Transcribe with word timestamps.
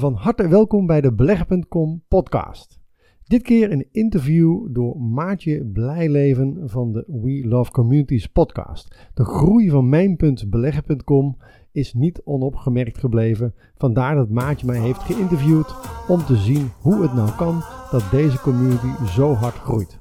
Van 0.00 0.14
harte 0.14 0.48
welkom 0.48 0.86
bij 0.86 1.00
de 1.00 1.12
Beleggen.com 1.12 2.02
podcast. 2.08 2.78
Dit 3.24 3.42
keer 3.42 3.72
een 3.72 3.88
interview 3.92 4.74
door 4.74 5.00
Maartje 5.00 5.64
Blijleven 5.64 6.62
van 6.64 6.92
de 6.92 7.04
We 7.06 7.48
Love 7.48 7.70
Communities 7.70 8.26
podcast. 8.26 9.10
De 9.14 9.24
groei 9.24 9.70
van 9.70 9.88
mijn.beleggen.com 9.88 11.36
is 11.72 11.94
niet 11.94 12.20
onopgemerkt 12.24 12.98
gebleven. 12.98 13.54
Vandaar 13.76 14.14
dat 14.14 14.30
Maartje 14.30 14.66
mij 14.66 14.78
heeft 14.78 15.00
geïnterviewd 15.00 15.74
om 16.08 16.24
te 16.24 16.36
zien 16.36 16.70
hoe 16.80 17.02
het 17.02 17.14
nou 17.14 17.30
kan 17.36 17.62
dat 17.90 18.10
deze 18.10 18.40
community 18.40 19.04
zo 19.06 19.34
hard 19.34 19.56
groeit. 19.56 19.98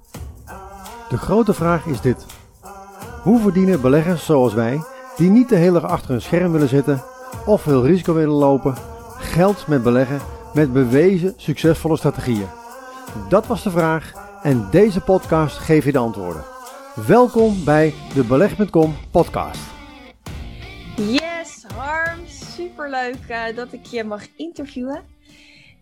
De 1.09 1.17
grote 1.17 1.53
vraag 1.53 1.85
is 1.85 2.01
dit. 2.01 2.25
Hoe 3.23 3.39
verdienen 3.39 3.81
beleggers 3.81 4.25
zoals 4.25 4.53
wij, 4.53 4.79
die 5.17 5.29
niet 5.29 5.49
de 5.49 5.55
hele 5.55 5.79
dag 5.79 5.91
achter 5.91 6.13
een 6.13 6.21
scherm 6.21 6.51
willen 6.51 6.69
zitten 6.69 7.01
of 7.45 7.61
veel 7.61 7.85
risico 7.85 8.13
willen 8.13 8.35
lopen, 8.35 8.75
geld 9.19 9.67
met 9.67 9.83
beleggen 9.83 10.19
met 10.53 10.73
bewezen 10.73 11.33
succesvolle 11.37 11.97
strategieën? 11.97 12.47
Dat 13.29 13.47
was 13.47 13.63
de 13.63 13.69
vraag 13.69 14.13
en 14.43 14.67
deze 14.71 15.01
podcast 15.01 15.57
geeft 15.57 15.85
je 15.85 15.91
de 15.91 15.97
antwoorden. 15.97 16.43
Welkom 17.07 17.63
bij 17.63 17.93
de 18.13 18.23
Beleg.com 18.23 18.95
podcast. 19.11 19.61
Yes, 20.95 21.65
Harm, 21.75 22.19
superleuk 22.27 23.17
uh, 23.29 23.55
dat 23.55 23.73
ik 23.73 23.85
je 23.85 24.03
mag 24.03 24.21
interviewen. 24.35 25.01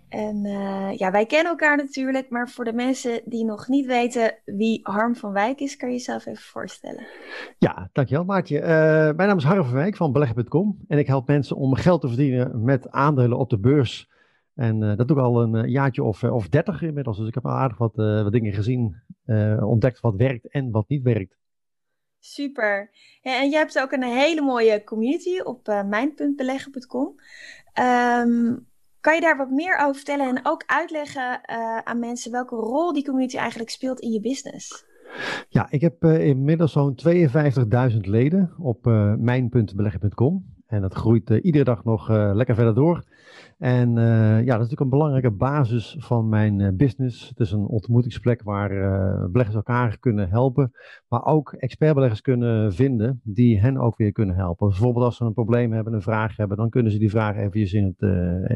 En 0.10 0.46
uh, 0.46 0.98
ja, 0.98 1.12
wij 1.12 1.26
kennen 1.26 1.52
elkaar 1.52 1.78
natuurlijk, 1.78 2.30
maar 2.30 2.50
voor 2.50 2.66
de 2.66 2.74
mensen 2.74 3.22
die 3.26 3.46
nog 3.46 3.68
niet 3.68 3.86
weten 3.86 4.38
wie 4.46 4.80
Harm 4.84 5.16
van 5.16 5.32
Wijk 5.32 5.60
is, 5.60 5.76
kan 5.76 5.90
je 5.90 5.96
jezelf 5.96 6.26
even 6.26 6.44
voorstellen. 6.44 7.08
Ja, 7.58 7.90
dankjewel 7.94 8.24
Maartje. 8.24 8.60
Uh, 8.60 8.66
mijn 9.16 9.28
naam 9.28 9.38
is 9.38 9.44
Harm 9.44 9.64
van 9.64 9.74
Wijk 9.74 9.96
van 9.96 10.12
Beleg.com 10.12 10.78
en 10.88 10.98
ik 10.98 11.08
help 11.08 11.28
mensen 11.28 11.56
om 11.56 11.76
geld 11.76 12.02
te 12.02 12.08
verdienen 12.08 12.64
met 12.64 12.92
aandelen 12.92 13.38
op 13.38 13.50
de 13.50 13.60
beurs. 13.60 14.10
En 14.56 14.82
uh, 14.82 14.96
dat 14.96 15.08
doe 15.08 15.18
ik 15.18 15.24
al 15.24 15.42
een 15.42 15.70
jaartje 15.70 16.04
of, 16.04 16.24
of 16.24 16.50
dertig 16.50 16.82
inmiddels, 16.82 17.18
dus 17.18 17.28
ik 17.28 17.34
heb 17.34 17.46
al 17.46 17.52
aardig 17.52 17.78
wat, 17.78 17.96
wat 17.96 18.32
dingen 18.32 18.54
gezien, 18.54 19.02
ontdekt 19.60 20.00
wat 20.00 20.16
werkt 20.16 20.48
en 20.50 20.72
wat 20.72 20.88
niet 20.88 21.04
werkt. 21.04 21.38
Super. 22.20 22.90
Ja, 23.22 23.42
en 23.42 23.50
jij 23.50 23.60
hebt 23.60 23.80
ook 23.80 23.92
een 23.92 24.04
hele 24.04 24.42
mooie 24.42 24.84
community 24.84 25.40
op 25.40 25.84
mijn.beleggen.com. 25.86 27.16
Um, 27.80 28.68
kan 29.08 29.16
je 29.16 29.22
daar 29.22 29.38
wat 29.38 29.50
meer 29.50 29.78
over 29.82 29.96
vertellen 29.96 30.28
en 30.28 30.40
ook 30.44 30.64
uitleggen 30.66 31.42
uh, 31.50 31.78
aan 31.78 32.00
mensen 32.00 32.32
welke 32.32 32.56
rol 32.56 32.94
die 32.94 33.06
community 33.06 33.38
eigenlijk 33.38 33.70
speelt 33.70 34.00
in 34.00 34.12
je 34.12 34.20
business? 34.20 34.86
Ja, 35.50 35.68
ik 35.70 35.82
heb 35.82 36.04
uh, 36.04 36.28
inmiddels 36.28 36.72
zo'n 36.72 37.00
52.000 37.92 37.98
leden 37.98 38.54
op 38.58 38.88
uh, 38.88 39.14
mijn.beleggen.com. 39.16 40.46
En 40.68 40.82
dat 40.82 40.94
groeit 40.94 41.30
iedere 41.30 41.64
dag 41.64 41.84
nog 41.84 42.10
lekker 42.10 42.56
verder 42.56 42.76
door. 42.76 43.04
En 43.58 43.98
uh, 43.98 44.04
ja, 44.06 44.38
dat 44.38 44.46
is 44.46 44.46
natuurlijk 44.46 44.82
een 44.82 44.90
belangrijke 44.90 45.32
basis 45.32 45.96
van 46.00 46.30
mijn 46.30 46.60
uh, 46.60 46.70
business. 46.74 47.30
Het 47.30 47.40
is 47.40 47.52
een 47.52 47.66
ontmoetingsplek 47.66 48.44
waar 48.44 48.72
uh, 48.72 49.26
beleggers 49.32 49.56
elkaar 49.56 49.98
kunnen 50.00 50.30
helpen, 50.30 50.72
maar 51.08 51.26
ook 51.26 51.54
expertbeleggers 51.54 52.22
kunnen 52.22 52.74
vinden 52.74 53.22
die 53.24 53.60
hen 53.60 53.78
ook 53.78 53.98
weer 53.98 54.12
kunnen 54.12 54.36
helpen. 54.36 54.68
Bijvoorbeeld 54.68 55.06
als 55.06 55.18
ze 55.18 55.26
een 55.26 55.34
probleem 55.34 55.72
hebben, 55.72 55.94
een 55.94 56.02
vraag 56.02 56.38
hebben, 56.38 56.58
dan 56.58 56.70
kunnen 56.70 56.92
ze 56.92 56.98
die 56.98 57.10
vraag 57.10 57.36
eventjes 57.36 57.74
in 57.74 57.86
het, 57.86 58.02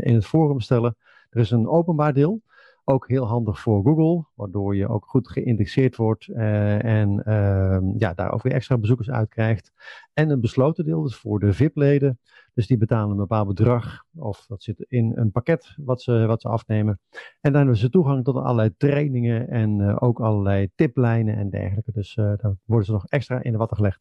in 0.03 0.13
het 0.13 0.25
forum 0.25 0.59
stellen. 0.59 0.95
Er 1.29 1.39
is 1.39 1.51
een 1.51 1.67
openbaar 1.67 2.13
deel, 2.13 2.41
ook 2.83 3.07
heel 3.07 3.27
handig 3.27 3.59
voor 3.59 3.83
Google, 3.83 4.25
waardoor 4.35 4.75
je 4.75 4.87
ook 4.87 5.05
goed 5.05 5.29
geïndexeerd 5.29 5.95
wordt 5.95 6.27
en 6.27 7.23
ehm, 7.23 7.83
ja, 7.97 8.13
daar 8.13 8.31
ook 8.31 8.41
weer 8.41 8.53
extra 8.53 8.77
bezoekers 8.77 9.09
uit 9.09 9.29
krijgt. 9.29 9.71
En 10.13 10.29
een 10.29 10.41
besloten 10.41 10.85
deel, 10.85 11.01
dus 11.01 11.15
voor 11.15 11.39
de 11.39 11.53
VIP-leden. 11.53 12.19
Dus 12.53 12.67
die 12.67 12.77
betalen 12.77 13.09
een 13.09 13.17
bepaald 13.17 13.47
bedrag, 13.47 14.03
of 14.15 14.45
dat 14.47 14.63
zit 14.63 14.85
in 14.87 15.11
een 15.15 15.31
pakket 15.31 15.73
wat 15.77 16.01
ze, 16.01 16.25
wat 16.25 16.41
ze 16.41 16.47
afnemen. 16.47 16.99
En 17.11 17.51
dan 17.51 17.55
hebben 17.55 17.77
ze 17.77 17.89
toegang 17.89 18.23
tot 18.23 18.35
allerlei 18.35 18.73
trainingen 18.77 19.49
en 19.49 19.79
uh, 19.79 19.95
ook 19.99 20.19
allerlei 20.19 20.69
tiplijnen 20.75 21.35
en 21.35 21.49
dergelijke. 21.49 21.91
Dus 21.91 22.15
uh, 22.15 22.33
dan 22.37 22.59
worden 22.65 22.85
ze 22.85 22.91
nog 22.91 23.05
extra 23.05 23.43
in 23.43 23.51
de 23.51 23.57
watten 23.57 23.77
gelegd. 23.77 23.99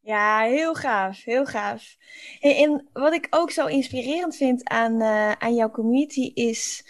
Ja, 0.00 0.40
heel 0.40 0.74
gaaf, 0.74 1.24
heel 1.24 1.44
gaaf. 1.46 1.96
En, 2.40 2.88
wat 2.92 3.12
ik 3.12 3.26
ook 3.30 3.50
zo 3.50 3.66
inspirerend 3.66 4.36
vind 4.36 4.68
aan, 4.68 5.00
uh, 5.00 5.32
aan 5.32 5.54
jouw 5.54 5.70
community 5.70 6.30
is 6.34 6.84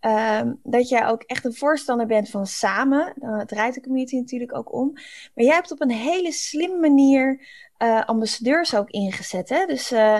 um, 0.00 0.60
dat 0.62 0.88
jij 0.88 1.06
ook 1.06 1.22
echt 1.22 1.44
een 1.44 1.54
voorstander 1.54 2.06
bent 2.06 2.30
van 2.30 2.46
samen. 2.46 3.14
Daar 3.16 3.46
draait 3.46 3.74
de 3.74 3.80
community 3.80 4.16
natuurlijk 4.16 4.56
ook 4.56 4.72
om. 4.72 4.92
Maar 5.34 5.44
jij 5.44 5.54
hebt 5.54 5.72
op 5.72 5.80
een 5.80 5.90
hele 5.90 6.32
slimme 6.32 6.78
manier 6.78 7.46
uh, 7.78 8.04
ambassadeurs 8.04 8.74
ook 8.74 8.90
ingezet. 8.90 9.48
Hè? 9.48 9.66
Dus 9.66 9.92
uh, 9.92 10.18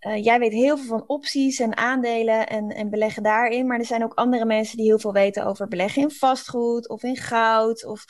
uh, 0.00 0.24
jij 0.24 0.38
weet 0.38 0.52
heel 0.52 0.76
veel 0.76 0.86
van 0.86 1.04
opties 1.06 1.60
en 1.60 1.76
aandelen 1.76 2.48
en, 2.48 2.68
en 2.68 2.90
beleggen 2.90 3.22
daarin. 3.22 3.66
Maar 3.66 3.78
er 3.78 3.84
zijn 3.84 4.04
ook 4.04 4.14
andere 4.14 4.44
mensen 4.44 4.76
die 4.76 4.86
heel 4.86 4.98
veel 4.98 5.12
weten 5.12 5.46
over 5.46 5.68
beleggen 5.68 6.02
in 6.02 6.10
vastgoed 6.10 6.88
of 6.88 7.02
in 7.02 7.16
goud 7.16 7.86
of 7.86 8.04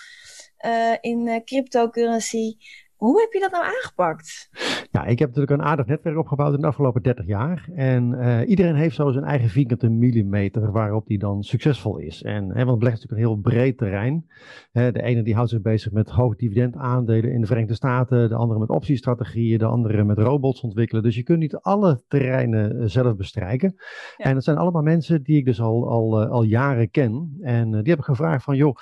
in 1.00 1.42
cryptocurrency. 1.44 2.56
Hoe 3.02 3.20
heb 3.20 3.32
je 3.32 3.40
dat 3.40 3.50
nou 3.50 3.64
aangepakt? 3.64 4.48
Ja, 4.90 5.04
ik 5.04 5.18
heb 5.18 5.28
natuurlijk 5.28 5.60
een 5.60 5.66
aardig 5.66 5.86
netwerk 5.86 6.18
opgebouwd 6.18 6.54
in 6.54 6.60
de 6.60 6.66
afgelopen 6.66 7.02
30 7.02 7.26
jaar. 7.26 7.68
En 7.74 8.12
uh, 8.12 8.48
iedereen 8.48 8.74
heeft 8.74 8.94
zo 8.94 9.10
zijn 9.10 9.24
eigen 9.24 9.48
vierkante 9.48 9.88
millimeter 9.88 10.72
waarop 10.72 11.06
die 11.06 11.18
dan 11.18 11.42
succesvol 11.42 11.98
is. 11.98 12.22
En, 12.22 12.56
hè, 12.56 12.64
want 12.64 12.78
beleggen 12.78 13.02
is 13.02 13.08
natuurlijk 13.08 13.12
een 13.12 13.18
heel 13.18 13.36
breed 13.36 13.78
terrein. 13.78 14.26
Hè, 14.72 14.92
de 14.92 15.02
ene 15.02 15.22
die 15.22 15.34
houdt 15.34 15.50
zich 15.50 15.60
bezig 15.60 15.92
met 15.92 16.10
hoog 16.10 16.36
dividend 16.36 16.76
aandelen 16.76 17.32
in 17.32 17.40
de 17.40 17.46
Verenigde 17.46 17.74
Staten. 17.74 18.28
De 18.28 18.34
andere 18.34 18.60
met 18.60 18.68
optiestrategieën. 18.68 19.58
De 19.58 19.64
andere 19.64 20.04
met 20.04 20.18
robots 20.18 20.60
ontwikkelen. 20.60 21.02
Dus 21.02 21.16
je 21.16 21.22
kunt 21.22 21.38
niet 21.38 21.56
alle 21.56 22.02
terreinen 22.08 22.90
zelf 22.90 23.16
bestrijken. 23.16 23.74
Ja. 24.16 24.24
En 24.24 24.34
dat 24.34 24.44
zijn 24.44 24.56
allemaal 24.56 24.82
mensen 24.82 25.22
die 25.22 25.36
ik 25.36 25.44
dus 25.44 25.60
al, 25.60 25.88
al, 25.88 26.22
uh, 26.22 26.30
al 26.30 26.42
jaren 26.42 26.90
ken. 26.90 27.38
En 27.40 27.70
die 27.70 27.90
heb 27.90 27.98
ik 27.98 28.04
gevraagd 28.04 28.44
van, 28.44 28.56
joh, 28.56 28.76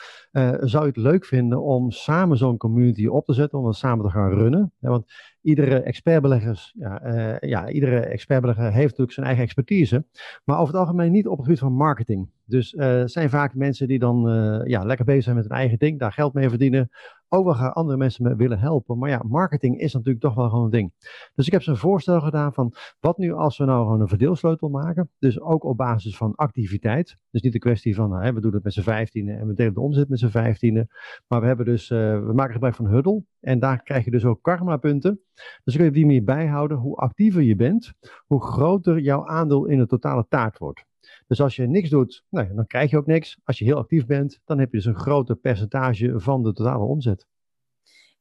zou 0.60 0.82
je 0.82 0.88
het 0.88 0.96
leuk 0.96 1.24
vinden 1.24 1.62
om 1.62 1.90
samen 1.90 2.36
zo'n 2.36 2.56
community 2.56 3.06
op 3.06 3.24
te 3.24 3.32
zetten? 3.32 3.58
Om 3.58 3.64
dat 3.64 3.76
samen 3.76 4.04
te 4.04 4.08
gaan 4.10 4.30
runnen. 4.30 4.72
Want 4.78 5.12
iedere 5.42 5.82
expertbeleggers, 5.82 6.74
ja, 6.78 7.06
uh, 7.06 7.38
ja, 7.50 7.68
iedere 7.68 8.00
expertbelegger 8.00 8.72
heeft 8.72 8.88
natuurlijk 8.88 9.12
zijn 9.12 9.26
eigen 9.26 9.44
expertise, 9.44 10.04
maar 10.44 10.58
over 10.58 10.74
het 10.74 10.82
algemeen 10.82 11.12
niet 11.12 11.26
op 11.26 11.36
het 11.36 11.44
gebied 11.46 11.60
van 11.60 11.72
marketing. 11.72 12.28
Dus 12.50 12.72
uh, 12.72 13.02
zijn 13.04 13.30
vaak 13.30 13.54
mensen 13.54 13.88
die 13.88 13.98
dan 13.98 14.28
uh, 14.28 14.66
ja, 14.66 14.84
lekker 14.84 15.04
bezig 15.04 15.22
zijn 15.22 15.36
met 15.36 15.44
hun 15.44 15.56
eigen 15.56 15.78
ding, 15.78 15.98
daar 15.98 16.12
geld 16.12 16.34
mee 16.34 16.48
verdienen, 16.48 16.90
ook 17.28 17.44
wel 17.44 17.54
gaan 17.54 17.72
andere 17.72 17.98
mensen 17.98 18.24
mee 18.24 18.34
willen 18.34 18.58
helpen. 18.58 18.98
Maar 18.98 19.10
ja, 19.10 19.22
marketing 19.28 19.80
is 19.80 19.92
natuurlijk 19.92 20.20
toch 20.20 20.34
wel 20.34 20.48
gewoon 20.48 20.64
een 20.64 20.70
ding. 20.70 20.92
Dus 21.34 21.46
ik 21.46 21.52
heb 21.52 21.62
ze 21.62 21.70
een 21.70 21.76
voorstel 21.76 22.20
gedaan 22.20 22.52
van 22.52 22.72
wat 23.00 23.18
nu 23.18 23.32
als 23.32 23.58
we 23.58 23.64
nou 23.64 23.84
gewoon 23.84 24.00
een 24.00 24.08
verdeelsleutel 24.08 24.68
maken. 24.68 25.10
Dus 25.18 25.40
ook 25.40 25.64
op 25.64 25.76
basis 25.76 26.16
van 26.16 26.34
activiteit. 26.34 27.16
Dus 27.30 27.42
niet 27.42 27.52
de 27.52 27.58
kwestie 27.58 27.94
van 27.94 28.10
nou, 28.10 28.24
hè, 28.24 28.32
we 28.32 28.40
doen 28.40 28.54
het 28.54 28.64
met 28.64 28.72
z'n 28.72 28.80
vijftiende 28.80 29.32
en 29.32 29.46
we 29.46 29.54
delen 29.54 29.74
de 29.74 29.80
omzet 29.80 30.08
met 30.08 30.18
z'n 30.18 30.28
vijftiende. 30.28 30.88
Maar 31.26 31.40
we 31.40 31.46
hebben 31.46 31.66
dus, 31.66 31.90
uh, 31.90 31.98
we 31.98 32.32
maken 32.34 32.52
gebruik 32.52 32.74
van 32.74 32.86
Huddle. 32.86 33.24
En 33.40 33.58
daar 33.58 33.82
krijg 33.82 34.04
je 34.04 34.10
dus 34.10 34.24
ook 34.24 34.42
karma 34.42 34.76
punten. 34.76 35.20
Dus 35.64 35.76
kun 35.76 35.84
je 35.84 35.90
die 35.90 36.06
manier 36.06 36.24
bijhouden 36.24 36.76
hoe 36.76 36.96
actiever 36.96 37.42
je 37.42 37.56
bent, 37.56 37.92
hoe 38.26 38.42
groter 38.42 38.98
jouw 38.98 39.26
aandeel 39.26 39.66
in 39.66 39.78
de 39.78 39.86
totale 39.86 40.26
taart 40.28 40.58
wordt. 40.58 40.88
Dus 41.26 41.40
als 41.40 41.56
je 41.56 41.66
niks 41.66 41.90
doet, 41.90 42.24
nou, 42.28 42.54
dan 42.54 42.66
krijg 42.66 42.90
je 42.90 42.96
ook 42.96 43.06
niks. 43.06 43.38
Als 43.44 43.58
je 43.58 43.64
heel 43.64 43.76
actief 43.76 44.06
bent, 44.06 44.40
dan 44.44 44.58
heb 44.58 44.70
je 44.70 44.76
dus 44.76 44.86
een 44.86 44.98
groter 44.98 45.36
percentage 45.36 46.20
van 46.20 46.42
de 46.42 46.52
totale 46.52 46.84
omzet. 46.84 47.26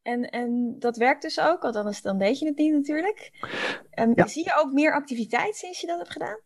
En, 0.01 0.29
en 0.29 0.75
dat 0.79 0.97
werkt 0.97 1.21
dus 1.21 1.39
ook, 1.39 1.61
want 1.61 1.75
anders 1.75 2.01
dan 2.01 2.17
weet 2.17 2.39
je 2.39 2.45
het 2.45 2.57
niet 2.57 2.73
natuurlijk. 2.73 3.31
Um, 3.99 4.11
ja. 4.15 4.27
Zie 4.27 4.43
je 4.43 4.61
ook 4.63 4.73
meer 4.73 4.93
activiteit 4.93 5.55
sinds 5.55 5.81
je 5.81 5.87
dat 5.87 5.97
hebt 5.97 6.11
gedaan? 6.11 6.39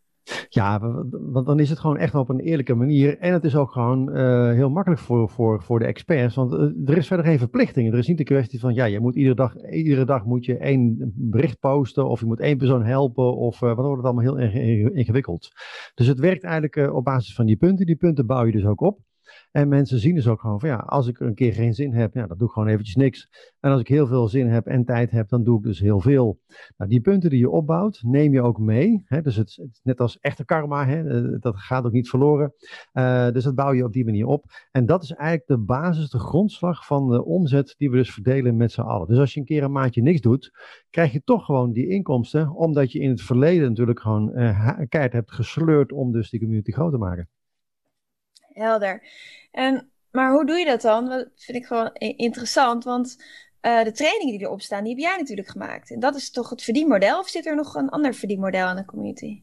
Ja, 0.48 0.80
want 1.10 1.46
dan 1.46 1.60
is 1.60 1.70
het 1.70 1.78
gewoon 1.78 1.96
echt 1.96 2.14
op 2.14 2.28
een 2.28 2.40
eerlijke 2.40 2.74
manier. 2.74 3.18
En 3.18 3.32
het 3.32 3.44
is 3.44 3.56
ook 3.56 3.72
gewoon 3.72 4.16
uh, 4.16 4.50
heel 4.52 4.70
makkelijk 4.70 5.00
voor, 5.00 5.28
voor, 5.28 5.62
voor 5.62 5.78
de 5.78 5.84
experts. 5.84 6.34
Want 6.34 6.52
uh, 6.52 6.60
er 6.90 6.96
is 6.96 7.06
verder 7.06 7.26
geen 7.26 7.38
verplichting. 7.38 7.92
Er 7.92 7.98
is 7.98 8.06
niet 8.06 8.18
de 8.18 8.24
kwestie 8.24 8.60
van, 8.60 8.74
ja, 8.74 8.84
je 8.84 9.00
moet 9.00 9.16
iedere 9.16 9.34
dag, 9.34 9.70
iedere 9.70 10.04
dag 10.04 10.24
moet 10.24 10.44
je 10.44 10.56
één 10.56 11.12
bericht 11.14 11.58
posten. 11.58 12.08
Of 12.08 12.20
je 12.20 12.26
moet 12.26 12.40
één 12.40 12.58
persoon 12.58 12.84
helpen. 12.84 13.36
Of 13.36 13.54
uh, 13.62 13.68
wat 13.68 13.84
wordt 13.84 14.02
het 14.02 14.12
allemaal 14.12 14.48
heel 14.48 14.92
ingewikkeld. 14.92 15.52
Dus 15.94 16.06
het 16.06 16.18
werkt 16.18 16.44
eigenlijk 16.44 16.94
op 16.94 17.04
basis 17.04 17.34
van 17.34 17.46
die 17.46 17.56
punten. 17.56 17.86
Die 17.86 17.96
punten 17.96 18.26
bouw 18.26 18.44
je 18.44 18.52
dus 18.52 18.66
ook 18.66 18.80
op. 18.80 18.98
En 19.50 19.68
mensen 19.68 19.98
zien 19.98 20.14
dus 20.14 20.28
ook 20.28 20.40
gewoon 20.40 20.60
van 20.60 20.68
ja, 20.68 20.76
als 20.76 21.06
ik 21.06 21.20
een 21.20 21.34
keer 21.34 21.52
geen 21.52 21.74
zin 21.74 21.92
heb, 21.92 22.14
ja, 22.14 22.26
dan 22.26 22.38
doe 22.38 22.46
ik 22.46 22.52
gewoon 22.52 22.68
eventjes 22.68 22.94
niks. 22.94 23.28
En 23.60 23.70
als 23.70 23.80
ik 23.80 23.88
heel 23.88 24.06
veel 24.06 24.28
zin 24.28 24.48
heb 24.48 24.66
en 24.66 24.84
tijd 24.84 25.10
heb, 25.10 25.28
dan 25.28 25.44
doe 25.44 25.58
ik 25.58 25.64
dus 25.64 25.80
heel 25.80 26.00
veel. 26.00 26.40
Nou, 26.76 26.90
die 26.90 27.00
punten 27.00 27.30
die 27.30 27.38
je 27.38 27.50
opbouwt, 27.50 28.00
neem 28.02 28.32
je 28.32 28.42
ook 28.42 28.58
mee. 28.58 29.02
Hè? 29.04 29.20
Dus 29.20 29.36
het, 29.36 29.54
het, 29.56 29.80
net 29.82 30.00
als 30.00 30.18
echte 30.18 30.44
karma, 30.44 30.86
hè? 30.86 31.08
Eh, 31.08 31.40
dat 31.40 31.56
gaat 31.56 31.84
ook 31.84 31.92
niet 31.92 32.08
verloren. 32.08 32.52
Uh, 32.92 33.30
dus 33.30 33.44
dat 33.44 33.54
bouw 33.54 33.72
je 33.72 33.84
op 33.84 33.92
die 33.92 34.04
manier 34.04 34.26
op. 34.26 34.44
En 34.70 34.86
dat 34.86 35.02
is 35.02 35.10
eigenlijk 35.10 35.48
de 35.48 35.58
basis, 35.58 36.10
de 36.10 36.18
grondslag 36.18 36.86
van 36.86 37.10
de 37.10 37.24
omzet 37.24 37.74
die 37.78 37.90
we 37.90 37.96
dus 37.96 38.12
verdelen 38.12 38.56
met 38.56 38.72
z'n 38.72 38.80
allen. 38.80 39.08
Dus 39.08 39.18
als 39.18 39.34
je 39.34 39.40
een 39.40 39.46
keer 39.46 39.62
een 39.62 39.72
maandje 39.72 40.02
niks 40.02 40.20
doet, 40.20 40.50
krijg 40.90 41.12
je 41.12 41.22
toch 41.24 41.44
gewoon 41.44 41.72
die 41.72 41.88
inkomsten, 41.88 42.54
omdat 42.54 42.92
je 42.92 42.98
in 42.98 43.10
het 43.10 43.22
verleden 43.22 43.68
natuurlijk 43.68 44.00
gewoon 44.00 44.30
uh, 44.34 44.78
keihard 44.88 45.12
hebt 45.12 45.32
gesleurd 45.32 45.92
om 45.92 46.12
dus 46.12 46.30
die 46.30 46.40
community 46.40 46.72
groot 46.72 46.92
te 46.92 46.98
maken 46.98 47.28
helder. 48.54 49.02
En, 49.50 49.90
maar 50.10 50.32
hoe 50.32 50.46
doe 50.46 50.56
je 50.56 50.64
dat 50.64 50.80
dan? 50.80 51.08
Dat 51.08 51.28
vind 51.36 51.58
ik 51.58 51.66
gewoon 51.66 51.92
interessant, 52.16 52.84
want 52.84 53.16
uh, 53.62 53.82
de 53.82 53.92
trainingen 53.92 54.38
die 54.38 54.46
erop 54.46 54.62
staan, 54.62 54.84
die 54.84 54.92
heb 54.92 55.02
jij 55.02 55.16
natuurlijk 55.16 55.48
gemaakt. 55.48 55.90
En 55.90 56.00
dat 56.00 56.14
is 56.14 56.30
toch 56.30 56.50
het 56.50 56.62
verdienmodel? 56.62 57.18
Of 57.18 57.28
zit 57.28 57.46
er 57.46 57.56
nog 57.56 57.74
een 57.74 57.88
ander 57.88 58.14
verdienmodel 58.14 58.66
aan 58.66 58.76
de 58.76 58.84
community? 58.84 59.42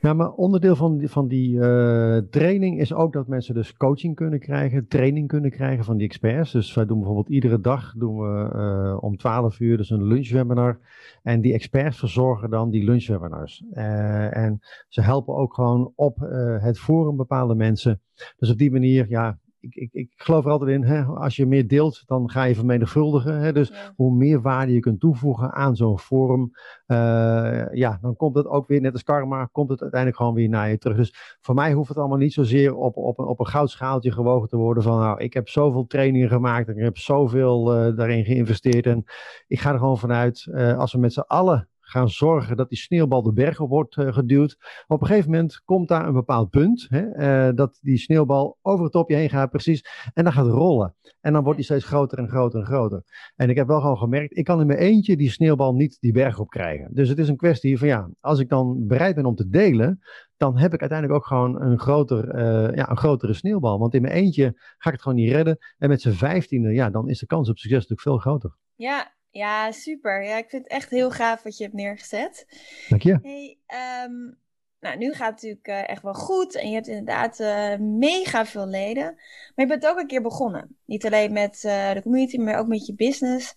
Ja, 0.00 0.12
maar 0.12 0.32
onderdeel 0.32 0.76
van 0.76 0.98
die, 0.98 1.08
van 1.08 1.28
die 1.28 1.56
uh, 1.56 2.16
training 2.30 2.80
is 2.80 2.92
ook 2.92 3.12
dat 3.12 3.26
mensen 3.26 3.54
dus 3.54 3.76
coaching 3.76 4.14
kunnen 4.14 4.40
krijgen, 4.40 4.88
training 4.88 5.28
kunnen 5.28 5.50
krijgen 5.50 5.84
van 5.84 5.96
die 5.96 6.06
experts. 6.06 6.52
Dus 6.52 6.74
wij 6.74 6.86
doen 6.86 6.98
bijvoorbeeld 6.98 7.28
iedere 7.28 7.60
dag 7.60 7.94
doen 7.96 8.18
we 8.18 8.50
uh, 8.54 9.02
om 9.02 9.16
12 9.16 9.60
uur 9.60 9.76
dus 9.76 9.90
een 9.90 10.04
lunchwebinar. 10.04 10.78
En 11.22 11.40
die 11.40 11.52
experts 11.52 11.98
verzorgen 11.98 12.50
dan 12.50 12.70
die 12.70 12.84
lunchwebinars. 12.84 13.64
Uh, 13.72 14.36
en 14.36 14.60
ze 14.88 15.00
helpen 15.00 15.34
ook 15.34 15.54
gewoon 15.54 15.92
op 15.94 16.16
het 16.60 16.78
forum 16.78 17.16
bepaalde 17.16 17.54
mensen. 17.54 18.00
Dus 18.38 18.50
op 18.50 18.58
die 18.58 18.72
manier, 18.72 19.06
ja, 19.08 19.38
ik, 19.64 19.74
ik, 19.74 19.92
ik 19.92 20.12
geloof 20.16 20.44
er 20.44 20.50
altijd 20.50 20.70
in, 20.70 20.82
hè, 20.82 21.02
als 21.02 21.36
je 21.36 21.46
meer 21.46 21.68
deelt, 21.68 22.02
dan 22.06 22.30
ga 22.30 22.44
je 22.44 22.54
vermenigvuldigen. 22.54 23.38
Hè, 23.38 23.52
dus 23.52 23.92
hoe 23.96 24.14
meer 24.14 24.40
waarde 24.40 24.72
je 24.72 24.80
kunt 24.80 25.00
toevoegen 25.00 25.52
aan 25.52 25.76
zo'n 25.76 25.98
forum, 25.98 26.50
uh, 26.86 27.72
ja, 27.72 27.98
dan 28.00 28.16
komt 28.16 28.36
het 28.36 28.46
ook 28.46 28.68
weer, 28.68 28.80
net 28.80 28.92
als 28.92 29.02
karma, 29.02 29.48
komt 29.52 29.70
het 29.70 29.80
uiteindelijk 29.80 30.20
gewoon 30.20 30.34
weer 30.34 30.48
naar 30.48 30.70
je 30.70 30.78
terug. 30.78 30.96
Dus 30.96 31.38
voor 31.40 31.54
mij 31.54 31.72
hoeft 31.72 31.88
het 31.88 31.98
allemaal 31.98 32.18
niet 32.18 32.32
zozeer 32.32 32.74
op, 32.74 32.96
op, 32.96 33.18
op 33.18 33.40
een 33.40 33.46
goudschaaltje 33.46 34.12
gewogen 34.12 34.48
te 34.48 34.56
worden 34.56 34.82
van, 34.82 34.98
nou, 34.98 35.20
ik 35.20 35.34
heb 35.34 35.48
zoveel 35.48 35.86
trainingen 35.86 36.28
gemaakt 36.28 36.68
en 36.68 36.76
ik 36.76 36.82
heb 36.82 36.98
zoveel 36.98 37.86
uh, 37.88 37.96
daarin 37.96 38.24
geïnvesteerd. 38.24 38.86
En 38.86 39.04
ik 39.46 39.60
ga 39.60 39.72
er 39.72 39.78
gewoon 39.78 39.98
vanuit, 39.98 40.46
uh, 40.50 40.78
als 40.78 40.92
we 40.92 40.98
met 40.98 41.12
z'n 41.12 41.24
allen 41.26 41.68
gaan 41.84 42.08
zorgen 42.08 42.56
dat 42.56 42.68
die 42.68 42.78
sneeuwbal 42.78 43.22
de 43.22 43.32
berg 43.32 43.60
op 43.60 43.68
wordt 43.68 43.96
uh, 43.96 44.12
geduwd. 44.12 44.56
Op 44.86 45.00
een 45.00 45.06
gegeven 45.06 45.30
moment 45.30 45.60
komt 45.64 45.88
daar 45.88 46.06
een 46.06 46.12
bepaald 46.12 46.50
punt, 46.50 46.86
hè, 46.88 47.48
uh, 47.48 47.56
dat 47.56 47.78
die 47.80 47.98
sneeuwbal 47.98 48.58
over 48.62 48.82
het 48.84 48.92
topje 48.92 49.16
heen 49.16 49.30
gaat, 49.30 49.50
precies, 49.50 49.84
en 50.14 50.24
dan 50.24 50.32
gaat 50.32 50.46
rollen. 50.46 50.94
En 51.20 51.32
dan 51.32 51.42
wordt 51.42 51.56
die 51.58 51.66
steeds 51.66 51.84
groter 51.84 52.18
en 52.18 52.28
groter 52.28 52.60
en 52.60 52.66
groter. 52.66 53.02
En 53.36 53.50
ik 53.50 53.56
heb 53.56 53.66
wel 53.66 53.80
gewoon 53.80 53.98
gemerkt, 53.98 54.36
ik 54.36 54.44
kan 54.44 54.60
in 54.60 54.66
mijn 54.66 54.78
eentje 54.78 55.16
die 55.16 55.30
sneeuwbal 55.30 55.74
niet 55.74 55.96
die 56.00 56.12
berg 56.12 56.38
op 56.38 56.48
krijgen. 56.48 56.94
Dus 56.94 57.08
het 57.08 57.18
is 57.18 57.28
een 57.28 57.36
kwestie 57.36 57.78
van 57.78 57.88
ja, 57.88 58.10
als 58.20 58.38
ik 58.38 58.48
dan 58.48 58.86
bereid 58.86 59.14
ben 59.14 59.26
om 59.26 59.34
te 59.34 59.48
delen, 59.48 60.00
dan 60.36 60.58
heb 60.58 60.72
ik 60.74 60.80
uiteindelijk 60.80 61.18
ook 61.18 61.26
gewoon 61.26 61.62
een, 61.62 61.78
groter, 61.78 62.34
uh, 62.34 62.76
ja, 62.76 62.90
een 62.90 62.96
grotere 62.96 63.32
sneeuwbal. 63.32 63.78
Want 63.78 63.94
in 63.94 64.02
mijn 64.02 64.14
eentje 64.14 64.52
ga 64.54 64.88
ik 64.88 64.92
het 64.92 65.02
gewoon 65.02 65.18
niet 65.18 65.30
redden. 65.30 65.58
En 65.78 65.88
met 65.88 66.00
z'n 66.00 66.10
vijftiende, 66.10 66.72
ja, 66.72 66.90
dan 66.90 67.08
is 67.08 67.18
de 67.18 67.26
kans 67.26 67.48
op 67.48 67.58
succes 67.58 67.88
natuurlijk 67.88 68.00
veel 68.00 68.18
groter. 68.18 68.56
Ja, 68.74 69.14
ja, 69.34 69.72
super. 69.72 70.24
Ja, 70.24 70.36
ik 70.36 70.48
vind 70.48 70.62
het 70.62 70.72
echt 70.72 70.90
heel 70.90 71.10
gaaf 71.10 71.42
wat 71.42 71.56
je 71.56 71.64
hebt 71.64 71.76
neergezet. 71.76 72.46
Dank 72.88 73.02
je. 73.02 73.18
Hey, 73.22 73.58
um, 74.04 74.38
nou, 74.80 74.96
nu 74.96 75.12
gaat 75.12 75.40
het 75.40 75.42
natuurlijk 75.42 75.68
uh, 75.68 75.88
echt 75.88 76.02
wel 76.02 76.14
goed 76.14 76.54
en 76.54 76.68
je 76.68 76.74
hebt 76.74 76.86
inderdaad 76.86 77.40
uh, 77.40 77.76
mega 77.78 78.46
veel 78.46 78.66
leden. 78.66 79.14
Maar 79.54 79.66
je 79.66 79.66
bent 79.66 79.86
ook 79.86 79.98
een 79.98 80.06
keer 80.06 80.22
begonnen. 80.22 80.76
Niet 80.84 81.06
alleen 81.06 81.32
met 81.32 81.62
uh, 81.66 81.92
de 81.92 82.02
community, 82.02 82.38
maar 82.38 82.58
ook 82.58 82.66
met 82.66 82.86
je 82.86 82.94
business. 82.94 83.54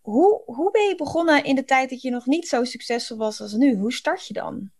Hoe, 0.00 0.42
hoe 0.44 0.70
ben 0.70 0.88
je 0.88 0.94
begonnen 0.94 1.44
in 1.44 1.54
de 1.54 1.64
tijd 1.64 1.90
dat 1.90 2.02
je 2.02 2.10
nog 2.10 2.26
niet 2.26 2.48
zo 2.48 2.64
succesvol 2.64 3.16
was 3.16 3.40
als 3.40 3.52
nu? 3.52 3.76
Hoe 3.76 3.92
start 3.92 4.26
je 4.26 4.32
dan? 4.32 4.70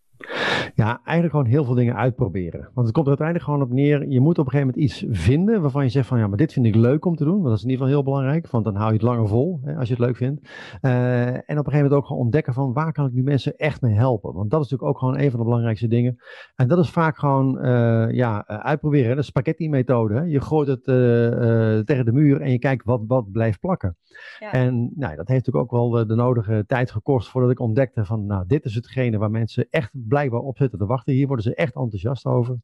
Ja, 0.74 1.00
eigenlijk 1.04 1.30
gewoon 1.30 1.46
heel 1.46 1.64
veel 1.64 1.74
dingen 1.74 1.96
uitproberen. 1.96 2.68
Want 2.74 2.86
het 2.86 2.92
komt 2.92 3.06
er 3.06 3.18
uiteindelijk 3.18 3.46
gewoon 3.46 3.62
op 3.62 3.72
neer. 3.72 4.08
Je 4.08 4.20
moet 4.20 4.38
op 4.38 4.44
een 4.44 4.50
gegeven 4.50 4.74
moment 4.74 4.84
iets 4.84 5.04
vinden 5.10 5.60
waarvan 5.60 5.84
je 5.84 5.90
zegt 5.90 6.06
van 6.06 6.18
ja, 6.18 6.26
maar 6.26 6.36
dit 6.36 6.52
vind 6.52 6.66
ik 6.66 6.74
leuk 6.74 7.04
om 7.04 7.16
te 7.16 7.24
doen. 7.24 7.34
Want 7.34 7.44
dat 7.44 7.56
is 7.56 7.62
in 7.62 7.70
ieder 7.70 7.86
geval 7.86 8.02
heel 8.02 8.12
belangrijk. 8.12 8.50
Want 8.50 8.64
dan 8.64 8.74
hou 8.74 8.86
je 8.86 8.92
het 8.92 9.02
langer 9.02 9.28
vol 9.28 9.60
hè, 9.64 9.76
als 9.76 9.88
je 9.88 9.94
het 9.94 10.02
leuk 10.02 10.16
vindt. 10.16 10.48
Uh, 10.82 11.26
en 11.26 11.34
op 11.34 11.46
een 11.48 11.56
gegeven 11.56 11.72
moment 11.72 11.92
ook 11.92 12.06
gewoon 12.06 12.22
ontdekken 12.22 12.54
van 12.54 12.72
waar 12.72 12.92
kan 12.92 13.06
ik 13.06 13.12
nu 13.12 13.22
mensen 13.22 13.56
echt 13.56 13.80
mee 13.80 13.94
helpen. 13.94 14.34
Want 14.34 14.50
dat 14.50 14.64
is 14.64 14.70
natuurlijk 14.70 14.90
ook 14.90 14.98
gewoon 14.98 15.24
een 15.24 15.30
van 15.30 15.38
de 15.38 15.44
belangrijkste 15.44 15.88
dingen. 15.88 16.16
En 16.54 16.68
dat 16.68 16.78
is 16.78 16.90
vaak 16.90 17.18
gewoon 17.18 17.64
uh, 17.64 18.10
ja, 18.10 18.46
uitproberen. 18.46 19.16
De 19.16 19.22
spaghetti 19.22 19.68
methode. 19.68 20.28
Je 20.28 20.40
gooit 20.40 20.68
het 20.68 20.86
uh, 20.86 21.78
tegen 21.78 22.04
de 22.04 22.12
muur 22.12 22.40
en 22.40 22.50
je 22.50 22.58
kijkt 22.58 22.84
wat, 22.84 23.00
wat 23.06 23.32
blijft 23.32 23.60
plakken. 23.60 23.96
Ja. 24.38 24.52
En 24.52 24.92
nou, 24.94 25.16
dat 25.16 25.28
heeft 25.28 25.46
natuurlijk 25.46 25.64
ook 25.64 25.70
wel 25.70 25.90
de, 25.90 26.06
de 26.06 26.14
nodige 26.14 26.64
tijd 26.66 26.90
gekost 26.90 27.28
voordat 27.28 27.50
ik 27.50 27.60
ontdekte 27.60 28.04
van 28.04 28.26
nou, 28.26 28.44
dit 28.46 28.64
is 28.64 28.74
hetgene 28.74 29.18
waar 29.18 29.30
mensen 29.30 29.66
echt 29.70 29.90
blijkbaar 30.10 30.40
op 30.40 30.56
zitten 30.56 30.78
te 30.78 30.86
wachten. 30.86 31.12
Hier 31.12 31.26
worden 31.26 31.44
ze 31.44 31.54
echt 31.54 31.74
enthousiast 31.74 32.26
over. 32.26 32.58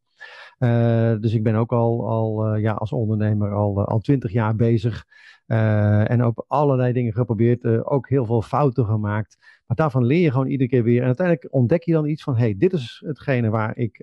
Uh, 0.58 1.14
dus 1.20 1.34
ik 1.34 1.42
ben 1.42 1.54
ook 1.54 1.72
al, 1.72 2.08
al 2.08 2.54
uh, 2.54 2.62
ja, 2.62 2.72
als 2.72 2.92
ondernemer 2.92 3.54
al, 3.54 3.80
uh, 3.80 3.84
al 3.84 3.98
twintig 3.98 4.32
jaar 4.32 4.56
bezig. 4.56 5.04
en 5.46 6.22
ook 6.22 6.44
allerlei 6.46 6.92
dingen 6.92 7.12
geprobeerd. 7.12 7.66
ook 7.84 8.08
heel 8.08 8.24
veel 8.24 8.42
fouten 8.42 8.84
gemaakt. 8.84 9.36
Maar 9.66 9.76
daarvan 9.76 10.04
leer 10.04 10.20
je 10.20 10.30
gewoon 10.30 10.46
iedere 10.46 10.70
keer 10.70 10.82
weer. 10.82 11.00
En 11.00 11.06
uiteindelijk 11.06 11.52
ontdek 11.54 11.82
je 11.82 11.92
dan 11.92 12.06
iets 12.06 12.22
van: 12.22 12.36
hey, 12.36 12.54
dit 12.58 12.72
is 12.72 13.02
hetgene 13.06 13.50
waar 13.50 13.76
ik, 13.76 14.00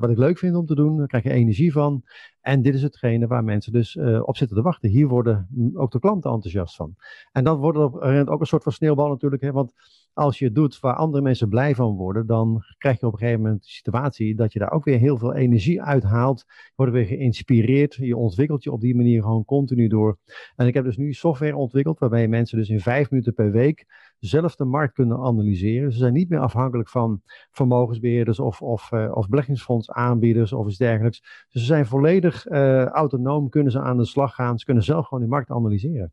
wat 0.00 0.10
ik 0.10 0.18
leuk 0.18 0.38
vind 0.38 0.56
om 0.56 0.66
te 0.66 0.74
doen. 0.74 0.98
Daar 0.98 1.06
krijg 1.06 1.24
je 1.24 1.30
energie 1.30 1.72
van. 1.72 2.02
En 2.40 2.62
dit 2.62 2.74
is 2.74 2.82
hetgene 2.82 3.26
waar 3.26 3.44
mensen 3.44 3.72
dus 3.72 3.96
op 4.22 4.36
zitten 4.36 4.56
te 4.56 4.62
wachten. 4.62 4.90
Hier 4.90 5.08
worden 5.08 5.48
ook 5.74 5.90
de 5.92 6.00
klanten 6.00 6.30
enthousiast 6.30 6.76
van. 6.76 6.94
En 7.32 7.44
dat 7.44 7.58
wordt 7.58 7.78
op, 7.78 7.94
ook 8.28 8.40
een 8.40 8.46
soort 8.46 8.62
van 8.62 8.72
sneeuwbal 8.72 9.08
natuurlijk. 9.08 9.42
Hè, 9.42 9.52
want 9.52 9.72
als 10.20 10.38
je 10.38 10.52
doet 10.52 10.80
waar 10.80 10.94
andere 10.94 11.22
mensen 11.22 11.48
blij 11.48 11.74
van 11.74 11.96
worden, 11.96 12.26
dan 12.26 12.62
krijg 12.78 13.00
je 13.00 13.06
op 13.06 13.12
een 13.12 13.18
gegeven 13.18 13.42
moment 13.42 13.62
de 13.62 13.68
situatie 13.68 14.34
dat 14.34 14.52
je 14.52 14.58
daar 14.58 14.70
ook 14.70 14.84
weer 14.84 14.98
heel 14.98 15.18
veel 15.18 15.34
energie 15.34 15.82
uithaalt. 15.82 16.44
Je 16.46 16.72
wordt 16.74 16.92
weer 16.92 17.06
geïnspireerd. 17.06 17.94
Je 17.94 18.16
ontwikkelt 18.16 18.64
je 18.64 18.72
op 18.72 18.80
die 18.80 18.96
manier 18.96 19.22
gewoon 19.22 19.44
continu 19.44 19.88
door. 19.88 20.18
En 20.56 20.66
ik 20.66 20.74
heb 20.74 20.84
dus 20.84 20.96
nu 20.96 21.12
software 21.12 21.56
ontwikkeld 21.56 21.98
waarbij 21.98 22.28
mensen 22.28 22.58
dus 22.58 22.68
in 22.68 22.80
vijf 22.80 23.10
minuten 23.10 23.34
per 23.34 23.50
week 23.50 23.86
zelf 24.18 24.56
de 24.56 24.64
markt 24.64 24.94
kunnen 24.94 25.18
analyseren. 25.18 25.92
Ze 25.92 25.98
zijn 25.98 26.12
niet 26.12 26.28
meer 26.28 26.40
afhankelijk 26.40 26.88
van 26.88 27.22
vermogensbeheerders 27.50 28.40
of, 28.40 28.62
of, 28.62 28.92
uh, 28.92 29.10
of 29.14 29.28
beleggingsfondsaanbieders 29.28 30.52
of 30.52 30.66
iets 30.66 30.76
dergelijks. 30.76 31.20
Dus 31.20 31.60
ze 31.60 31.66
zijn 31.66 31.86
volledig 31.86 32.46
uh, 32.46 32.84
autonoom, 32.84 33.48
kunnen 33.48 33.72
ze 33.72 33.80
aan 33.80 33.96
de 33.96 34.06
slag 34.06 34.34
gaan. 34.34 34.58
Ze 34.58 34.64
kunnen 34.64 34.84
zelf 34.84 35.06
gewoon 35.06 35.22
die 35.22 35.32
markt 35.32 35.50
analyseren. 35.50 36.12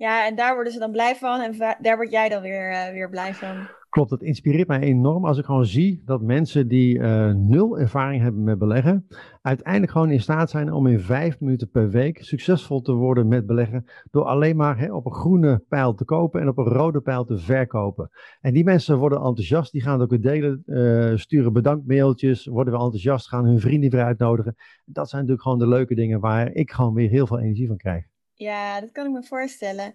Ja, 0.00 0.26
en 0.26 0.34
daar 0.34 0.54
worden 0.54 0.72
ze 0.72 0.78
dan 0.78 0.90
blij 0.90 1.16
van 1.16 1.40
en 1.40 1.76
daar 1.80 1.96
word 1.96 2.10
jij 2.10 2.28
dan 2.28 2.42
weer, 2.42 2.70
uh, 2.70 2.92
weer 2.92 3.10
blij 3.10 3.34
van. 3.34 3.56
Klopt, 3.88 4.10
het 4.10 4.22
inspireert 4.22 4.68
mij 4.68 4.80
enorm 4.80 5.24
als 5.24 5.38
ik 5.38 5.44
gewoon 5.44 5.66
zie 5.66 6.02
dat 6.04 6.22
mensen 6.22 6.68
die 6.68 6.98
uh, 6.98 7.32
nul 7.32 7.78
ervaring 7.78 8.22
hebben 8.22 8.42
met 8.42 8.58
beleggen, 8.58 9.06
uiteindelijk 9.42 9.92
gewoon 9.92 10.10
in 10.10 10.20
staat 10.20 10.50
zijn 10.50 10.72
om 10.72 10.86
in 10.86 11.00
vijf 11.00 11.40
minuten 11.40 11.70
per 11.70 11.90
week 11.90 12.24
succesvol 12.24 12.80
te 12.80 12.92
worden 12.92 13.28
met 13.28 13.46
beleggen, 13.46 13.84
door 14.10 14.24
alleen 14.24 14.56
maar 14.56 14.78
hè, 14.78 14.92
op 14.92 15.06
een 15.06 15.14
groene 15.14 15.64
pijl 15.68 15.94
te 15.94 16.04
kopen 16.04 16.40
en 16.40 16.48
op 16.48 16.58
een 16.58 16.64
rode 16.64 17.00
pijl 17.00 17.24
te 17.24 17.38
verkopen. 17.38 18.10
En 18.40 18.54
die 18.54 18.64
mensen 18.64 18.98
worden 18.98 19.18
enthousiast, 19.18 19.72
die 19.72 19.82
gaan 19.82 19.92
het 19.92 20.02
ook 20.02 20.10
weer 20.10 20.32
delen, 20.32 20.62
uh, 20.66 21.16
sturen 21.16 21.52
bedankmailtjes, 21.52 22.46
worden 22.46 22.72
weer 22.72 22.82
enthousiast, 22.82 23.28
gaan 23.28 23.44
hun 23.44 23.60
vrienden 23.60 23.90
weer 23.90 24.04
uitnodigen. 24.04 24.56
Dat 24.84 25.08
zijn 25.08 25.20
natuurlijk 25.20 25.48
gewoon 25.48 25.58
de 25.58 25.76
leuke 25.76 25.94
dingen 25.94 26.20
waar 26.20 26.52
ik 26.52 26.70
gewoon 26.70 26.94
weer 26.94 27.08
heel 27.08 27.26
veel 27.26 27.38
energie 27.40 27.66
van 27.66 27.76
krijg. 27.76 28.10
Ja, 28.40 28.80
dat 28.80 28.92
kan 28.92 29.06
ik 29.06 29.12
me 29.12 29.22
voorstellen. 29.22 29.94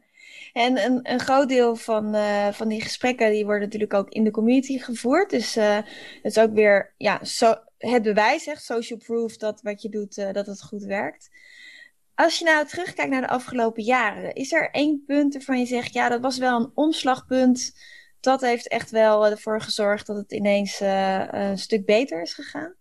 En 0.54 0.86
een, 0.86 1.00
een 1.12 1.20
groot 1.20 1.50
deel 1.50 1.76
van, 1.76 2.16
uh, 2.16 2.52
van 2.52 2.68
die 2.68 2.82
gesprekken 2.82 3.32
die 3.32 3.46
worden 3.46 3.64
natuurlijk 3.64 3.94
ook 3.94 4.10
in 4.10 4.24
de 4.24 4.32
community 4.32 4.80
gevoerd. 4.80 5.30
Dus 5.30 5.58
uh, 5.58 5.76
het 5.76 5.86
is 6.22 6.38
ook 6.38 6.54
weer 6.54 6.94
ja, 6.98 7.20
so, 7.24 7.56
het 7.78 8.04
bewijs, 8.04 8.48
echt 8.48 8.64
social 8.64 9.00
proof, 9.00 9.38
dat 9.38 9.62
wat 9.62 9.82
je 9.82 9.90
doet, 9.90 10.18
uh, 10.18 10.32
dat 10.32 10.46
het 10.46 10.64
goed 10.64 10.84
werkt. 10.84 11.30
Als 12.16 12.40
je 12.40 12.46
nou 12.46 12.66
terugkijkt 12.68 13.12
naar 13.12 13.22
de 13.22 13.28
afgelopen 13.28 13.84
jaren, 13.84 14.34
is 14.34 14.52
er 14.52 14.72
één 14.72 15.04
punt 15.06 15.34
waarvan 15.34 15.60
je 15.60 15.66
zegt, 15.66 15.94
ja, 15.94 16.10
dat 16.10 16.22
was 16.22 16.38
wel 16.38 16.60
een 16.60 16.72
omslagpunt. 16.74 17.76
Dat 18.20 18.42
heeft 18.42 18.68
echt 18.68 18.90
wel 18.92 19.28
ervoor 19.28 19.62
gezorgd 19.62 20.08
dat 20.08 20.16
het 20.16 20.32
ineens 20.32 20.80
een 20.80 21.58
stuk 21.58 21.86
beter 21.86 22.22
is 22.22 22.34
gegaan? 22.34 22.76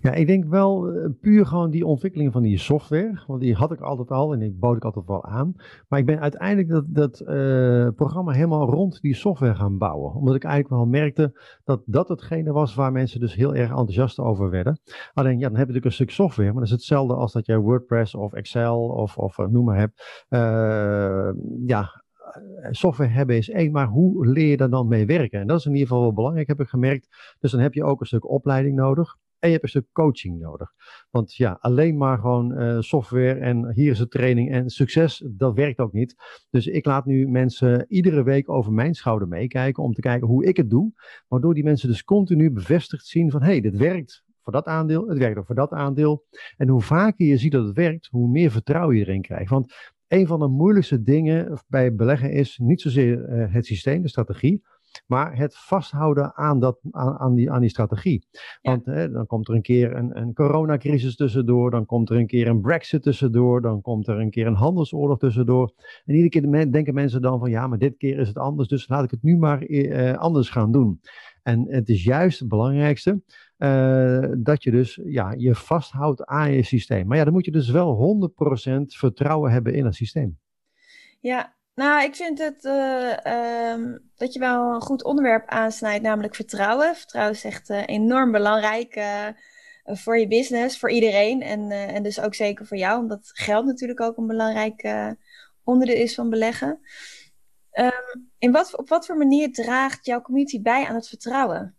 Ja, 0.00 0.12
ik 0.12 0.26
denk 0.26 0.44
wel 0.44 0.94
uh, 0.94 1.08
puur 1.20 1.46
gewoon 1.46 1.70
die 1.70 1.86
ontwikkeling 1.86 2.32
van 2.32 2.42
die 2.42 2.58
software. 2.58 3.22
Want 3.26 3.40
die 3.40 3.54
had 3.54 3.72
ik 3.72 3.80
altijd 3.80 4.10
al 4.10 4.32
en 4.32 4.38
die 4.38 4.56
bood 4.58 4.76
ik 4.76 4.84
altijd 4.84 5.06
wel 5.06 5.24
aan. 5.24 5.54
Maar 5.88 5.98
ik 5.98 6.06
ben 6.06 6.20
uiteindelijk 6.20 6.68
dat, 6.68 6.84
dat 6.88 7.20
uh, 7.20 7.88
programma 7.96 8.32
helemaal 8.32 8.70
rond 8.70 9.00
die 9.00 9.14
software 9.14 9.54
gaan 9.54 9.78
bouwen. 9.78 10.14
Omdat 10.14 10.34
ik 10.34 10.44
eigenlijk 10.44 10.74
wel 10.74 10.86
merkte 10.86 11.40
dat 11.64 11.82
dat 11.86 12.08
hetgene 12.08 12.52
was 12.52 12.74
waar 12.74 12.92
mensen 12.92 13.20
dus 13.20 13.34
heel 13.34 13.54
erg 13.54 13.68
enthousiast 13.68 14.18
over 14.18 14.50
werden. 14.50 14.80
Alleen 15.12 15.38
ja, 15.38 15.48
dan 15.48 15.56
heb 15.58 15.66
je 15.66 15.72
natuurlijk 15.72 15.84
een 15.84 15.92
stuk 15.92 16.10
software. 16.10 16.48
Maar 16.48 16.58
dat 16.58 16.68
is 16.68 16.70
hetzelfde 16.70 17.14
als 17.14 17.32
dat 17.32 17.46
jij 17.46 17.58
WordPress 17.58 18.14
of 18.14 18.32
Excel 18.32 18.88
of, 18.88 19.18
of 19.18 19.38
uh, 19.38 19.46
noem 19.46 19.64
maar 19.64 19.78
hebt. 19.78 20.26
ja, 21.66 22.04
software 22.70 23.10
hebben 23.10 23.36
is 23.36 23.50
één, 23.50 23.72
maar 23.72 23.86
hoe 23.86 24.26
leer 24.26 24.48
je 24.48 24.56
daar 24.56 24.70
dan 24.70 24.88
mee 24.88 25.06
werken? 25.06 25.40
En 25.40 25.46
dat 25.46 25.58
is 25.58 25.66
in 25.66 25.72
ieder 25.72 25.86
geval 25.86 26.02
wel 26.02 26.12
belangrijk, 26.12 26.48
heb 26.48 26.60
ik 26.60 26.68
gemerkt. 26.68 27.08
Dus 27.38 27.50
dan 27.50 27.60
heb 27.60 27.74
je 27.74 27.84
ook 27.84 28.00
een 28.00 28.06
stuk 28.06 28.30
opleiding 28.30 28.76
nodig. 28.76 29.16
En 29.38 29.48
je 29.48 29.58
hebt 29.58 29.62
een 29.62 29.68
stuk 29.68 29.92
coaching 29.92 30.38
nodig. 30.38 30.72
Want 31.10 31.34
ja, 31.34 31.58
alleen 31.60 31.96
maar 31.96 32.18
gewoon 32.18 32.62
uh, 32.62 32.80
software 32.80 33.40
en 33.40 33.72
hier 33.72 33.90
is 33.90 33.98
de 33.98 34.08
training 34.08 34.52
en 34.52 34.68
succes, 34.68 35.24
dat 35.30 35.54
werkt 35.54 35.78
ook 35.78 35.92
niet. 35.92 36.14
Dus 36.50 36.66
ik 36.66 36.84
laat 36.86 37.06
nu 37.06 37.28
mensen 37.28 37.86
iedere 37.88 38.22
week 38.22 38.48
over 38.48 38.72
mijn 38.72 38.94
schouder 38.94 39.28
meekijken 39.28 39.82
om 39.82 39.92
te 39.92 40.00
kijken 40.00 40.28
hoe 40.28 40.44
ik 40.44 40.56
het 40.56 40.70
doe. 40.70 40.92
Waardoor 41.28 41.54
die 41.54 41.64
mensen 41.64 41.88
dus 41.88 42.04
continu 42.04 42.50
bevestigd 42.50 43.06
zien 43.06 43.30
van 43.30 43.42
hé, 43.42 43.50
hey, 43.50 43.60
dit 43.60 43.76
werkt 43.76 44.24
voor 44.42 44.52
dat 44.52 44.66
aandeel, 44.66 45.08
het 45.08 45.18
werkt 45.18 45.38
ook 45.38 45.46
voor 45.46 45.54
dat 45.54 45.72
aandeel. 45.72 46.24
En 46.56 46.68
hoe 46.68 46.82
vaker 46.82 47.26
je 47.26 47.36
ziet 47.36 47.52
dat 47.52 47.66
het 47.66 47.76
werkt, 47.76 48.06
hoe 48.06 48.28
meer 48.28 48.50
vertrouwen 48.50 48.96
je 48.96 49.06
erin 49.06 49.22
krijgt. 49.22 49.50
Want 49.50 49.74
een 50.08 50.26
van 50.26 50.38
de 50.38 50.48
moeilijkste 50.48 51.02
dingen 51.02 51.60
bij 51.66 51.94
beleggen 51.94 52.32
is 52.32 52.58
niet 52.58 52.80
zozeer 52.80 53.28
uh, 53.28 53.52
het 53.52 53.66
systeem, 53.66 54.02
de 54.02 54.08
strategie, 54.08 54.62
maar 55.06 55.36
het 55.36 55.56
vasthouden 55.56 56.34
aan, 56.34 56.60
dat, 56.60 56.78
aan, 56.90 57.18
aan, 57.18 57.34
die, 57.34 57.50
aan 57.50 57.60
die 57.60 57.70
strategie. 57.70 58.26
Want 58.62 58.86
hè, 58.86 59.10
dan 59.10 59.26
komt 59.26 59.48
er 59.48 59.54
een 59.54 59.62
keer 59.62 59.96
een, 59.96 60.18
een 60.20 60.34
coronacrisis 60.34 61.16
tussendoor, 61.16 61.70
dan 61.70 61.86
komt 61.86 62.10
er 62.10 62.16
een 62.16 62.26
keer 62.26 62.46
een 62.46 62.60
brexit 62.60 63.02
tussendoor, 63.02 63.60
dan 63.60 63.80
komt 63.80 64.08
er 64.08 64.20
een 64.20 64.30
keer 64.30 64.46
een 64.46 64.54
handelsoorlog 64.54 65.18
tussendoor. 65.18 65.72
En 66.04 66.14
iedere 66.14 66.28
keer 66.28 66.72
denken 66.72 66.94
mensen 66.94 67.22
dan 67.22 67.38
van 67.38 67.50
ja, 67.50 67.66
maar 67.66 67.78
dit 67.78 67.96
keer 67.96 68.18
is 68.18 68.28
het 68.28 68.38
anders, 68.38 68.68
dus 68.68 68.88
laat 68.88 69.04
ik 69.04 69.10
het 69.10 69.22
nu 69.22 69.36
maar 69.36 69.62
eh, 69.62 70.18
anders 70.18 70.50
gaan 70.50 70.72
doen. 70.72 71.00
En 71.42 71.66
het 71.68 71.88
is 71.88 72.04
juist 72.04 72.38
het 72.38 72.48
belangrijkste 72.48 73.22
uh, 73.58 74.28
dat 74.38 74.62
je 74.62 74.70
dus 74.70 75.00
ja, 75.04 75.32
je 75.36 75.54
vasthoudt 75.54 76.24
aan 76.24 76.52
je 76.52 76.62
systeem. 76.62 77.06
Maar 77.06 77.16
ja, 77.16 77.24
dan 77.24 77.32
moet 77.32 77.44
je 77.44 77.50
dus 77.50 77.70
wel 77.70 78.30
100% 78.32 78.82
vertrouwen 78.86 79.52
hebben 79.52 79.74
in 79.74 79.84
het 79.84 79.94
systeem. 79.94 80.38
Ja, 81.20 81.55
nou, 81.76 82.02
ik 82.02 82.14
vind 82.14 82.38
het 82.38 82.64
uh, 82.64 83.72
um, 83.72 84.10
dat 84.16 84.32
je 84.32 84.38
wel 84.38 84.74
een 84.74 84.80
goed 84.80 85.04
onderwerp 85.04 85.48
aansnijdt, 85.48 86.02
namelijk 86.02 86.34
vertrouwen. 86.34 86.96
Vertrouwen 86.96 87.34
is 87.34 87.44
echt 87.44 87.70
uh, 87.70 87.82
enorm 87.86 88.32
belangrijk 88.32 89.00
voor 89.84 90.18
je 90.18 90.28
business, 90.28 90.78
voor 90.78 90.90
iedereen. 90.90 91.42
En, 91.42 91.70
en 91.70 92.02
dus 92.02 92.20
ook 92.20 92.34
zeker 92.34 92.66
voor 92.66 92.76
jou, 92.76 93.00
omdat 93.00 93.30
geld 93.32 93.66
natuurlijk 93.66 94.00
ook 94.00 94.16
een 94.16 94.26
belangrijk 94.26 94.88
onderdeel 95.64 95.96
is 95.96 96.14
van 96.14 96.30
beleggen. 96.30 96.80
Um, 97.72 98.30
in 98.38 98.52
wat, 98.52 98.76
op 98.76 98.88
wat 98.88 99.06
voor 99.06 99.16
manier 99.16 99.52
draagt 99.52 100.06
jouw 100.06 100.20
community 100.20 100.62
bij 100.62 100.84
aan 100.86 100.94
het 100.94 101.08
vertrouwen? 101.08 101.76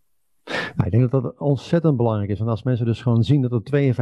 Ik 0.86 0.92
denk 0.92 1.12
dat 1.12 1.24
dat 1.24 1.40
ontzettend 1.40 1.98
belangrijk 1.98 2.30
is. 2.30 2.38
Want 2.38 2.50
als 2.50 2.64
mensen 2.64 2.86
dus 2.86 3.02
gewoon 3.02 3.24
zien 3.24 3.42
dat 3.42 3.52
er 3.52 3.94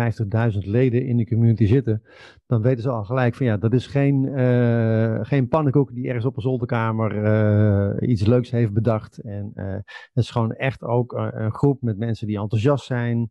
52.000 0.53 0.57
leden 0.57 1.05
in 1.05 1.17
de 1.17 1.27
community 1.27 1.65
zitten, 1.65 2.03
dan 2.45 2.61
weten 2.61 2.81
ze 2.81 2.89
al 2.89 3.03
gelijk 3.03 3.35
van 3.35 3.45
ja, 3.45 3.57
dat 3.57 3.73
is 3.73 3.87
geen, 3.87 4.23
uh, 4.23 5.19
geen 5.21 5.47
pannenkoek 5.47 5.93
die 5.93 6.07
ergens 6.07 6.25
op 6.25 6.35
een 6.35 6.41
zolderkamer 6.41 7.23
uh, 8.01 8.09
iets 8.09 8.25
leuks 8.25 8.51
heeft 8.51 8.73
bedacht. 8.73 9.17
En 9.17 9.51
uh, 9.55 9.65
het 9.73 10.09
is 10.13 10.29
gewoon 10.29 10.51
echt 10.51 10.83
ook 10.83 11.13
een 11.13 11.53
groep 11.53 11.81
met 11.81 11.97
mensen 11.97 12.27
die 12.27 12.39
enthousiast 12.39 12.85
zijn. 12.85 13.29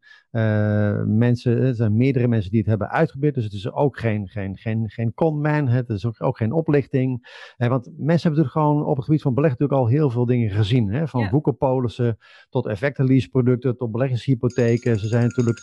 Mensen, 1.06 1.60
er 1.60 1.74
zijn 1.74 1.96
meerdere 1.96 2.28
mensen 2.28 2.50
die 2.50 2.60
het 2.60 2.68
hebben 2.68 2.90
uitgeprobeerd. 2.90 3.34
Dus 3.34 3.44
het 3.44 3.52
is 3.52 3.72
ook 3.72 3.98
geen, 3.98 4.28
geen, 4.28 4.56
geen, 4.56 4.90
geen 4.90 5.14
conman. 5.14 5.68
Het 5.68 5.88
is 5.88 6.06
ook, 6.06 6.22
ook 6.22 6.36
geen 6.36 6.52
oplichting. 6.52 7.10
want 7.56 7.84
mensen 7.84 7.96
hebben 7.96 8.20
natuurlijk 8.22 8.50
gewoon 8.50 8.84
op 8.86 8.96
het 8.96 9.04
gebied 9.04 9.22
van 9.22 9.34
beleg 9.34 9.50
natuurlijk 9.50 9.80
al 9.80 9.86
heel 9.86 10.10
veel 10.10 10.26
dingen 10.26 10.50
gezien. 10.50 10.92
Hè? 10.92 11.08
Van 11.08 11.20
ja. 11.20 11.30
boekenpolissen 11.30 12.18
tot 12.50 12.66
effectenleaseproducten 12.66 13.76
tot 13.76 13.92
beleggingshypotheken. 13.92 14.98
Ze 14.98 15.06
zijn 15.06 15.22
natuurlijk 15.22 15.60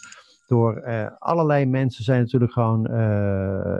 door 0.47 0.83
allerlei 1.17 1.65
mensen 1.65 2.03
zijn 2.03 2.19
natuurlijk 2.21 2.51
gewoon 2.51 2.81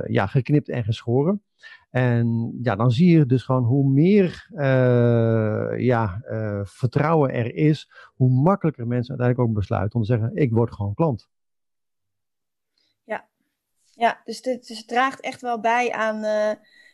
ja, 0.07 0.27
geknipt 0.27 0.69
en 0.69 0.83
geschoren. 0.83 1.41
En 1.89 2.58
ja, 2.62 2.75
dan 2.75 2.91
zie 2.91 3.18
je 3.18 3.25
dus 3.25 3.44
gewoon 3.44 3.63
hoe 3.63 3.89
meer 3.89 4.48
uh, 4.51 5.80
ja, 5.80 6.22
vertrouwen 6.63 7.34
er 7.34 7.56
is, 7.56 7.91
hoe 8.13 8.30
makkelijker 8.30 8.88
mensen 8.88 9.10
uiteindelijk 9.10 9.50
ook 9.50 9.56
besluiten 9.56 10.00
om 10.00 10.06
te 10.06 10.12
zeggen, 10.12 10.36
ik 10.36 10.51
word 10.51 10.74
gewoon 10.74 10.94
klant. 10.94 11.30
Ja, 13.03 13.27
ja 13.94 14.22
dus, 14.24 14.41
dit, 14.41 14.68
dus 14.68 14.77
het 14.77 14.88
draagt 14.88 15.20
echt 15.20 15.41
wel 15.41 15.60
bij 15.60 15.91
aan, 15.91 16.25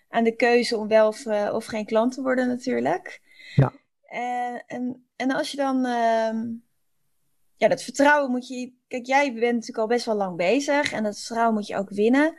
aan 0.10 0.24
de 0.24 0.36
keuze 0.36 0.78
om 0.78 0.88
wel 0.88 1.08
of, 1.08 1.26
of 1.52 1.66
geen 1.66 1.86
klant 1.86 2.14
te 2.14 2.22
worden 2.22 2.48
natuurlijk. 2.48 3.22
Ja. 3.56 3.74
En, 4.04 4.64
en, 4.68 5.06
en 5.16 5.32
als 5.32 5.52
je 5.52 5.58
dan 5.58 5.86
ehm, 5.86 6.38
ja, 7.58 7.68
dat 7.68 7.84
vertrouwen 7.84 8.32
moet 8.32 8.48
je. 8.48 8.74
Kijk, 8.88 9.06
jij 9.06 9.34
bent 9.34 9.54
natuurlijk 9.54 9.78
al 9.78 9.88
best 9.88 10.06
wel 10.06 10.16
lang 10.16 10.38
bezig 10.38 10.92
en 10.92 11.04
dat 11.04 11.18
vertrouwen 11.18 11.54
moet 11.54 11.68
je 11.68 11.78
ook 11.78 11.90
winnen. 11.90 12.36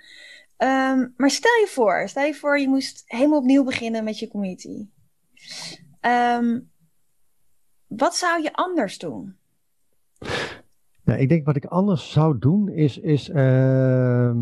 Um, 0.58 1.14
maar 1.16 1.30
stel 1.30 1.60
je 1.60 1.66
voor, 1.68 2.08
stel 2.08 2.24
je 2.24 2.34
voor, 2.34 2.58
je 2.58 2.68
moest 2.68 3.02
helemaal 3.06 3.38
opnieuw 3.38 3.64
beginnen 3.64 4.04
met 4.04 4.18
je 4.18 4.28
community. 4.28 4.86
Um, 6.00 6.70
wat 7.86 8.16
zou 8.16 8.42
je 8.42 8.52
anders 8.52 8.98
doen? 8.98 9.36
Nou, 11.04 11.20
ik 11.20 11.28
denk 11.28 11.46
wat 11.46 11.56
ik 11.56 11.64
anders 11.64 12.10
zou 12.10 12.38
doen 12.38 12.68
is, 12.68 12.98
is 12.98 13.28
uh, 13.28 14.32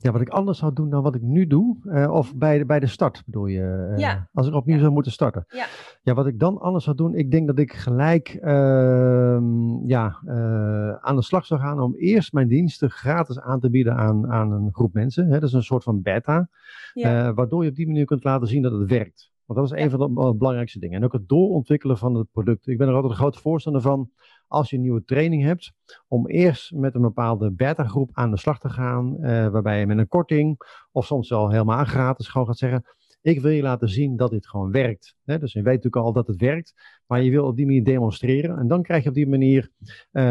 ja, 0.00 0.12
wat 0.12 0.20
ik 0.20 0.28
anders 0.28 0.58
zou 0.58 0.72
doen 0.72 0.90
dan 0.90 1.02
wat 1.02 1.14
ik 1.14 1.22
nu 1.22 1.46
doe. 1.46 1.76
Uh, 1.84 2.10
of 2.12 2.36
bij 2.36 2.58
de, 2.58 2.66
bij 2.66 2.80
de 2.80 2.86
start 2.86 3.22
bedoel 3.26 3.46
je? 3.46 3.90
Uh, 3.92 3.98
ja. 3.98 4.28
Als 4.32 4.46
ik 4.46 4.54
opnieuw 4.54 4.74
ja. 4.74 4.80
zou 4.80 4.92
moeten 4.92 5.12
starten. 5.12 5.44
Ja. 5.48 5.66
ja, 6.02 6.14
wat 6.14 6.26
ik 6.26 6.38
dan 6.38 6.58
anders 6.58 6.84
zou 6.84 6.96
doen, 6.96 7.14
ik 7.14 7.30
denk 7.30 7.46
dat 7.46 7.58
ik 7.58 7.72
gelijk 7.72 8.28
ehm, 8.28 9.86
ja, 9.86 10.18
eh, 10.26 10.92
aan 10.92 11.16
de 11.16 11.22
slag 11.22 11.46
zou 11.46 11.60
gaan 11.60 11.80
om 11.80 11.94
eerst 11.94 12.32
mijn 12.32 12.48
diensten 12.48 12.90
gratis 12.90 13.40
aan 13.40 13.60
te 13.60 13.70
bieden 13.70 13.96
aan, 13.96 14.30
aan 14.30 14.52
een 14.52 14.68
groep 14.72 14.92
mensen. 14.92 15.26
Hè, 15.26 15.32
dat 15.32 15.48
is 15.48 15.52
een 15.52 15.62
soort 15.62 15.82
van 15.82 16.02
beta. 16.02 16.48
Ja. 16.92 17.34
waardoor 17.34 17.64
je 17.64 17.70
op 17.70 17.76
die 17.76 17.86
manier 17.86 18.04
kunt 18.04 18.24
laten 18.24 18.48
zien 18.48 18.62
dat 18.62 18.72
het 18.72 18.90
werkt. 18.90 19.32
Want 19.44 19.60
dat 19.60 19.72
is 19.72 19.84
een 19.84 19.90
van 19.90 19.98
de 19.98 20.34
belangrijkste 20.34 20.78
dingen. 20.78 20.96
En 20.96 21.04
ook 21.04 21.12
het 21.12 21.28
doorontwikkelen 21.28 21.98
van 21.98 22.14
het 22.14 22.30
product. 22.32 22.66
Ik 22.66 22.78
ben 22.78 22.88
er 22.88 22.94
altijd 22.94 23.12
een 23.12 23.18
groot 23.18 23.38
voorstander 23.38 23.82
van 23.82 24.10
als 24.48 24.70
je 24.70 24.76
een 24.76 24.82
nieuwe 24.82 25.04
training 25.04 25.42
hebt, 25.42 25.72
om 26.08 26.26
eerst 26.26 26.72
met 26.72 26.94
een 26.94 27.00
bepaalde 27.00 27.52
beta-groep 27.52 28.10
aan 28.12 28.30
de 28.30 28.38
slag 28.38 28.58
te 28.58 28.68
gaan, 28.68 29.16
uh, 29.20 29.48
waarbij 29.48 29.80
je 29.80 29.86
met 29.86 29.98
een 29.98 30.08
korting 30.08 30.56
of 30.92 31.06
soms 31.06 31.28
wel 31.28 31.50
helemaal 31.50 31.84
gratis 31.84 32.28
gewoon 32.28 32.46
gaat 32.46 32.58
zeggen, 32.58 32.84
ik 33.22 33.40
wil 33.40 33.50
je 33.50 33.62
laten 33.62 33.88
zien 33.88 34.16
dat 34.16 34.30
dit 34.30 34.48
gewoon 34.48 34.70
werkt. 34.70 35.16
Dus 35.24 35.52
je 35.52 35.62
weet 35.62 35.74
natuurlijk 35.74 36.04
al 36.04 36.12
dat 36.12 36.26
het 36.26 36.40
werkt, 36.40 36.74
maar 37.06 37.22
je 37.22 37.30
wil 37.30 37.46
op 37.46 37.56
die 37.56 37.66
manier 37.66 37.84
demonstreren. 37.84 38.58
En 38.58 38.68
dan 38.68 38.82
krijg 38.82 39.02
je 39.02 39.08
op 39.08 39.14
die 39.14 39.28
manier 39.28 39.70
uh, 40.12 40.22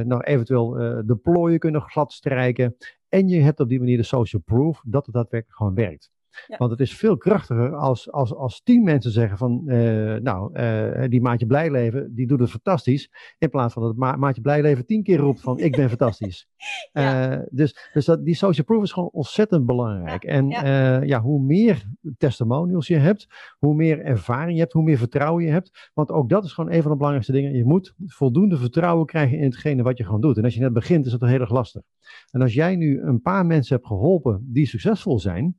nou 0.00 0.20
eventueel 0.20 0.80
uh, 0.80 1.00
de 1.04 1.16
plooien 1.16 1.58
kunnen 1.58 1.80
glad 1.80 2.12
strijken. 2.12 2.76
En 3.08 3.28
je 3.28 3.40
hebt 3.40 3.60
op 3.60 3.68
die 3.68 3.78
manier 3.78 3.96
de 3.96 4.02
social 4.02 4.42
proof 4.42 4.82
dat 4.84 5.06
het 5.06 5.14
daadwerkelijk 5.14 5.58
gewoon 5.58 5.74
werkt. 5.74 6.10
Ja. 6.46 6.56
Want 6.56 6.70
het 6.70 6.80
is 6.80 6.96
veel 6.96 7.16
krachtiger 7.16 7.74
als, 7.74 8.12
als, 8.12 8.34
als 8.34 8.62
tien 8.62 8.82
mensen 8.82 9.10
zeggen 9.10 9.38
van, 9.38 9.62
uh, 9.66 10.14
nou, 10.14 10.60
uh, 10.60 11.08
die 11.08 11.20
Maatje 11.20 11.46
Blijleven, 11.46 12.14
die 12.14 12.26
doet 12.26 12.40
het 12.40 12.50
fantastisch. 12.50 13.10
In 13.38 13.50
plaats 13.50 13.72
van 13.72 13.82
dat 13.82 13.96
Ma 13.96 14.16
Maatje 14.16 14.40
Blijleven 14.40 14.86
tien 14.86 15.02
keer 15.02 15.18
roept 15.18 15.40
van, 15.40 15.58
ik 15.58 15.76
ben 15.76 15.88
fantastisch. 15.88 16.48
ja. 16.92 17.32
uh, 17.32 17.42
dus 17.50 17.90
dus 17.92 18.04
dat, 18.04 18.24
die 18.24 18.34
social 18.34 18.66
proof 18.66 18.82
is 18.82 18.92
gewoon 18.92 19.08
ontzettend 19.12 19.66
belangrijk. 19.66 20.22
Ja. 20.22 20.30
En 20.30 20.48
ja. 20.48 21.02
ja, 21.02 21.20
hoe 21.20 21.40
meer 21.40 21.84
testimonials 22.18 22.86
je 22.86 22.96
hebt, 22.96 23.26
hoe 23.58 23.74
meer 23.74 24.00
ervaring 24.04 24.52
je 24.52 24.60
hebt, 24.60 24.72
hoe 24.72 24.82
meer 24.82 24.98
vertrouwen 24.98 25.44
je 25.44 25.50
hebt. 25.50 25.90
Want 25.94 26.10
ook 26.10 26.28
dat 26.28 26.44
is 26.44 26.52
gewoon 26.52 26.72
een 26.72 26.82
van 26.82 26.90
de 26.90 26.96
belangrijkste 26.96 27.32
dingen. 27.32 27.56
Je 27.56 27.64
moet 27.64 27.94
voldoende 28.06 28.56
vertrouwen 28.56 29.06
krijgen 29.06 29.38
in 29.38 29.44
hetgene 29.44 29.82
wat 29.82 29.98
je 29.98 30.04
gewoon 30.04 30.20
doet. 30.20 30.36
En 30.36 30.44
als 30.44 30.54
je 30.54 30.60
net 30.60 30.72
begint, 30.72 31.06
is 31.06 31.12
dat 31.12 31.20
heel 31.20 31.40
erg 31.40 31.50
lastig. 31.50 31.82
En 32.30 32.42
als 32.42 32.54
jij 32.54 32.76
nu 32.76 33.00
een 33.02 33.20
paar 33.20 33.46
mensen 33.46 33.76
hebt 33.76 33.86
geholpen 33.86 34.46
die 34.52 34.66
succesvol 34.66 35.18
zijn, 35.18 35.56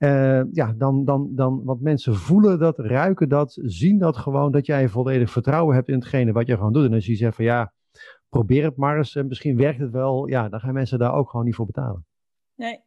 uh, 0.00 0.42
ja, 0.52 0.72
dan, 0.76 1.04
dan, 1.04 1.28
dan, 1.34 1.64
want 1.64 1.80
mensen 1.80 2.14
voelen 2.14 2.58
dat, 2.58 2.78
ruiken 2.78 3.28
dat, 3.28 3.58
zien 3.62 3.98
dat 3.98 4.16
gewoon, 4.16 4.52
dat 4.52 4.66
jij 4.66 4.88
volledig 4.88 5.30
vertrouwen 5.30 5.74
hebt 5.74 5.88
in 5.88 5.94
hetgene 5.94 6.32
wat 6.32 6.46
je 6.46 6.54
gewoon 6.54 6.72
doet. 6.72 6.86
En 6.86 6.94
als 6.94 7.06
je 7.06 7.14
zegt 7.14 7.36
van 7.36 7.44
ja, 7.44 7.72
probeer 8.28 8.64
het 8.64 8.76
maar 8.76 8.96
eens 8.96 9.16
en 9.16 9.26
misschien 9.26 9.56
werkt 9.56 9.80
het 9.80 9.90
wel, 9.90 10.28
ja, 10.28 10.48
dan 10.48 10.60
gaan 10.60 10.72
mensen 10.72 10.98
daar 10.98 11.14
ook 11.14 11.30
gewoon 11.30 11.46
niet 11.46 11.54
voor 11.54 11.66
betalen. 11.66 12.06
Nee, 12.54 12.80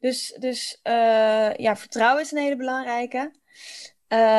dus, 0.00 0.36
dus 0.40 0.80
uh, 0.82 1.54
ja, 1.54 1.76
vertrouwen 1.76 2.22
is 2.22 2.32
een 2.32 2.42
hele 2.42 2.56
belangrijke. 2.56 3.34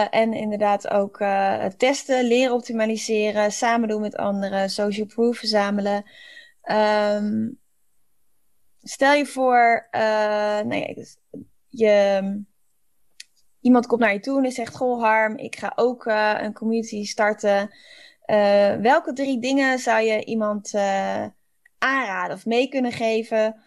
En 0.10 0.34
inderdaad 0.34 0.90
ook 0.90 1.18
testen, 1.78 2.28
leren 2.28 2.54
optimaliseren, 2.54 3.52
samen 3.52 3.88
doen 3.88 4.02
met 4.02 4.16
anderen, 4.16 4.70
social 4.70 5.06
proof 5.06 5.38
verzamelen. 5.38 6.04
Um, 6.72 7.60
stel 8.82 9.14
je 9.14 9.26
voor, 9.26 9.88
nee, 10.66 11.06
je, 11.70 12.22
iemand 13.62 13.88
komt 13.88 14.02
naar 14.02 14.14
je 14.14 14.20
toe 14.20 14.46
en 14.46 14.52
zegt: 14.52 14.76
Goh, 14.76 15.02
Harm, 15.02 15.38
ik 15.38 15.56
ga 15.56 15.72
ook 15.76 16.06
uh, 16.06 16.38
een 16.42 16.54
community 16.54 17.04
starten. 17.04 17.76
Uh, 18.26 18.76
welke 18.76 19.14
drie 19.14 19.40
dingen 19.40 19.80
zou 19.80 20.02
je 20.02 20.26
iemand 20.26 20.74
uh, 20.74 21.26
aanraden 21.78 22.36
of 22.36 22.46
mee 22.46 22.68
kunnen 22.68 22.92
geven? 22.92 23.62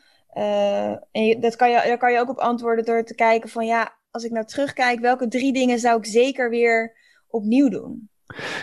en 1.13 1.41
dat 1.41 1.57
kan 1.57 1.71
je, 1.71 1.77
daar 1.77 1.99
kan 1.99 2.13
je 2.13 2.19
ook 2.19 2.29
op 2.29 2.39
antwoorden 2.39 2.85
door 2.85 3.05
te 3.05 3.15
kijken 3.15 3.49
van 3.49 3.67
ja, 3.67 3.99
als 4.11 4.25
ik 4.25 4.31
nou 4.31 4.47
terugkijk, 4.47 5.01
welke 5.01 5.29
drie 5.29 5.53
dingen 5.53 5.79
zou 5.79 5.99
ik 5.99 6.07
zeker 6.07 6.51
weer 6.51 6.97
opnieuw 7.29 7.69
doen? 7.69 8.10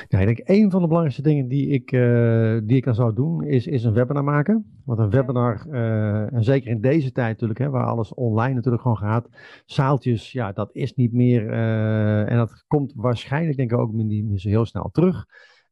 Ja, 0.08 0.20
ik 0.20 0.26
denk 0.26 0.42
een 0.44 0.72
van 0.72 0.82
de 0.82 0.88
belangrijkste 0.88 1.30
dingen 1.30 1.48
die 1.48 1.68
ik, 1.68 1.92
uh, 1.92 2.60
die 2.64 2.78
ik 2.78 2.84
dan 2.84 2.96
zou 2.96 3.14
doen, 3.14 3.44
is, 3.44 3.68
is 3.68 3.84
een 3.84 3.94
webinar 3.94 4.24
maken. 4.24 4.66
Want 4.86 5.00
een 5.00 5.10
webinar, 5.10 5.66
uh, 5.72 6.34
en 6.34 6.44
zeker 6.44 6.70
in 6.70 6.82
deze 6.82 7.12
tijd 7.12 7.30
natuurlijk, 7.30 7.60
hè, 7.60 7.70
waar 7.70 7.86
alles 7.86 8.14
online 8.14 8.54
natuurlijk 8.54 8.82
gewoon 8.82 8.98
gaat, 8.98 9.30
zaaltjes, 9.66 10.32
ja, 10.32 10.52
dat 10.52 10.70
is 10.74 10.94
niet 10.94 11.14
meer, 11.14 11.44
uh, 11.44 12.32
en 12.32 12.38
dat 12.38 12.64
komt 12.68 12.94
waarschijnlijk 12.96 13.58
denk 13.58 13.72
ik 13.72 13.78
ook 13.78 13.94
niet, 13.94 14.26
niet 14.26 14.42
zo 14.42 14.50
heel 14.50 14.66
snel 14.66 14.90
terug. 14.92 15.26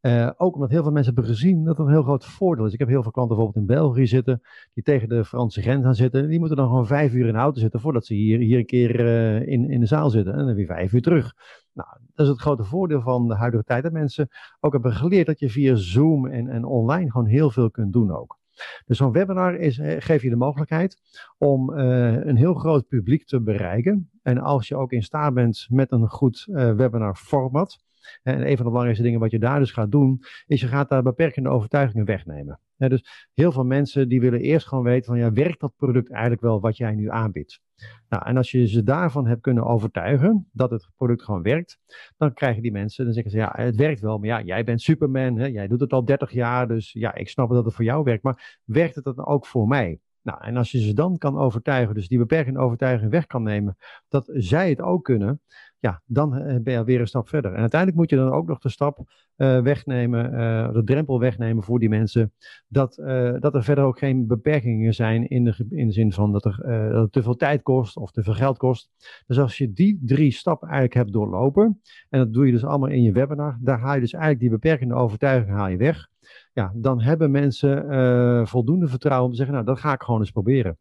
Uh, 0.05 0.29
ook 0.37 0.53
omdat 0.53 0.69
heel 0.69 0.83
veel 0.83 0.91
mensen 0.91 1.13
hebben 1.13 1.33
gezien 1.33 1.63
dat 1.63 1.77
het 1.77 1.85
een 1.85 1.91
heel 1.91 2.03
groot 2.03 2.25
voordeel 2.25 2.65
is. 2.65 2.73
Ik 2.73 2.79
heb 2.79 2.87
heel 2.87 3.01
veel 3.01 3.11
klanten 3.11 3.35
bijvoorbeeld 3.35 3.69
in 3.69 3.75
België 3.75 4.07
zitten, 4.07 4.41
die 4.73 4.83
tegen 4.83 5.09
de 5.09 5.25
Franse 5.25 5.61
grens 5.61 5.83
gaan 5.83 5.95
zitten. 5.95 6.27
Die 6.27 6.39
moeten 6.39 6.57
dan 6.57 6.67
gewoon 6.67 6.87
vijf 6.87 7.13
uur 7.13 7.27
in 7.27 7.33
de 7.33 7.39
auto 7.39 7.59
zitten 7.59 7.79
voordat 7.79 8.05
ze 8.05 8.13
hier, 8.13 8.39
hier 8.39 8.57
een 8.57 8.65
keer 8.65 8.99
uh, 8.99 9.47
in, 9.47 9.69
in 9.69 9.79
de 9.79 9.85
zaal 9.85 10.09
zitten. 10.09 10.33
En 10.33 10.45
dan 10.45 10.55
weer 10.55 10.65
vijf 10.65 10.93
uur 10.93 11.01
terug. 11.01 11.33
Nou, 11.73 11.89
dat 12.13 12.25
is 12.25 12.31
het 12.31 12.41
grote 12.41 12.63
voordeel 12.63 13.01
van 13.01 13.27
de 13.27 13.35
huidige 13.35 13.63
tijd. 13.63 13.83
Dat 13.83 13.91
mensen 13.91 14.27
ook 14.59 14.71
hebben 14.71 14.93
geleerd 14.93 15.25
dat 15.25 15.39
je 15.39 15.49
via 15.49 15.75
Zoom 15.75 16.27
en, 16.27 16.47
en 16.47 16.65
online 16.65 17.11
gewoon 17.11 17.27
heel 17.27 17.51
veel 17.51 17.71
kunt 17.71 17.93
doen 17.93 18.11
ook. 18.11 18.37
Dus 18.85 18.97
zo'n 18.97 19.11
webinar 19.11 19.55
is, 19.55 19.79
geeft 19.81 20.23
je 20.23 20.29
de 20.29 20.35
mogelijkheid 20.35 21.01
om 21.37 21.71
uh, 21.71 22.25
een 22.25 22.35
heel 22.35 22.53
groot 22.53 22.87
publiek 22.87 23.25
te 23.25 23.41
bereiken. 23.41 24.09
En 24.21 24.37
als 24.37 24.67
je 24.67 24.75
ook 24.75 24.91
in 24.91 25.03
staat 25.03 25.33
bent 25.33 25.67
met 25.69 25.91
een 25.91 26.09
goed 26.09 26.45
webinar 26.51 27.15
format 27.15 27.84
En 28.23 28.39
een 28.39 28.55
van 28.55 28.55
de 28.55 28.63
belangrijkste 28.63 29.03
dingen 29.03 29.19
wat 29.19 29.31
je 29.31 29.39
daar 29.39 29.59
dus 29.59 29.71
gaat 29.71 29.91
doen, 29.91 30.21
is 30.45 30.61
je 30.61 30.67
gaat 30.67 30.89
daar 30.89 31.03
beperkende 31.03 31.49
overtuigingen 31.49 32.05
wegnemen. 32.05 32.59
dus 32.77 33.29
heel 33.33 33.51
veel 33.51 33.63
mensen 33.63 34.09
die 34.09 34.21
willen 34.21 34.39
eerst 34.39 34.67
gewoon 34.67 34.83
weten 34.83 35.05
van 35.05 35.17
ja, 35.17 35.31
werkt 35.31 35.59
dat 35.59 35.75
product 35.75 36.11
eigenlijk 36.11 36.41
wel 36.41 36.59
wat 36.59 36.77
jij 36.77 36.95
nu 36.95 37.09
aanbiedt? 37.09 37.61
Nou, 38.09 38.25
en 38.25 38.37
als 38.37 38.51
je 38.51 38.67
ze 38.67 38.83
daarvan 38.83 39.27
hebt 39.27 39.41
kunnen 39.41 39.65
overtuigen 39.65 40.49
dat 40.51 40.69
het 40.69 40.89
product 40.95 41.23
gewoon 41.23 41.41
werkt, 41.41 41.79
dan 42.17 42.33
krijgen 42.33 42.61
die 42.61 42.71
mensen, 42.71 43.05
dan 43.05 43.13
zeggen 43.13 43.31
ze 43.31 43.37
ja, 43.37 43.53
het 43.55 43.75
werkt 43.75 43.99
wel, 43.99 44.17
maar 44.17 44.27
ja, 44.27 44.41
jij 44.41 44.63
bent 44.63 44.81
Superman, 44.81 45.37
hè? 45.37 45.45
jij 45.45 45.67
doet 45.67 45.79
het 45.79 45.93
al 45.93 46.05
30 46.05 46.31
jaar, 46.31 46.67
dus 46.67 46.91
ja, 46.91 47.15
ik 47.15 47.29
snap 47.29 47.49
dat 47.49 47.65
het 47.65 47.73
voor 47.73 47.85
jou 47.85 48.03
werkt, 48.03 48.23
maar 48.23 48.59
werkt 48.63 48.95
het 48.95 49.03
dan 49.03 49.25
ook 49.25 49.45
voor 49.45 49.67
mij? 49.67 49.99
Nou, 50.25 50.43
en 50.43 50.57
als 50.57 50.71
je 50.71 50.79
ze 50.79 50.93
dan 50.93 51.17
kan 51.17 51.37
overtuigen, 51.37 51.95
dus 51.95 52.07
die 52.07 52.17
beperkende 52.17 52.59
overtuiging 52.59 53.11
weg 53.11 53.25
kan 53.25 53.43
nemen, 53.43 53.77
dat 54.07 54.29
zij 54.33 54.69
het 54.69 54.81
ook 54.81 55.03
kunnen, 55.03 55.41
ja, 55.79 56.01
dan 56.05 56.35
eh, 56.35 56.61
ben 56.61 56.73
je 56.73 56.83
weer 56.83 56.99
een 56.99 57.07
stap 57.07 57.29
verder. 57.29 57.53
En 57.53 57.59
uiteindelijk 57.59 57.99
moet 57.99 58.09
je 58.09 58.15
dan 58.15 58.31
ook 58.31 58.47
nog 58.47 58.59
de 58.59 58.69
stap 58.69 58.99
uh, 59.37 59.61
wegnemen, 59.61 60.33
uh, 60.33 60.73
de 60.73 60.83
drempel 60.83 61.19
wegnemen 61.19 61.63
voor 61.63 61.79
die 61.79 61.89
mensen, 61.89 62.33
dat, 62.67 62.95
dat 63.39 63.55
er 63.55 63.63
verder 63.63 63.83
ook 63.83 63.97
geen 63.97 64.27
beperkingen 64.27 64.93
zijn 64.93 65.27
in 65.27 65.43
de, 65.43 65.65
in 65.69 65.87
de 65.87 65.93
zin 65.93 66.11
van 66.11 66.31
dat, 66.31 66.45
er, 66.45 66.69
het 67.01 67.11
te 67.11 67.23
veel 67.23 67.35
tijd 67.35 67.61
kost 67.61 67.97
of 67.97 68.11
te 68.11 68.23
veel 68.23 68.33
geld 68.33 68.57
kost. 68.57 68.89
Dus 69.27 69.39
als 69.39 69.57
je 69.57 69.73
die 69.73 70.01
drie 70.05 70.31
stappen 70.31 70.67
eigenlijk 70.67 70.97
hebt 70.97 71.13
doorlopen, 71.13 71.81
en 72.09 72.19
dat 72.19 72.33
doe 72.33 72.45
je 72.45 72.51
dus 72.51 72.65
allemaal 72.65 72.89
in 72.89 73.01
je 73.01 73.11
webinar, 73.11 73.57
daar 73.61 73.79
haal 73.79 73.93
je 73.93 73.99
dus 73.99 74.13
eigenlijk 74.13 74.41
die 74.41 74.51
beperkende 74.51 74.93
overtuiging 74.93 75.55
haal 75.55 75.67
je 75.67 75.77
weg 75.77 76.07
ja, 76.53 76.71
dan 76.75 77.01
hebben 77.01 77.31
mensen 77.31 78.47
voldoende 78.47 78.87
vertrouwen 78.87 79.25
om 79.25 79.31
te 79.31 79.37
zeggen, 79.37 79.55
nou, 79.55 79.67
dat 79.67 79.79
ga 79.79 79.93
ik 79.93 80.01
gewoon 80.01 80.19
eens 80.19 80.31
proberen. 80.31 80.77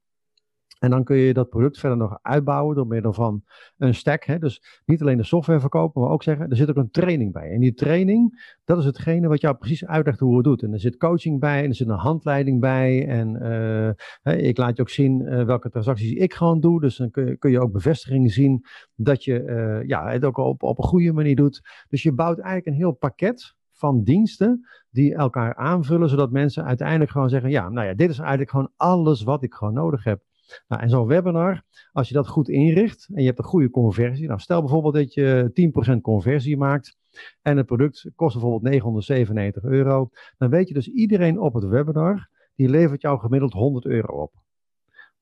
En 0.85 0.91
dan 0.91 1.05
kun 1.05 1.17
je 1.17 1.35
dat 1.35 1.49
product 1.49 1.79
verder 1.79 1.99
nog 1.99 2.19
uitbouwen 2.23 2.77
door 2.77 2.87
middel 2.87 3.13
van 3.13 3.43
een 3.77 3.95
stack. 3.95 4.25
Hè? 4.25 4.39
Dus 4.39 4.83
niet 4.85 5.01
alleen 5.01 5.17
de 5.17 5.23
software 5.23 5.61
verkopen, 5.61 6.03
maar 6.03 6.11
ook 6.11 6.23
zeggen, 6.23 6.51
er 6.51 6.57
zit 6.57 6.71
ook 6.71 6.77
een 6.77 6.91
training 6.91 7.33
bij. 7.33 7.51
En 7.51 7.61
die 7.61 7.75
training, 7.75 8.55
dat 8.65 8.79
is 8.79 8.85
hetgene 8.85 9.29
wat 9.29 9.41
jou 9.41 9.57
precies 9.57 9.87
uitlegt 9.87 10.21
hoe 10.21 10.37
het 10.37 10.45
doet. 10.45 10.63
En 10.63 10.73
er 10.73 10.81
zit 10.81 10.97
coaching 10.97 11.41
bij, 11.41 11.63
en 11.63 11.69
er 11.69 11.75
zit 11.75 11.89
een 11.89 11.95
handleiding 11.95 12.61
bij. 12.61 13.07
En 13.07 13.43
uh, 14.25 14.49
ik 14.49 14.59
laat 14.59 14.77
je 14.77 14.83
ook 14.83 14.89
zien 14.89 15.21
uh, 15.21 15.45
welke 15.45 15.71
transacties 15.71 16.13
ik 16.13 16.35
gewoon 16.35 16.61
doe. 16.61 16.81
Dus 16.81 16.97
dan 16.97 17.11
kun 17.11 17.27
je, 17.27 17.37
kun 17.37 17.51
je 17.51 17.61
ook 17.61 17.73
bevestiging 17.73 18.33
zien 18.33 18.65
dat 18.95 19.25
je 19.25 19.43
uh, 19.43 19.89
ja, 19.89 20.11
het 20.11 20.25
ook 20.25 20.37
op, 20.37 20.63
op 20.63 20.79
een 20.79 20.85
goede 20.85 21.13
manier 21.13 21.37
doet. 21.37 21.61
Dus 21.89 22.03
je 22.03 22.13
bouwt 22.13 22.39
eigenlijk 22.39 22.67
een 22.67 22.83
heel 22.83 22.93
pakket 22.93 23.55
van 23.73 24.03
diensten 24.03 24.69
die 24.91 25.15
elkaar 25.15 25.55
aanvullen, 25.55 26.09
zodat 26.09 26.31
mensen 26.31 26.65
uiteindelijk 26.65 27.11
gewoon 27.11 27.29
zeggen, 27.29 27.51
ja, 27.51 27.69
nou 27.69 27.87
ja, 27.87 27.95
dit 27.95 28.11
is 28.11 28.19
eigenlijk 28.19 28.51
gewoon 28.51 28.73
alles 28.77 29.23
wat 29.23 29.43
ik 29.43 29.55
gewoon 29.55 29.75
nodig 29.75 30.05
heb. 30.05 30.23
Nou, 30.69 30.83
en 30.83 30.91
zo'n 30.91 31.07
webinar, 31.07 31.63
als 31.93 32.09
je 32.09 32.15
dat 32.15 32.29
goed 32.29 32.49
inricht 32.49 33.09
en 33.13 33.21
je 33.21 33.27
hebt 33.27 33.39
een 33.39 33.45
goede 33.45 33.71
conversie, 33.71 34.27
nou 34.27 34.41
stel 34.41 34.61
bijvoorbeeld 34.61 34.95
dat 34.95 35.15
je 35.15 35.51
10% 35.97 36.01
conversie 36.01 36.57
maakt 36.57 36.97
en 37.43 37.57
het 37.57 37.67
product 37.67 38.11
kost 38.15 38.33
bijvoorbeeld 38.33 38.63
997 38.63 39.65
euro, 39.65 40.11
dan 40.37 40.51
weet 40.51 40.69
je 40.69 40.75
dus 40.75 40.89
iedereen 40.89 41.41
op 41.41 41.55
het 41.55 41.65
webinar, 41.65 42.29
die 42.55 42.69
levert 42.69 43.03
jou 43.03 43.19
gemiddeld 43.19 43.53
100 43.53 43.85
euro 43.85 44.23
op. 44.23 44.43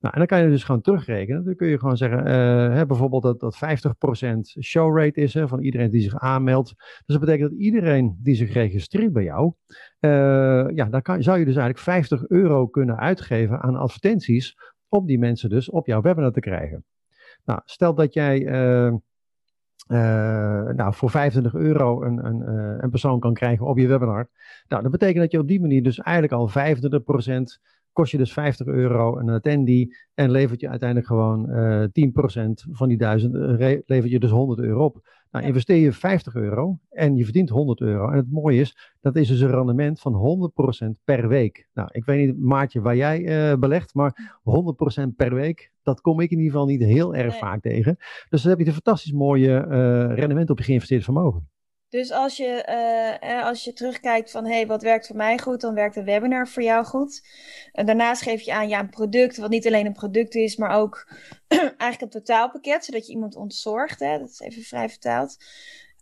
Nou, 0.03 0.15
en 0.15 0.19
dan 0.19 0.27
kan 0.27 0.43
je 0.43 0.49
dus 0.49 0.63
gewoon 0.63 0.81
terugrekenen. 0.81 1.43
Dan 1.43 1.55
kun 1.55 1.67
je 1.67 1.79
gewoon 1.79 1.97
zeggen, 1.97 2.19
uh, 2.19 2.73
hè, 2.73 2.85
bijvoorbeeld 2.85 3.23
dat, 3.23 3.39
dat 3.39 3.55
50% 3.55 4.39
show 4.61 4.97
rate 4.97 5.21
is 5.21 5.33
hè, 5.33 5.47
van 5.47 5.61
iedereen 5.61 5.91
die 5.91 6.01
zich 6.01 6.19
aanmeldt. 6.19 6.73
Dus 6.77 7.03
dat 7.05 7.19
betekent 7.19 7.49
dat 7.49 7.59
iedereen 7.59 8.17
die 8.19 8.35
zich 8.35 8.53
registreert 8.53 9.13
bij 9.13 9.23
jou, 9.23 9.53
uh, 9.99 10.75
ja, 10.75 10.85
dan 10.85 11.01
kan, 11.01 11.23
zou 11.23 11.39
je 11.39 11.45
dus 11.45 11.55
eigenlijk 11.55 11.83
50 11.83 12.27
euro 12.27 12.67
kunnen 12.67 12.97
uitgeven 12.97 13.61
aan 13.61 13.75
advertenties 13.75 14.55
om 14.93 15.05
die 15.05 15.19
mensen 15.19 15.49
dus 15.49 15.69
op 15.69 15.87
jouw 15.87 16.01
webinar 16.01 16.31
te 16.31 16.39
krijgen. 16.39 16.85
Nou, 17.45 17.61
stel 17.65 17.95
dat 17.95 18.13
jij 18.13 18.41
uh, 18.41 18.93
nou, 20.75 20.93
voor 20.93 21.09
25 21.09 21.53
euro 21.53 22.03
een, 22.03 22.25
een, 22.25 22.47
een 22.83 22.89
persoon 22.89 23.19
kan 23.19 23.33
krijgen 23.33 23.65
op 23.65 23.77
je 23.77 23.87
webinar. 23.87 24.29
Nou, 24.67 24.81
dat 24.81 24.91
betekent 24.91 25.19
dat 25.19 25.31
je 25.31 25.39
op 25.39 25.47
die 25.47 25.61
manier 25.61 25.83
dus 25.83 25.99
eigenlijk 25.99 26.33
al 26.33 26.49
25% 26.49 27.73
kost 27.93 28.11
je 28.11 28.17
dus 28.17 28.33
50 28.33 28.67
euro 28.67 29.17
een 29.17 29.29
attendee 29.29 29.95
en 30.13 30.31
levert 30.31 30.59
je 30.59 30.69
uiteindelijk 30.69 31.07
gewoon 31.07 31.49
uh, 31.49 31.83
eh, 31.83 31.89
10% 31.89 32.71
van 32.71 32.87
die 32.87 32.97
1000, 32.97 33.33
uh, 33.33 33.79
levert 33.85 34.11
je 34.11 34.19
dus 34.19 34.29
100 34.29 34.59
euro 34.59 34.83
op. 34.83 35.07
Nou, 35.33 35.45
investeer 35.45 35.77
je 35.77 35.91
50 35.91 36.35
euro 36.35 36.79
en 36.89 37.15
je 37.15 37.23
verdient 37.23 37.49
100 37.49 37.81
euro. 37.81 38.09
En 38.09 38.17
het 38.17 38.31
mooie 38.31 38.59
is, 38.59 38.93
dat 39.01 39.15
is 39.15 39.27
dus 39.27 39.39
een 39.39 39.49
rendement 39.49 39.99
van 39.99 40.51
100% 40.91 41.03
per 41.03 41.27
week. 41.27 41.67
Nou, 41.73 41.89
ik 41.91 42.05
weet 42.05 42.25
niet, 42.25 42.39
Maartje, 42.39 42.81
waar 42.81 42.95
jij 42.95 43.51
uh, 43.51 43.57
belegt, 43.57 43.93
maar 43.93 44.39
100% 45.03 45.07
per 45.15 45.33
week, 45.33 45.71
dat 45.83 46.01
kom 46.01 46.19
ik 46.19 46.31
in 46.31 46.37
ieder 46.37 46.51
geval 46.51 46.67
niet 46.67 46.83
heel 46.83 47.15
erg 47.15 47.31
nee. 47.31 47.39
vaak 47.39 47.61
tegen. 47.61 47.97
Dus 48.29 48.41
dan 48.41 48.51
heb 48.51 48.59
je 48.59 48.65
een 48.65 48.73
fantastisch 48.73 49.11
mooie 49.11 49.57
rendement 50.13 50.49
op 50.49 50.57
je 50.57 50.63
geïnvesteerd 50.63 51.03
vermogen. 51.03 51.47
Dus 51.93 52.11
als 52.11 52.37
je, 52.37 53.19
uh, 53.23 53.45
als 53.45 53.63
je 53.63 53.73
terugkijkt 53.73 54.31
van 54.31 54.45
hey, 54.45 54.67
wat 54.67 54.81
werkt 54.81 55.07
voor 55.07 55.15
mij 55.15 55.37
goed, 55.39 55.61
dan 55.61 55.73
werkt 55.73 55.95
een 55.95 56.03
webinar 56.03 56.47
voor 56.47 56.63
jou 56.63 56.85
goed. 56.85 57.27
En 57.71 57.85
daarnaast 57.85 58.21
geef 58.21 58.41
je 58.41 58.53
aan 58.53 58.67
ja, 58.67 58.79
een 58.79 58.89
product, 58.89 59.37
wat 59.37 59.49
niet 59.49 59.67
alleen 59.67 59.85
een 59.85 59.93
product 59.93 60.35
is, 60.35 60.55
maar 60.55 60.75
ook 60.75 61.07
eigenlijk 61.57 62.01
een 62.01 62.09
totaalpakket, 62.09 62.85
zodat 62.85 63.07
je 63.07 63.13
iemand 63.13 63.35
ontzorgt. 63.35 63.99
Hè? 63.99 64.19
Dat 64.19 64.29
is 64.29 64.39
even 64.39 64.63
vrij 64.63 64.89
vertaald. 64.89 65.37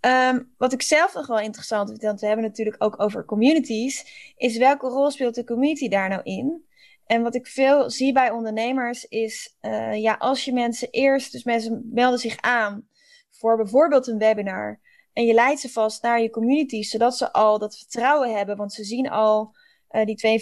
Um, 0.02 0.54
wat 0.58 0.74
ik 0.74 0.82
zelf 0.82 1.14
nog 1.14 1.28
wel 1.28 1.40
interessant 1.40 1.90
vind, 1.90 2.02
want 2.02 2.20
we 2.20 2.28
hebben 2.28 2.46
natuurlijk 2.46 2.84
ook 2.84 3.02
over 3.02 3.26
communities, 3.26 4.06
is 4.36 4.58
welke 4.58 4.88
rol 4.88 5.12
speelt 5.12 5.36
de 5.36 5.44
community 5.44 5.90
daar 5.90 6.10
nou 6.10 6.22
in? 6.24 6.66
En 7.06 7.22
wat 7.22 7.36
ik 7.36 7.48
veel 7.48 7.90
zie 7.90 8.14
bij 8.14 8.30
ondernemers 8.30 9.06
is, 9.06 9.58
uh, 9.62 9.96
ja, 9.96 10.16
als 10.20 10.46
je 10.46 10.54
mensen 10.54 10.90
eerst, 10.90 11.32
dus 11.32 11.44
mensen 11.44 11.90
melden 11.94 12.20
zich 12.20 12.42
aan 12.42 12.88
voor 13.30 13.58
bijvoorbeeld 13.58 14.08
een 14.08 14.18
webinar. 14.18 14.80
En 15.14 15.26
je 15.26 15.34
leidt 15.34 15.60
ze 15.60 15.70
vast 15.70 16.04
naar 16.04 16.22
je 16.22 16.30
community, 16.30 16.82
zodat 16.82 17.18
ze 17.18 17.34
al 17.34 17.60
dat 17.60 17.78
vertrouwen 17.78 18.36
hebben. 18.36 18.58
Want 18.58 18.74
ze 18.74 18.84
zien 18.84 19.10
al 19.10 19.56
uh, 19.92 20.06
die 20.06 20.40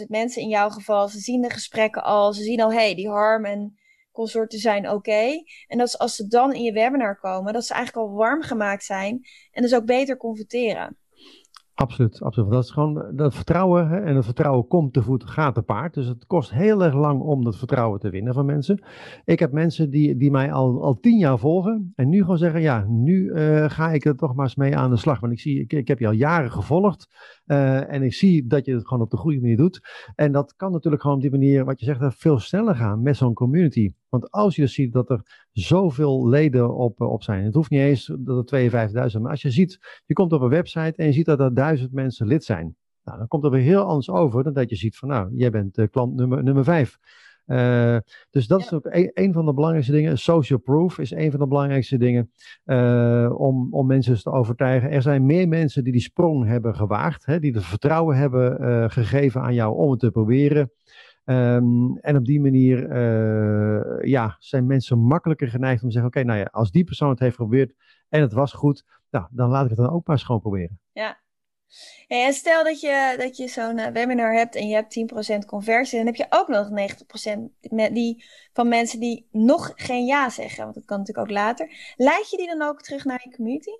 52.000 0.00 0.06
mensen 0.06 0.42
in 0.42 0.48
jouw 0.48 0.68
geval. 0.68 1.08
Ze 1.08 1.18
zien 1.18 1.42
de 1.42 1.50
gesprekken 1.50 2.04
al. 2.04 2.32
Ze 2.32 2.42
zien 2.42 2.60
al, 2.60 2.72
hey, 2.72 2.94
die 2.94 3.08
harm 3.08 3.44
en 3.44 3.78
consorten 4.12 4.58
zijn 4.58 4.90
oké. 4.90 5.42
En 5.66 5.78
dat 5.78 5.86
is 5.86 5.98
als 5.98 6.16
ze 6.16 6.26
dan 6.26 6.52
in 6.52 6.62
je 6.62 6.72
webinar 6.72 7.18
komen, 7.18 7.52
dat 7.52 7.64
ze 7.64 7.74
eigenlijk 7.74 8.06
al 8.06 8.14
warm 8.14 8.42
gemaakt 8.42 8.84
zijn. 8.84 9.26
En 9.50 9.62
dus 9.62 9.74
ook 9.74 9.84
beter 9.84 10.16
converteren. 10.16 10.96
Absoluut, 11.78 12.22
absoluut. 12.22 12.50
Dat 12.50 12.64
is 12.64 12.70
gewoon 12.70 13.16
dat 13.16 13.34
vertrouwen. 13.34 13.88
Hè, 13.88 13.96
en 13.96 14.14
dat 14.14 14.24
vertrouwen 14.24 14.66
komt 14.66 14.92
te 14.92 15.02
voet, 15.02 15.24
gaat 15.24 15.54
te 15.54 15.62
paard. 15.62 15.94
Dus 15.94 16.06
het 16.06 16.26
kost 16.26 16.50
heel 16.50 16.84
erg 16.84 16.94
lang 16.94 17.20
om 17.20 17.44
dat 17.44 17.56
vertrouwen 17.56 18.00
te 18.00 18.10
winnen 18.10 18.34
van 18.34 18.46
mensen. 18.46 18.84
Ik 19.24 19.38
heb 19.38 19.52
mensen 19.52 19.90
die, 19.90 20.16
die 20.16 20.30
mij 20.30 20.52
al, 20.52 20.82
al 20.82 21.00
tien 21.00 21.18
jaar 21.18 21.38
volgen. 21.38 21.92
En 21.94 22.08
nu 22.08 22.20
gewoon 22.20 22.38
zeggen: 22.38 22.60
ja, 22.60 22.84
nu 22.88 23.24
uh, 23.24 23.70
ga 23.70 23.92
ik 23.92 24.04
er 24.04 24.16
toch 24.16 24.34
maar 24.34 24.44
eens 24.44 24.56
mee 24.56 24.76
aan 24.76 24.90
de 24.90 24.96
slag. 24.96 25.20
Want 25.20 25.32
ik 25.32 25.40
zie, 25.40 25.60
ik, 25.60 25.72
ik 25.72 25.88
heb 25.88 25.98
je 25.98 26.06
al 26.06 26.12
jaren 26.12 26.52
gevolgd. 26.52 27.08
Uh, 27.46 27.92
en 27.92 28.02
ik 28.02 28.14
zie 28.14 28.46
dat 28.46 28.64
je 28.64 28.74
het 28.74 28.86
gewoon 28.86 29.02
op 29.02 29.10
de 29.10 29.16
goede 29.16 29.40
manier 29.40 29.56
doet. 29.56 29.80
En 30.14 30.32
dat 30.32 30.54
kan 30.56 30.72
natuurlijk 30.72 31.02
gewoon 31.02 31.16
op 31.16 31.22
die 31.22 31.30
manier, 31.30 31.64
wat 31.64 31.80
je 31.80 31.86
zegt, 31.86 32.14
veel 32.16 32.38
sneller 32.38 32.74
gaan 32.74 33.02
met 33.02 33.16
zo'n 33.16 33.34
community. 33.34 33.92
Want 34.08 34.30
als 34.30 34.56
je 34.56 34.66
ziet 34.66 34.92
dat 34.92 35.10
er 35.10 35.46
zoveel 35.52 36.28
leden 36.28 36.74
op, 36.74 37.00
op 37.00 37.22
zijn, 37.22 37.44
het 37.44 37.54
hoeft 37.54 37.70
niet 37.70 37.80
eens 37.80 38.12
dat 38.18 38.50
er 38.50 38.70
52.000 38.70 39.20
maar 39.20 39.30
als 39.30 39.42
je 39.42 39.50
ziet, 39.50 40.02
je 40.06 40.14
komt 40.14 40.32
op 40.32 40.40
een 40.40 40.48
website 40.48 40.92
en 40.96 41.06
je 41.06 41.12
ziet 41.12 41.26
dat 41.26 41.40
er 41.40 41.54
duizend 41.54 41.92
mensen 41.92 42.26
lid 42.26 42.44
zijn. 42.44 42.76
Nou, 43.04 43.18
dan 43.18 43.28
komt 43.28 43.44
er 43.44 43.50
weer 43.50 43.62
heel 43.62 43.82
anders 43.82 44.10
over 44.10 44.44
dan 44.44 44.52
dat 44.52 44.70
je 44.70 44.76
ziet 44.76 44.96
van, 44.96 45.08
nou, 45.08 45.30
jij 45.34 45.50
bent 45.50 45.78
uh, 45.78 45.86
klant 45.90 46.14
nummer, 46.14 46.42
nummer 46.42 46.64
5. 46.64 46.98
Uh, 47.46 47.96
dus 48.30 48.46
dat 48.46 48.60
ja. 48.60 48.66
is 48.66 48.72
ook 48.72 48.84
een, 48.84 49.10
een, 49.14 49.32
van 49.32 49.46
de 49.46 49.54
belangrijkste 49.54 49.92
dingen. 49.92 50.18
Social 50.18 50.58
proof 50.58 50.98
is 50.98 51.10
een 51.10 51.30
van 51.30 51.40
de 51.40 51.46
belangrijkste 51.46 51.96
dingen 51.96 52.30
uh, 52.64 53.34
om, 53.36 53.68
om 53.70 53.86
mensen 53.86 54.22
te 54.22 54.30
overtuigen. 54.30 54.90
Er 54.90 55.02
zijn 55.02 55.26
meer 55.26 55.48
mensen 55.48 55.84
die 55.84 55.92
die 55.92 56.02
sprong 56.02 56.46
hebben 56.46 56.74
gewaagd, 56.74 57.26
hè, 57.26 57.40
die 57.40 57.52
het 57.52 57.64
vertrouwen 57.64 58.16
hebben 58.16 58.62
uh, 58.62 58.84
gegeven 58.88 59.40
aan 59.40 59.54
jou 59.54 59.76
om 59.76 59.90
het 59.90 60.00
te 60.00 60.10
proberen. 60.10 60.70
Um, 61.24 61.96
en 61.96 62.16
op 62.16 62.24
die 62.24 62.40
manier 62.40 62.96
ja, 64.06 64.36
zijn 64.38 64.66
mensen 64.66 64.98
makkelijker 64.98 65.48
geneigd 65.48 65.82
om 65.82 65.88
te 65.88 65.94
zeggen: 65.94 66.10
Oké, 66.10 66.20
okay, 66.20 66.32
nou 66.32 66.44
ja, 66.44 66.50
als 66.52 66.70
die 66.70 66.84
persoon 66.84 67.10
het 67.10 67.18
heeft 67.18 67.36
geprobeerd 67.36 67.74
en 68.08 68.20
het 68.20 68.32
was 68.32 68.52
goed, 68.52 68.84
nou, 69.10 69.26
dan 69.30 69.50
laat 69.50 69.62
ik 69.62 69.70
het 69.70 69.78
dan 69.78 69.90
ook 69.90 70.06
maar 70.06 70.18
schoon 70.18 70.40
proberen. 70.40 70.80
Ja, 70.92 71.20
en 72.08 72.32
stel 72.32 72.64
dat 72.64 72.80
je, 72.80 73.14
dat 73.18 73.36
je 73.36 73.48
zo'n 73.48 73.78
uh, 73.78 73.86
webinar 73.86 74.34
hebt 74.34 74.54
en 74.54 74.68
je 74.68 74.74
hebt 74.74 74.98
10% 75.42 75.46
conversie, 75.46 75.96
dan 75.98 76.06
heb 76.06 76.16
je 76.16 76.26
ook 76.28 76.48
nog 76.48 76.68
90% 76.68 77.70
met 77.70 77.94
die, 77.94 78.24
van 78.52 78.68
mensen 78.68 79.00
die 79.00 79.28
nog 79.30 79.72
geen 79.74 80.04
ja 80.04 80.30
zeggen, 80.30 80.62
want 80.62 80.74
dat 80.74 80.84
kan 80.84 80.98
natuurlijk 80.98 81.28
ook 81.28 81.34
later. 81.34 81.94
Leid 81.96 82.30
je 82.30 82.36
die 82.36 82.46
dan 82.46 82.62
ook 82.62 82.82
terug 82.82 83.04
naar 83.04 83.20
je 83.24 83.36
community? 83.36 83.70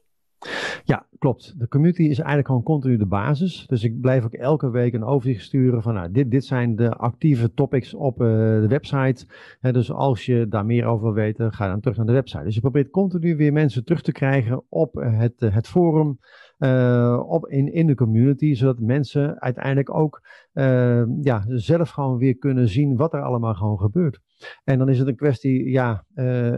Ja, 0.85 1.07
klopt. 1.19 1.55
De 1.59 1.69
community 1.69 2.03
is 2.03 2.19
eigenlijk 2.19 2.47
gewoon 2.47 2.63
continu 2.63 2.97
de 2.97 3.07
basis. 3.07 3.65
Dus 3.67 3.85
ik 3.85 4.01
blijf 4.01 4.25
ook 4.25 4.33
elke 4.33 4.71
week 4.71 4.95
een 4.95 5.05
overzicht 5.05 5.45
sturen 5.45 5.83
van 5.83 5.95
nou, 5.95 6.11
dit, 6.11 6.31
dit 6.31 6.45
zijn 6.45 6.77
de 6.77 6.91
actieve 6.91 7.55
topics 7.55 7.95
op 7.95 8.21
uh, 8.21 8.29
de 8.29 8.67
website. 8.69 9.27
He, 9.61 9.73
dus 9.73 9.93
als 9.93 10.27
je 10.27 10.49
daar 10.49 10.67
meer 10.67 10.87
over 10.87 11.05
wil 11.05 11.15
weten, 11.15 11.53
ga 11.53 11.69
dan 11.69 11.81
terug 11.81 11.97
naar 11.97 12.07
de 12.07 12.13
website. 12.13 12.45
Dus 12.45 12.55
je 12.55 12.61
probeert 12.61 12.91
continu 12.91 13.37
weer 13.37 13.53
mensen 13.53 13.85
terug 13.85 14.03
te 14.03 14.13
krijgen 14.13 14.65
op 14.69 14.95
het, 14.95 15.41
het 15.41 15.69
forum 15.69 16.19
uh, 16.59 17.23
op 17.27 17.47
in, 17.49 17.73
in 17.73 17.87
de 17.87 17.95
community, 17.95 18.55
zodat 18.55 18.79
mensen 18.79 19.41
uiteindelijk 19.41 19.95
ook 19.95 20.23
uh, 20.55 21.03
ja, 21.21 21.45
zelf 21.49 21.91
gewoon 21.91 22.19
weer 22.19 22.37
kunnen 22.37 22.69
zien 22.69 22.97
wat 22.97 23.15
er 23.15 23.23
allemaal 23.23 23.55
gewoon 23.55 23.79
gebeurt. 23.79 24.21
En 24.65 24.79
dan 24.79 24.89
is 24.89 24.99
het 24.99 25.09
een 25.09 25.17
kwestie, 25.17 25.71
ja, 25.71 26.05
uh, 26.15 26.51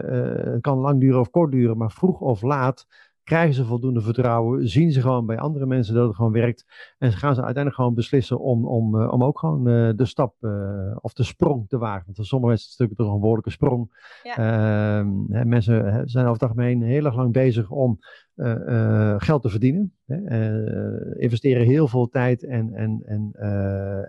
het 0.53 0.61
kan 0.61 0.77
lang 0.77 0.99
duren 0.99 1.19
of 1.19 1.29
kort 1.29 1.51
duren, 1.51 1.77
maar 1.77 1.91
vroeg 1.91 2.19
of 2.19 2.41
laat 2.41 2.87
krijgen 3.29 3.53
ze 3.53 3.65
voldoende 3.65 4.01
vertrouwen, 4.01 4.67
zien 4.67 4.91
ze 4.91 5.01
gewoon 5.01 5.25
bij 5.25 5.37
andere 5.37 5.65
mensen 5.65 5.93
dat 5.93 6.07
het 6.07 6.15
gewoon 6.15 6.31
werkt 6.31 6.65
en 6.97 7.11
gaan 7.11 7.33
ze 7.35 7.43
uiteindelijk 7.43 7.75
gewoon 7.75 7.93
beslissen 7.93 8.39
om, 8.39 8.65
om, 8.67 9.01
om 9.01 9.23
ook 9.23 9.39
gewoon 9.39 9.63
de 9.95 10.05
stap 10.05 10.35
of 11.01 11.13
de 11.13 11.23
sprong 11.23 11.67
te 11.67 11.77
wagen. 11.77 12.03
Want 12.05 12.15
voor 12.15 12.25
sommige 12.25 12.49
mensen 12.51 12.69
is 12.69 12.77
het 12.77 12.79
natuurlijk 12.79 12.99
toch 12.99 13.13
een 13.13 13.21
behoorlijke 13.21 13.49
sprong. 13.49 14.07
Ja. 14.23 14.35
Ehm, 14.37 15.47
mensen 15.49 16.09
zijn 16.09 16.25
over 16.25 16.41
het 16.41 16.49
algemeen 16.49 16.81
heel 16.81 17.05
erg 17.05 17.15
lang 17.15 17.33
bezig 17.33 17.69
om 17.69 17.99
geld 19.17 19.41
te 19.41 19.49
verdienen. 19.49 19.93
investeren 21.17 21.65
heel 21.65 21.87
veel 21.87 22.09
tijd 22.09 22.43
en, 22.43 22.73
en, 22.73 23.01
en, 23.05 23.31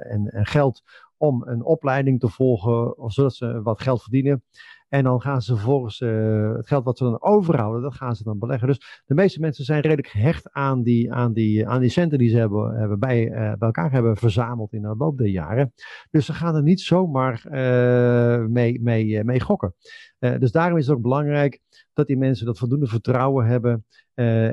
en, 0.01 0.27
en 0.27 0.47
geld 0.47 0.83
om 1.17 1.43
een 1.47 1.65
opleiding 1.65 2.21
te 2.21 2.29
volgen, 2.29 2.95
zodat 3.07 3.35
ze 3.35 3.63
wat 3.63 3.81
geld 3.81 4.03
verdienen. 4.03 4.43
En 4.91 5.05
dan 5.05 5.21
gaan 5.21 5.43
ze 5.43 5.55
vervolgens 5.55 6.01
uh, 6.01 6.57
het 6.57 6.67
geld 6.67 6.85
wat 6.85 6.99
ze 6.99 7.05
dan 7.05 7.23
overhouden, 7.23 7.83
dat 7.83 7.95
gaan 7.95 8.17
ze 8.17 8.23
dan 8.23 8.39
beleggen. 8.39 8.69
Dus 8.69 9.03
de 9.07 9.15
meeste 9.15 9.41
mensen 9.41 9.65
zijn 9.65 9.81
redelijk 9.81 10.09
gehecht 10.09 10.53
aan 10.53 10.83
die, 10.83 11.13
aan 11.13 11.33
die, 11.33 11.69
aan 11.69 11.81
die 11.81 11.91
centen 11.91 12.19
die 12.19 12.29
ze 12.29 12.37
hebben, 12.37 12.79
hebben 12.79 12.99
bij, 12.99 13.25
uh, 13.25 13.33
bij 13.33 13.57
elkaar 13.59 13.93
hebben 13.93 14.17
verzameld 14.17 14.73
in 14.73 14.83
de 14.83 14.95
loop 14.99 15.19
der 15.19 15.27
jaren. 15.27 15.73
Dus 16.11 16.27
ze 16.27 16.33
gaan 16.33 16.55
er 16.55 16.63
niet 16.63 16.81
zomaar 16.81 17.45
uh, 17.47 18.47
mee, 18.47 18.81
mee, 18.81 19.25
mee 19.25 19.41
gokken. 19.41 19.75
dus 20.19 20.53
daarom 20.53 20.79
is 20.79 20.87
het 20.87 20.97
ook 20.97 21.03
belangrijk 21.03 21.61
dat 21.93 22.07
die 22.07 22.17
mensen 22.17 22.47
dat 22.47 22.59
voldoende 22.59 22.87
vertrouwen 22.87 23.47
hebben. 23.47 23.85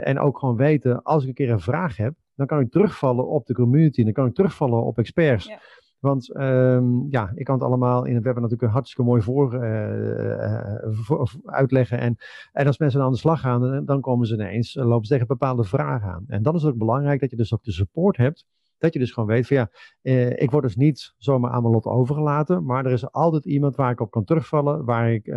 en 0.02 0.20
ook 0.20 0.40
gewoon 0.40 0.56
weten, 0.56 1.02
als 1.02 1.22
ik 1.24 1.28
een 1.28 1.34
keer 1.34 1.52
een 1.52 1.60
vraag 1.60 1.98
heb, 1.98 2.14
dan 2.36 2.48
kan 2.48 2.60
ik 2.60 2.72
terugvallen 2.72 3.28
op 3.28 3.46
de 3.46 3.54
community. 3.54 4.04
Dan 4.04 4.14
kan 4.14 4.28
ik 4.28 4.34
terugvallen 4.34 4.84
op 4.84 4.98
experts. 4.98 5.46
Ja. 5.46 5.60
Want 6.08 6.36
um, 6.36 7.08
ja, 7.10 7.32
ik 7.36 7.46
kan 7.46 7.56
het 7.56 7.64
allemaal 7.64 8.06
in 8.06 8.16
het 8.16 8.24
web 8.24 8.36
natuurlijk 8.36 8.72
hartstikke 8.72 9.10
mooi 9.10 9.22
voor, 9.22 9.54
uh, 9.54 10.76
voor, 10.82 11.32
uitleggen. 11.46 12.00
En, 12.00 12.16
en 12.52 12.68
als 12.68 12.78
mensen 12.78 13.02
aan 13.02 13.12
de 13.12 13.18
slag 13.18 13.40
gaan, 13.40 13.86
dan 13.86 14.02
komen 14.02 14.28
ze 14.28 14.34
ineens, 14.34 14.76
lopen 14.76 15.06
ze 15.06 15.12
tegen 15.12 15.28
bepaalde 15.28 15.64
vragen 15.64 16.10
aan. 16.12 16.24
En 16.28 16.44
dan 16.44 16.56
is 16.56 16.62
het 16.62 16.72
ook 16.72 16.78
belangrijk 16.78 17.20
dat 17.20 17.30
je 17.30 17.36
dus 17.36 17.54
ook 17.54 17.64
de 17.64 17.72
support 17.72 18.18
hebt. 18.18 18.46
Dat 18.78 18.94
je 18.94 19.00
dus 19.00 19.12
gewoon 19.12 19.30
weet 19.30 19.48
van 19.48 19.58
ja, 19.58 19.70
eh, 20.02 20.42
ik 20.42 20.52
word 20.52 20.64
dus 20.64 20.76
niet 20.76 21.14
zomaar 21.18 21.52
aan 21.52 21.62
mijn 21.62 21.74
lot 21.74 21.86
overgelaten. 21.86 22.66
Maar 22.66 22.86
er 22.86 22.92
is 22.92 23.12
altijd 23.12 23.46
iemand 23.46 23.76
waar 23.76 23.92
ik 23.92 24.00
op 24.00 24.12
kan 24.12 24.24
terugvallen, 24.24 24.86
waar 24.86 25.12
ik 25.12 25.28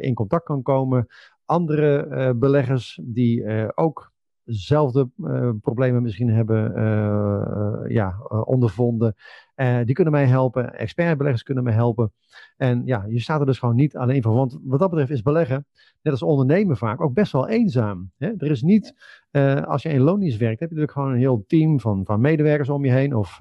in 0.00 0.14
contact 0.14 0.44
kan 0.44 0.62
komen. 0.62 1.06
Andere 1.44 2.34
beleggers 2.34 3.00
die 3.02 3.44
ook 3.76 4.12
dezelfde 4.44 5.10
uh, 5.16 5.50
problemen 5.60 6.02
misschien 6.02 6.28
hebben 6.30 6.72
ja, 7.88 8.18
ondervonden. 8.44 9.14
Die 9.84 9.94
kunnen 9.94 10.12
mij 10.12 10.26
helpen, 10.26 10.74
expertbeleggers 10.74 11.42
kunnen 11.42 11.64
mij 11.64 11.72
helpen. 11.72 12.12
En 12.56 12.82
ja, 12.84 13.04
je 13.08 13.20
staat 13.20 13.40
er 13.40 13.46
dus 13.46 13.58
gewoon 13.58 13.74
niet 13.74 13.96
alleen 13.96 14.22
voor. 14.22 14.34
Want 14.34 14.58
wat 14.62 14.78
dat 14.78 14.90
betreft 14.90 15.10
is 15.10 15.22
beleggen, 15.22 15.66
net 16.02 16.12
als 16.12 16.22
ondernemen 16.22 16.76
vaak, 16.76 17.00
ook 17.00 17.14
best 17.14 17.32
wel 17.32 17.48
eenzaam. 17.48 18.10
Hè? 18.16 18.32
Er 18.36 18.50
is 18.50 18.62
niet, 18.62 18.94
als 19.64 19.82
je 19.82 19.88
in 19.88 20.00
loondienst 20.00 20.38
werkt, 20.38 20.60
heb 20.60 20.68
je 20.68 20.74
natuurlijk 20.74 20.92
gewoon 20.92 21.12
een 21.12 21.18
heel 21.18 21.44
team 21.46 21.80
van, 21.80 22.04
van 22.04 22.20
medewerkers 22.20 22.68
om 22.68 22.84
je 22.84 22.90
heen. 22.90 23.14
Of 23.14 23.38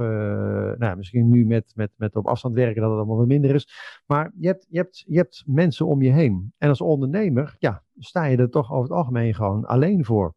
nou, 0.77 0.95
misschien 0.95 1.29
nu 1.29 1.45
met, 1.45 1.71
met, 1.75 1.91
met 1.95 2.15
op 2.15 2.27
afstand 2.27 2.55
werken 2.55 2.81
dat 2.81 2.89
het 2.89 2.99
allemaal 2.99 3.17
wat 3.17 3.27
minder 3.27 3.55
is. 3.55 3.67
Maar 4.05 4.31
je 4.39 4.47
hebt, 4.47 4.67
je, 4.69 4.77
hebt, 4.77 5.03
je 5.07 5.17
hebt 5.17 5.43
mensen 5.45 5.85
om 5.85 6.01
je 6.01 6.11
heen. 6.11 6.53
En 6.57 6.69
als 6.69 6.81
ondernemer, 6.81 7.55
ja, 7.59 7.83
sta 7.97 8.25
je 8.25 8.37
er 8.37 8.49
toch 8.49 8.71
over 8.71 8.83
het 8.83 8.97
algemeen 8.97 9.33
gewoon 9.33 9.65
alleen 9.65 10.05
voor. 10.05 10.35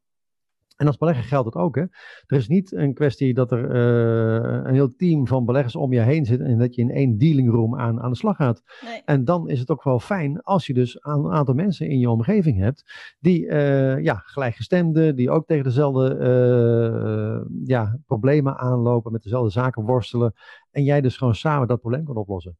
En 0.80 0.86
als 0.86 0.96
belegger 0.96 1.24
geldt 1.24 1.46
het 1.46 1.54
ook. 1.54 1.74
Hè? 1.74 1.82
Er 2.26 2.36
is 2.36 2.48
niet 2.48 2.72
een 2.72 2.94
kwestie 2.94 3.34
dat 3.34 3.52
er 3.52 3.64
uh, 3.64 4.60
een 4.64 4.74
heel 4.74 4.96
team 4.96 5.26
van 5.26 5.44
beleggers 5.44 5.76
om 5.76 5.92
je 5.92 6.00
heen 6.00 6.24
zit 6.24 6.40
en 6.40 6.58
dat 6.58 6.74
je 6.74 6.82
in 6.82 6.90
één 6.90 7.18
dealingroom 7.18 7.78
aan, 7.78 8.00
aan 8.00 8.10
de 8.10 8.16
slag 8.16 8.36
gaat. 8.36 8.62
Nee. 8.84 9.02
En 9.04 9.24
dan 9.24 9.48
is 9.48 9.58
het 9.60 9.70
ook 9.70 9.82
wel 9.82 10.00
fijn 10.00 10.42
als 10.42 10.66
je 10.66 10.74
dus 10.74 10.98
een 11.00 11.30
aantal 11.30 11.54
mensen 11.54 11.88
in 11.88 11.98
je 11.98 12.10
omgeving 12.10 12.58
hebt 12.58 13.14
die 13.18 13.46
uh, 13.46 14.02
ja, 14.02 14.14
gelijkgestemden, 14.14 15.16
die 15.16 15.30
ook 15.30 15.46
tegen 15.46 15.64
dezelfde 15.64 16.16
uh, 16.18 17.58
ja, 17.64 17.98
problemen 18.06 18.56
aanlopen, 18.56 19.12
met 19.12 19.22
dezelfde 19.22 19.50
zaken 19.50 19.84
worstelen. 19.84 20.34
En 20.70 20.84
jij 20.84 21.00
dus 21.00 21.16
gewoon 21.16 21.34
samen 21.34 21.68
dat 21.68 21.80
probleem 21.80 22.04
kan 22.04 22.16
oplossen. 22.16 22.58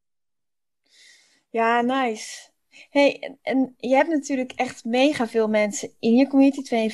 Ja, 1.49 1.81
nice 1.81 2.50
hey, 2.89 3.37
en 3.41 3.73
je 3.77 3.95
hebt 3.95 4.09
natuurlijk 4.09 4.51
echt 4.51 4.85
mega 4.85 5.27
veel 5.27 5.47
mensen 5.47 5.93
in 5.99 6.15
je 6.15 6.27
community, 6.27 6.91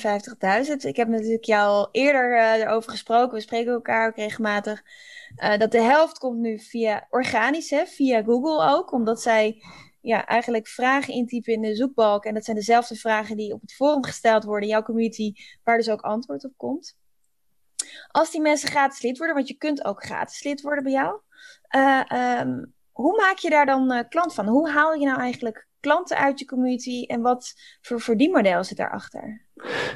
52.000. 0.68 0.76
Ik 0.76 0.96
heb 0.96 1.08
natuurlijk 1.08 1.44
jou 1.44 1.68
al 1.68 1.88
eerder 1.92 2.36
uh, 2.36 2.52
erover 2.52 2.90
gesproken, 2.90 3.34
we 3.34 3.40
spreken 3.40 3.72
elkaar 3.72 4.08
ook 4.08 4.16
regelmatig. 4.16 4.82
Uh, 5.36 5.56
dat 5.56 5.72
de 5.72 5.80
helft 5.80 6.18
komt 6.18 6.38
nu 6.38 6.58
via 6.58 7.06
organisch, 7.10 7.70
hè, 7.70 7.86
via 7.86 8.22
Google 8.22 8.66
ook, 8.66 8.92
omdat 8.92 9.22
zij 9.22 9.62
ja, 10.00 10.26
eigenlijk 10.26 10.68
vragen 10.68 11.14
intypen 11.14 11.52
in 11.52 11.62
de 11.62 11.76
zoekbalk. 11.76 12.24
En 12.24 12.34
dat 12.34 12.44
zijn 12.44 12.56
dezelfde 12.56 12.94
vragen 12.94 13.36
die 13.36 13.52
op 13.52 13.60
het 13.60 13.72
forum 13.72 14.04
gesteld 14.04 14.44
worden 14.44 14.68
in 14.68 14.74
jouw 14.74 14.82
community, 14.82 15.32
waar 15.64 15.76
dus 15.76 15.88
ook 15.88 16.00
antwoord 16.00 16.44
op 16.44 16.52
komt. 16.56 16.96
Als 18.08 18.30
die 18.30 18.40
mensen 18.40 18.68
gratis 18.68 19.02
lid 19.02 19.18
worden, 19.18 19.36
want 19.36 19.48
je 19.48 19.54
kunt 19.54 19.84
ook 19.84 20.04
gratis 20.04 20.42
lid 20.42 20.60
worden 20.60 20.82
bij 20.84 20.92
jou. 20.92 21.20
Uh, 21.76 22.64
hoe 22.98 23.16
maak 23.16 23.38
je 23.38 23.50
daar 23.50 23.66
dan 23.66 24.06
klant 24.08 24.34
van? 24.34 24.46
Hoe 24.46 24.70
haal 24.70 24.94
je 24.94 25.06
nou 25.06 25.20
eigenlijk 25.20 25.68
klanten 25.80 26.16
uit 26.16 26.38
je 26.38 26.44
community 26.44 27.04
en 27.06 27.20
wat 27.20 27.54
voor 27.80 28.00
verdienmodel 28.00 28.64
zit 28.64 28.76
daarachter? 28.76 29.46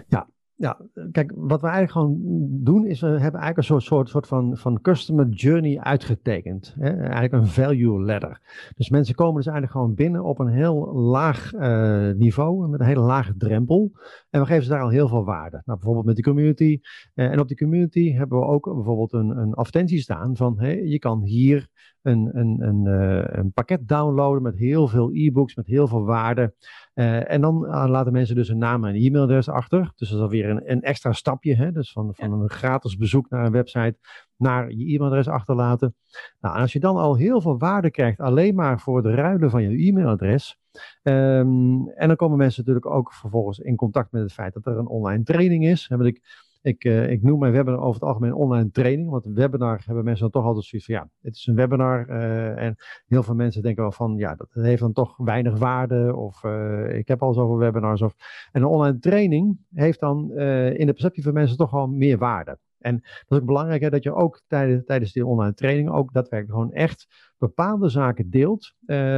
Ja, 0.09 0.29
ja, 0.63 0.81
kijk, 1.13 1.33
wat 1.37 1.61
we 1.61 1.67
eigenlijk 1.67 1.93
gewoon 1.93 2.19
doen 2.65 2.87
is 2.87 3.01
we 3.01 3.07
hebben 3.07 3.41
eigenlijk 3.41 3.57
een 3.57 3.65
soort, 3.65 3.83
soort, 3.83 4.09
soort 4.09 4.27
van, 4.27 4.57
van 4.57 4.81
customer 4.81 5.29
journey 5.29 5.79
uitgetekend. 5.79 6.75
Hè? 6.79 6.91
Eigenlijk 6.91 7.33
een 7.33 7.47
value 7.47 8.01
ladder. 8.01 8.41
Dus 8.77 8.89
mensen 8.89 9.15
komen 9.15 9.37
dus 9.37 9.47
eigenlijk 9.47 9.77
gewoon 9.77 9.95
binnen 9.95 10.25
op 10.25 10.39
een 10.39 10.49
heel 10.49 10.93
laag 10.95 11.53
uh, 11.53 12.11
niveau, 12.11 12.69
met 12.69 12.81
een 12.81 12.87
hele 12.87 13.01
lage 13.01 13.37
drempel. 13.37 13.91
En 14.31 14.41
we 14.41 14.47
geven 14.47 14.63
ze 14.63 14.69
daar 14.69 14.83
al 14.83 14.89
heel 14.89 15.09
veel 15.09 15.25
waarde. 15.25 15.63
Nou, 15.65 15.79
bijvoorbeeld 15.79 16.07
met 16.07 16.17
de 16.17 16.23
community. 16.23 16.81
Uh, 17.15 17.31
en 17.31 17.41
op 17.41 17.49
die 17.49 17.57
community 17.57 18.13
hebben 18.13 18.39
we 18.39 18.45
ook 18.45 18.75
bijvoorbeeld 18.75 19.13
een, 19.13 19.31
een 19.31 19.55
advertentie 19.55 20.01
staan 20.01 20.37
van 20.37 20.59
hey, 20.59 20.83
je 20.83 20.99
kan 20.99 21.23
hier 21.23 21.69
een, 22.03 22.31
een, 22.39 22.61
een, 22.61 22.85
uh, 22.85 23.25
een 23.27 23.53
pakket 23.53 23.89
downloaden 23.89 24.43
met 24.43 24.57
heel 24.57 24.89
veel 24.89 25.11
e-books, 25.13 25.55
met 25.55 25.67
heel 25.67 25.89
veel 25.89 26.05
waarde. 26.05 26.55
Uh, 26.95 27.31
en 27.31 27.41
dan 27.41 27.65
uh, 27.65 27.85
laten 27.89 28.13
mensen 28.13 28.35
dus 28.35 28.49
een 28.49 28.59
naam 28.59 28.85
en 28.85 28.95
e-mailadres 28.95 29.49
achter. 29.49 29.93
Dus 29.97 30.09
dat 30.09 30.19
is 30.19 30.25
alweer 30.25 30.51
een, 30.51 30.71
een 30.71 30.83
extra 30.83 31.13
stapje. 31.13 31.55
Hè? 31.55 31.73
Dus 31.73 31.93
van, 31.93 32.15
van 32.15 32.33
een 32.33 32.49
gratis 32.49 32.97
bezoek 32.97 33.31
naar 33.31 33.45
een 33.45 33.53
website 33.53 33.97
naar 34.37 34.71
je 34.71 34.95
e-mailadres 34.95 35.29
achterlaten. 35.29 35.95
Nou, 36.41 36.55
en 36.55 36.61
als 36.61 36.73
je 36.73 36.81
dan 36.81 36.97
al 36.97 37.17
heel 37.17 37.41
veel 37.41 37.59
waarde 37.59 37.91
krijgt 37.91 38.21
alleen 38.21 38.55
maar 38.55 38.81
voor 38.81 39.03
de 39.03 39.15
ruilen 39.15 39.51
van 39.51 39.63
je 39.63 39.87
e-mailadres. 39.89 40.59
Um, 41.03 41.89
en 41.89 42.09
dan 42.09 42.17
komen 42.17 42.39
mensen 42.39 42.61
natuurlijk 42.65 42.95
ook 42.95 43.13
vervolgens 43.13 43.59
in 43.59 43.77
contact 43.77 44.13
met 44.13 44.23
het 44.23 44.33
feit 44.33 44.55
dat 44.55 44.67
er 44.67 44.79
een 44.79 44.87
online 44.87 45.23
training 45.23 45.67
is. 45.67 45.89
Heb 45.89 46.01
ik 46.01 46.21
ik, 46.63 46.85
uh, 46.85 47.11
ik 47.11 47.23
noem 47.23 47.39
mijn 47.39 47.53
webinar 47.53 47.81
over 47.81 48.01
het 48.01 48.03
algemeen 48.03 48.35
online 48.35 48.71
training. 48.71 49.11
Want 49.11 49.27
webinar 49.27 49.83
hebben 49.85 50.05
mensen 50.05 50.23
dan 50.23 50.31
toch 50.31 50.45
altijd 50.45 50.65
zoiets 50.65 50.89
van 50.89 50.97
ja, 50.97 51.09
het 51.21 51.37
is 51.37 51.47
een 51.47 51.55
webinar. 51.55 52.09
Uh, 52.09 52.59
en 52.59 52.75
heel 53.07 53.23
veel 53.23 53.35
mensen 53.35 53.63
denken 53.63 53.83
wel 53.83 53.93
van 53.93 54.17
ja, 54.17 54.35
dat 54.35 54.49
heeft 54.53 54.81
dan 54.81 54.93
toch 54.93 55.17
weinig 55.17 55.59
waarde. 55.59 56.17
Of 56.17 56.43
uh, 56.43 56.99
ik 56.99 57.09
heb 57.09 57.23
al 57.23 57.33
zoveel 57.33 57.59
webinars. 57.59 58.03
Of, 58.03 58.15
en 58.53 58.63
een 58.63 58.69
online 58.69 58.99
training 58.99 59.59
heeft 59.75 60.01
dan 60.01 60.31
in 60.33 60.87
de 60.87 60.93
perceptie 60.93 61.23
van 61.23 61.33
mensen 61.33 61.57
toch 61.57 61.71
wel 61.71 61.87
meer 61.87 62.19
waarde. 62.19 62.59
En 62.79 62.95
dat 62.95 63.25
is 63.29 63.39
ook 63.39 63.45
belangrijk 63.45 63.83
hè, 63.83 63.91
dat 63.91 64.03
je 64.03 64.15
ook 64.15 64.43
tijdens, 64.47 64.85
tijdens 64.85 65.13
die 65.13 65.27
online 65.27 65.55
training 65.55 65.91
ook 65.91 66.13
daadwerkelijk 66.13 66.59
gewoon 66.59 66.73
echt 66.73 67.07
bepaalde 67.39 67.89
zaken 67.89 68.31
deelt. 68.31 68.75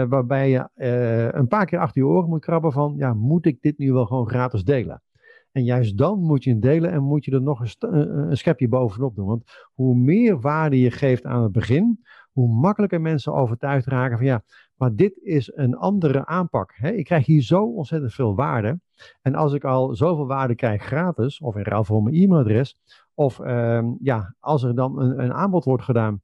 waarbij 0.08 0.50
je 0.50 0.68
een 1.34 1.48
paar 1.48 1.66
keer 1.66 1.78
achter 1.78 2.02
je 2.02 2.08
oren 2.08 2.28
moet 2.28 2.40
krabben 2.40 2.72
van 2.72 2.94
ja, 2.96 3.14
moet 3.14 3.46
ik 3.46 3.60
dit 3.60 3.78
nu 3.78 3.92
wel 3.92 4.06
gewoon 4.06 4.28
gratis 4.28 4.64
delen? 4.64 5.02
En 5.54 5.64
juist 5.64 5.98
dan 5.98 6.18
moet 6.18 6.44
je 6.44 6.50
het 6.50 6.62
delen 6.62 6.90
en 6.90 7.02
moet 7.02 7.24
je 7.24 7.30
er 7.30 7.42
nog 7.42 7.60
een, 7.60 8.28
een 8.30 8.36
schepje 8.36 8.68
bovenop 8.68 9.14
doen. 9.14 9.26
Want 9.26 9.44
hoe 9.74 9.96
meer 9.96 10.40
waarde 10.40 10.80
je 10.80 10.90
geeft 10.90 11.24
aan 11.24 11.42
het 11.42 11.52
begin, 11.52 12.04
hoe 12.32 12.48
makkelijker 12.48 13.00
mensen 13.00 13.32
overtuigd 13.32 13.86
raken 13.86 14.16
van 14.16 14.26
ja, 14.26 14.42
maar 14.74 14.94
dit 14.94 15.18
is 15.22 15.52
een 15.54 15.76
andere 15.76 16.26
aanpak. 16.26 16.72
Hè? 16.74 16.90
Ik 16.90 17.04
krijg 17.04 17.26
hier 17.26 17.42
zo 17.42 17.64
ontzettend 17.64 18.14
veel 18.14 18.34
waarde. 18.34 18.80
En 19.22 19.34
als 19.34 19.52
ik 19.52 19.64
al 19.64 19.94
zoveel 19.94 20.26
waarde 20.26 20.54
krijg 20.54 20.82
gratis, 20.82 21.40
of 21.40 21.56
in 21.56 21.62
ruil 21.62 21.84
voor 21.84 22.02
mijn 22.02 22.14
e-mailadres, 22.14 22.76
of 23.14 23.38
uh, 23.38 23.82
ja, 24.00 24.34
als 24.40 24.62
er 24.62 24.74
dan 24.74 25.00
een, 25.00 25.22
een 25.22 25.32
aanbod 25.32 25.64
wordt 25.64 25.84
gedaan 25.84 26.22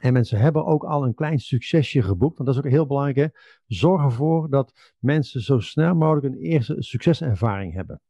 en 0.00 0.12
mensen 0.12 0.38
hebben 0.38 0.64
ook 0.64 0.84
al 0.84 1.04
een 1.04 1.14
klein 1.14 1.38
succesje 1.38 2.02
geboekt. 2.02 2.36
Want 2.36 2.48
dat 2.48 2.58
is 2.58 2.64
ook 2.64 2.70
heel 2.70 2.86
belangrijk. 2.86 3.16
Hè? 3.16 3.40
Zorg 3.66 4.02
ervoor 4.02 4.50
dat 4.50 4.94
mensen 4.98 5.40
zo 5.40 5.58
snel 5.58 5.94
mogelijk 5.94 6.26
een 6.26 6.40
eerste 6.40 6.76
succeservaring 6.78 7.74
hebben. 7.74 8.00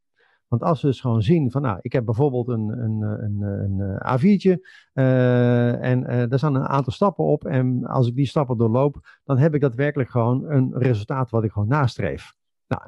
Want 0.48 0.62
als 0.62 0.80
we 0.80 0.86
dus 0.86 1.00
gewoon 1.00 1.22
zien 1.22 1.50
van, 1.50 1.62
nou, 1.62 1.78
ik 1.80 1.92
heb 1.92 2.04
bijvoorbeeld 2.04 2.48
een, 2.48 2.68
een, 2.68 3.02
een, 3.02 3.42
een 3.42 4.18
A4'tje 4.18 4.68
uh, 4.94 5.84
en 5.84 6.00
uh, 6.00 6.28
daar 6.28 6.38
staan 6.38 6.54
een 6.54 6.68
aantal 6.68 6.92
stappen 6.92 7.24
op. 7.24 7.44
En 7.44 7.84
als 7.86 8.06
ik 8.06 8.14
die 8.14 8.26
stappen 8.26 8.56
doorloop, 8.56 9.20
dan 9.24 9.38
heb 9.38 9.54
ik 9.54 9.60
daadwerkelijk 9.60 10.10
gewoon 10.10 10.50
een 10.50 10.74
resultaat 10.78 11.30
wat 11.30 11.44
ik 11.44 11.52
gewoon 11.52 11.68
nastreef. 11.68 12.34
Nou, 12.66 12.82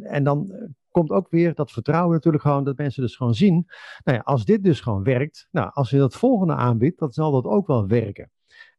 en 0.00 0.24
dan 0.24 0.52
komt 0.90 1.10
ook 1.10 1.30
weer 1.30 1.54
dat 1.54 1.70
vertrouwen 1.70 2.12
natuurlijk 2.12 2.42
gewoon, 2.42 2.64
dat 2.64 2.76
mensen 2.76 3.02
dus 3.02 3.16
gewoon 3.16 3.34
zien. 3.34 3.66
Nou 4.04 4.18
ja, 4.18 4.22
als 4.24 4.44
dit 4.44 4.62
dus 4.62 4.80
gewoon 4.80 5.02
werkt, 5.02 5.48
nou, 5.50 5.70
als 5.72 5.90
je 5.90 5.98
dat 5.98 6.16
volgende 6.16 6.54
aanbiedt, 6.54 6.98
dan 6.98 7.12
zal 7.12 7.32
dat 7.32 7.44
ook 7.44 7.66
wel 7.66 7.86
werken. 7.86 8.30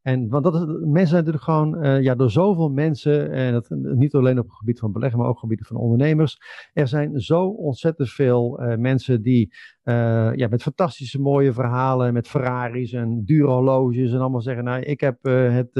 En 0.05 0.29
want 0.29 0.43
dat 0.43 0.55
is, 0.55 0.61
mensen 0.61 1.07
zijn 1.07 1.25
natuurlijk 1.25 1.43
gewoon, 1.43 1.85
uh, 1.85 2.01
ja, 2.01 2.15
door 2.15 2.31
zoveel 2.31 2.69
mensen, 2.69 3.31
en 3.31 3.53
dat, 3.53 3.69
niet 3.69 4.13
alleen 4.13 4.39
op 4.39 4.45
het 4.45 4.55
gebied 4.55 4.79
van 4.79 4.91
beleggen, 4.91 5.19
maar 5.19 5.27
ook 5.27 5.35
op 5.35 5.41
het 5.41 5.49
gebied 5.49 5.67
van 5.67 5.77
ondernemers. 5.77 6.37
Er 6.73 6.87
zijn 6.87 7.19
zo 7.19 7.47
ontzettend 7.47 8.09
veel 8.09 8.61
uh, 8.61 8.75
mensen 8.75 9.21
die 9.21 9.53
uh, 9.85 10.35
ja, 10.35 10.47
met 10.47 10.61
fantastische 10.61 11.21
mooie 11.21 11.53
verhalen, 11.53 12.13
met 12.13 12.27
Ferraris 12.27 12.93
en 12.93 13.23
dure 13.25 13.51
horloges 13.51 14.11
en 14.11 14.19
allemaal 14.19 14.41
zeggen, 14.41 14.63
nou, 14.63 14.81
ik 14.81 14.99
heb 14.99 15.23
het, 15.23 15.73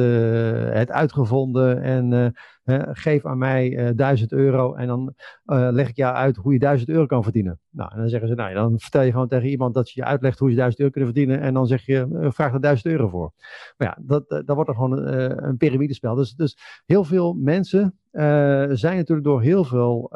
het 0.73 0.91
uitgevonden 0.91 1.81
en 1.81 2.33
geef 2.91 3.25
aan 3.25 3.37
mij 3.37 3.93
duizend 3.95 4.31
euro 4.31 4.73
en 4.73 4.87
dan 4.87 5.13
leg 5.45 5.89
ik 5.89 5.95
jou 5.95 6.15
uit 6.15 6.35
hoe 6.35 6.53
je 6.53 6.59
duizend 6.59 6.89
euro 6.89 7.05
kan 7.05 7.23
verdienen. 7.23 7.59
Nou, 7.69 7.91
en 7.93 7.97
dan 7.97 8.09
zeggen 8.09 8.27
ze, 8.27 8.35
nou, 8.35 8.53
dan 8.53 8.79
vertel 8.79 9.01
je 9.01 9.11
gewoon 9.11 9.27
tegen 9.27 9.49
iemand 9.49 9.73
dat 9.73 9.91
je 9.91 10.01
je 10.01 10.07
uitlegt 10.07 10.39
hoe 10.39 10.49
je 10.49 10.55
duizend 10.55 10.79
euro 10.79 10.91
kunt 10.91 11.05
verdienen 11.05 11.39
en 11.39 11.53
dan 11.53 11.67
zeg 11.67 11.85
je, 11.85 12.27
vraag 12.33 12.53
er 12.53 12.61
duizend 12.61 12.93
euro 12.93 13.07
voor. 13.07 13.31
Maar 13.77 13.87
ja, 13.87 13.97
dat, 14.01 14.29
dat 14.29 14.55
wordt 14.55 14.69
er 14.69 14.75
gewoon 14.75 14.97
een, 14.97 15.47
een 15.47 15.57
piramidespel. 15.57 16.15
Dus, 16.15 16.33
dus 16.33 16.57
heel 16.85 17.03
veel 17.03 17.33
mensen 17.33 17.99
zijn 18.71 18.97
natuurlijk 18.97 19.23
door 19.23 19.41
heel 19.41 19.63
veel 19.63 20.09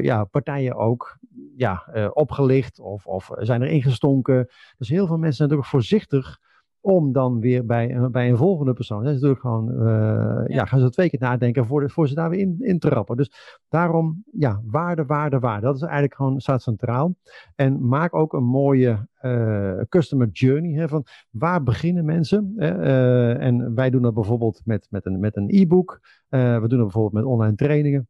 ja, 0.00 0.24
partijen 0.24 0.74
ook 0.76 1.18
ja, 1.56 1.88
uh, 1.94 2.08
opgelicht 2.12 2.80
of, 2.80 3.06
of 3.06 3.30
zijn 3.38 3.62
er 3.62 3.68
ingestonken. 3.68 4.48
Dus 4.78 4.88
heel 4.88 5.06
veel 5.06 5.16
mensen 5.16 5.36
zijn 5.36 5.48
natuurlijk 5.48 5.74
voorzichtig 5.74 6.40
om 6.82 7.12
dan 7.12 7.40
weer 7.40 7.66
bij, 7.66 8.10
bij 8.10 8.30
een 8.30 8.36
volgende 8.36 8.72
persoon. 8.72 9.04
Dat 9.04 9.14
is 9.14 9.20
natuurlijk 9.20 9.40
gewoon, 9.40 9.70
uh, 9.72 9.86
ja. 9.86 10.44
ja. 10.46 10.64
gaan 10.64 10.80
ze 10.80 10.90
twee 10.90 11.10
keer 11.10 11.20
nadenken 11.20 11.66
voor, 11.66 11.80
de, 11.80 11.88
voor 11.88 12.08
ze 12.08 12.14
daar 12.14 12.30
weer 12.30 12.38
in, 12.38 12.56
in 12.58 12.78
trappen. 12.78 13.16
Dus 13.16 13.60
daarom, 13.68 14.24
ja, 14.32 14.60
waarde, 14.64 15.04
waarde, 15.04 15.38
waarde. 15.38 15.66
Dat 15.66 15.74
is 15.74 15.82
eigenlijk 15.82 16.14
gewoon, 16.14 16.40
staat 16.40 16.62
centraal. 16.62 17.14
En 17.54 17.88
maak 17.88 18.14
ook 18.14 18.32
een 18.32 18.44
mooie 18.44 19.08
uh, 19.20 19.80
customer 19.88 20.28
journey. 20.28 20.72
Hè, 20.72 20.88
van 20.88 21.04
waar 21.30 21.62
beginnen 21.62 22.04
mensen? 22.04 22.52
Uh, 22.56 23.42
en 23.42 23.74
wij 23.74 23.90
doen 23.90 24.02
dat 24.02 24.14
bijvoorbeeld 24.14 24.60
met, 24.64 24.86
met 24.90 25.06
een 25.06 25.20
met 25.20 25.36
een 25.36 25.48
e-book. 25.48 26.00
we 26.28 26.64
doen 26.66 26.78
dat 26.78 26.78
bijvoorbeeld 26.78 27.12
met 27.12 27.24
online 27.24 27.54
trainingen. 27.54 28.08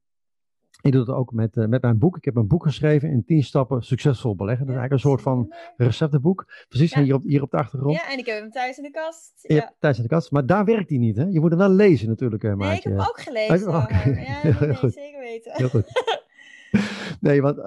Ik 0.82 0.92
doe 0.92 1.00
het 1.00 1.10
ook 1.10 1.32
met, 1.32 1.56
uh, 1.56 1.66
met 1.66 1.82
mijn 1.82 1.98
boek. 1.98 2.16
Ik 2.16 2.24
heb 2.24 2.36
een 2.36 2.46
boek 2.46 2.62
geschreven 2.62 3.10
in 3.10 3.24
10 3.24 3.42
stappen 3.42 3.82
succesvol 3.82 4.36
beleggen. 4.36 4.66
Dat 4.66 4.74
is 4.74 4.80
eigenlijk 4.80 5.04
een 5.04 5.10
soort 5.10 5.22
van 5.22 5.54
receptenboek. 5.76 6.46
Precies, 6.68 6.92
ja. 6.92 7.02
hier, 7.02 7.14
op, 7.14 7.22
hier 7.22 7.42
op 7.42 7.50
de 7.50 7.56
achtergrond. 7.56 7.96
Ja, 7.96 8.10
en 8.10 8.18
ik 8.18 8.26
heb 8.26 8.40
hem 8.40 8.50
thuis 8.50 8.76
in 8.76 8.82
de 8.82 8.90
kast. 8.90 9.32
Ja, 9.42 9.54
ja 9.54 9.72
thuis 9.78 9.96
in 9.96 10.02
de 10.02 10.08
kast. 10.08 10.30
Maar 10.30 10.46
daar 10.46 10.64
werkt 10.64 10.88
hij 10.88 10.98
niet, 10.98 11.16
hè? 11.16 11.24
Je 11.24 11.40
moet 11.40 11.50
hem 11.50 11.58
wel 11.58 11.70
lezen 11.70 12.08
natuurlijk, 12.08 12.42
uh, 12.42 12.54
Nee, 12.54 12.76
ik 12.76 12.82
heb 12.82 12.92
hem 12.92 13.00
ook 13.00 13.20
gelezen. 13.20 13.68
Oh, 13.68 13.82
okay. 13.82 14.24
Ja, 14.24 14.40
nee, 14.42 14.54
nee, 14.68 14.90
zeker 14.90 15.20
weten. 15.20 15.52
Heel 15.52 15.68
goed. 15.68 15.84
Nee, 17.20 17.42
want, 17.42 17.58
uh, 17.58 17.64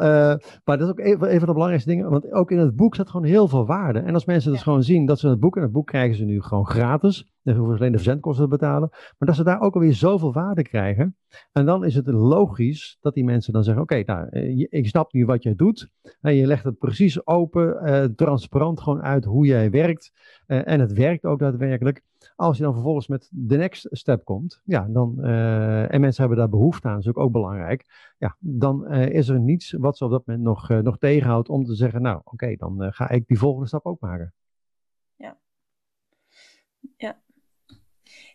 maar 0.63 0.77
dat 0.77 0.81
is 0.81 0.87
ook 0.89 0.99
een, 0.99 1.33
een, 1.33 1.37
van 1.39 1.47
de 1.47 1.53
belangrijkste 1.53 1.89
dingen. 1.89 2.09
Want 2.09 2.31
ook 2.31 2.51
in 2.51 2.57
het 2.57 2.75
boek 2.75 2.93
staat 2.93 3.09
gewoon 3.09 3.25
heel 3.25 3.47
veel 3.47 3.65
waarde. 3.65 3.99
En 3.99 4.13
als 4.13 4.25
mensen 4.25 4.51
dus 4.51 4.63
gewoon 4.63 4.83
zien 4.83 5.05
dat 5.05 5.19
ze 5.19 5.29
het 5.29 5.39
boek, 5.39 5.55
en 5.55 5.61
het 5.61 5.71
boek 5.71 5.87
krijgen 5.87 6.15
ze 6.15 6.23
nu 6.23 6.41
gewoon 6.41 6.65
gratis. 6.65 7.33
Dan 7.43 7.55
hoeven 7.55 7.73
ze 7.73 7.79
alleen 7.79 7.91
de 7.91 7.97
verzendkosten 7.97 8.43
te 8.43 8.49
betalen. 8.49 8.89
Maar 8.91 9.27
dat 9.27 9.35
ze 9.35 9.43
daar 9.43 9.61
ook 9.61 9.73
alweer 9.73 9.93
zoveel 9.93 10.33
waarde 10.33 10.61
krijgen. 10.61 11.15
En 11.51 11.65
dan 11.65 11.85
is 11.85 11.95
het 11.95 12.07
logisch 12.07 12.97
dat 13.01 13.13
die 13.13 13.23
mensen 13.23 13.53
dan 13.53 13.63
zeggen: 13.63 13.83
Oké, 13.83 13.99
okay, 13.99 14.15
nou, 14.15 14.29
eh, 14.29 14.67
ik 14.69 14.87
snap 14.87 15.13
nu 15.13 15.25
wat 15.25 15.43
jij 15.43 15.55
doet. 15.55 15.89
En 16.21 16.35
je 16.35 16.47
legt 16.47 16.63
het 16.63 16.77
precies 16.77 17.27
open, 17.27 17.79
uh, 17.83 18.03
transparant 18.03 18.81
gewoon 18.81 19.01
uit 19.01 19.25
hoe 19.25 19.45
jij 19.45 19.69
werkt. 19.69 20.11
Uh, 20.47 20.67
en 20.67 20.79
het 20.79 20.93
werkt 20.93 21.25
ook 21.25 21.39
daadwerkelijk. 21.39 22.03
Als 22.35 22.57
je 22.57 22.63
dan 22.63 22.73
vervolgens 22.73 23.07
met 23.07 23.29
de 23.31 23.57
next 23.57 23.87
step 23.91 24.23
komt, 24.23 24.61
ja, 24.65 24.87
dan, 24.87 25.15
uh, 25.19 25.93
en 25.93 26.01
mensen 26.01 26.21
hebben 26.21 26.37
daar 26.37 26.49
behoefte 26.49 26.87
aan, 26.87 26.97
is 26.97 27.07
ook, 27.07 27.17
ook 27.17 27.31
belangrijk. 27.31 28.13
Ja, 28.17 28.37
dan 28.39 28.93
uh, 28.93 29.09
is 29.09 29.27
er 29.27 29.39
niets 29.39 29.71
wat 29.71 29.97
ze 29.97 30.05
op 30.05 30.11
dat 30.11 30.25
moment 30.25 30.45
nog, 30.45 30.69
uh, 30.69 30.79
nog 30.79 30.97
tegenhoudt 30.97 31.49
om 31.49 31.65
te 31.65 31.75
zeggen, 31.75 32.01
nou 32.01 32.21
oké, 32.23 32.55
dan 32.55 32.93
ga 32.93 33.09
ik 33.09 33.27
die 33.27 33.37
volgende 33.37 33.67
stap 33.67 33.85
ook 33.85 33.99
maken. 33.99 34.33
Ja. 35.15 35.37
Ja. 36.97 37.21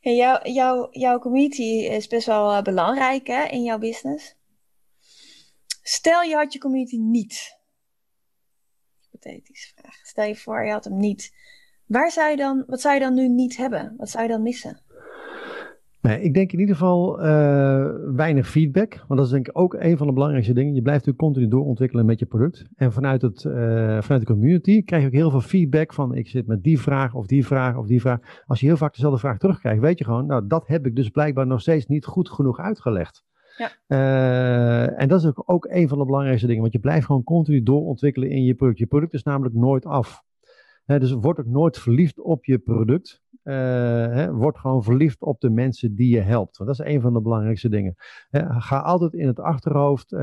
En 0.00 0.16
jouw, 0.16 0.42
jouw, 0.42 0.88
jouw 0.90 1.18
community 1.18 1.62
is 1.62 2.06
best 2.06 2.26
wel 2.26 2.62
belangrijk 2.62 3.26
hè, 3.26 3.44
in 3.44 3.62
jouw 3.62 3.78
business. 3.78 4.36
Stel 5.82 6.22
je 6.22 6.34
had 6.34 6.52
je 6.52 6.58
community 6.58 6.96
niet. 6.96 7.58
Hypothetische 9.00 9.72
vraag. 9.74 9.94
Stel 9.94 10.24
je 10.24 10.36
voor, 10.36 10.64
je 10.64 10.72
had 10.72 10.84
hem 10.84 10.96
niet 10.96 11.34
Waar 11.90 12.10
zou 12.10 12.30
je 12.30 12.36
dan, 12.36 12.64
wat 12.66 12.80
zou 12.80 12.94
je 12.94 13.00
dan 13.00 13.14
nu 13.14 13.28
niet 13.28 13.56
hebben? 13.56 13.94
Wat 13.96 14.08
zou 14.08 14.24
je 14.24 14.30
dan 14.30 14.42
missen? 14.42 14.80
Nee, 16.00 16.22
ik 16.22 16.34
denk 16.34 16.52
in 16.52 16.58
ieder 16.58 16.74
geval 16.74 17.24
uh, 17.24 17.86
weinig 18.14 18.48
feedback. 18.48 19.04
Want 19.08 19.20
dat 19.20 19.24
is 19.24 19.32
denk 19.32 19.48
ik 19.48 19.58
ook 19.58 19.74
een 19.74 19.96
van 19.96 20.06
de 20.06 20.12
belangrijkste 20.12 20.54
dingen. 20.54 20.74
Je 20.74 20.82
blijft 20.82 21.06
natuurlijk 21.06 21.24
continu 21.24 21.48
doorontwikkelen 21.48 22.06
met 22.06 22.18
je 22.18 22.26
product. 22.26 22.64
En 22.76 22.92
vanuit, 22.92 23.22
het, 23.22 23.44
uh, 23.44 23.52
vanuit 24.00 24.20
de 24.20 24.32
community 24.32 24.84
krijg 24.84 25.02
je 25.02 25.08
ook 25.08 25.14
heel 25.14 25.30
veel 25.30 25.40
feedback 25.40 25.94
van 25.94 26.14
ik 26.14 26.28
zit 26.28 26.46
met 26.46 26.62
die 26.62 26.80
vraag 26.80 27.14
of 27.14 27.26
die 27.26 27.46
vraag 27.46 27.76
of 27.76 27.86
die 27.86 28.00
vraag. 28.00 28.18
Als 28.46 28.60
je 28.60 28.66
heel 28.66 28.76
vaak 28.76 28.94
dezelfde 28.94 29.18
vraag 29.18 29.38
terugkrijgt, 29.38 29.80
weet 29.80 29.98
je 29.98 30.04
gewoon, 30.04 30.26
nou 30.26 30.46
dat 30.46 30.66
heb 30.66 30.86
ik 30.86 30.96
dus 30.96 31.08
blijkbaar 31.08 31.46
nog 31.46 31.60
steeds 31.60 31.86
niet 31.86 32.04
goed 32.04 32.30
genoeg 32.30 32.58
uitgelegd. 32.58 33.24
Ja. 33.56 33.70
Uh, 33.88 35.00
en 35.00 35.08
dat 35.08 35.20
is 35.20 35.26
ook, 35.26 35.42
ook 35.46 35.66
een 35.70 35.88
van 35.88 35.98
de 35.98 36.04
belangrijkste 36.04 36.46
dingen. 36.46 36.62
Want 36.62 36.72
je 36.74 36.80
blijft 36.80 37.06
gewoon 37.06 37.24
continu 37.24 37.62
doorontwikkelen 37.62 38.30
in 38.30 38.44
je 38.44 38.54
product. 38.54 38.78
Je 38.78 38.86
product 38.86 39.14
is 39.14 39.22
namelijk 39.22 39.54
nooit 39.54 39.86
af 39.86 40.22
dus 40.98 41.12
word 41.12 41.38
ook 41.38 41.46
nooit 41.46 41.78
verliefd 41.78 42.20
op 42.20 42.44
je 42.44 42.58
product. 42.58 43.22
Hè, 43.42 44.32
word 44.32 44.58
gewoon 44.58 44.82
verliefd 44.82 45.22
op 45.22 45.40
de 45.40 45.50
mensen 45.50 45.94
die 45.94 46.14
je 46.14 46.20
helpt. 46.20 46.56
Want 46.56 46.70
dat 46.70 46.86
is 46.86 46.94
een 46.94 47.00
van 47.00 47.12
de 47.12 47.20
belangrijkste 47.20 47.68
dingen. 47.68 47.94
ga 48.58 48.78
altijd 48.78 49.12
in 49.12 49.26
het 49.26 49.40
achterhoofd, 49.40 50.12
uh, 50.12 50.20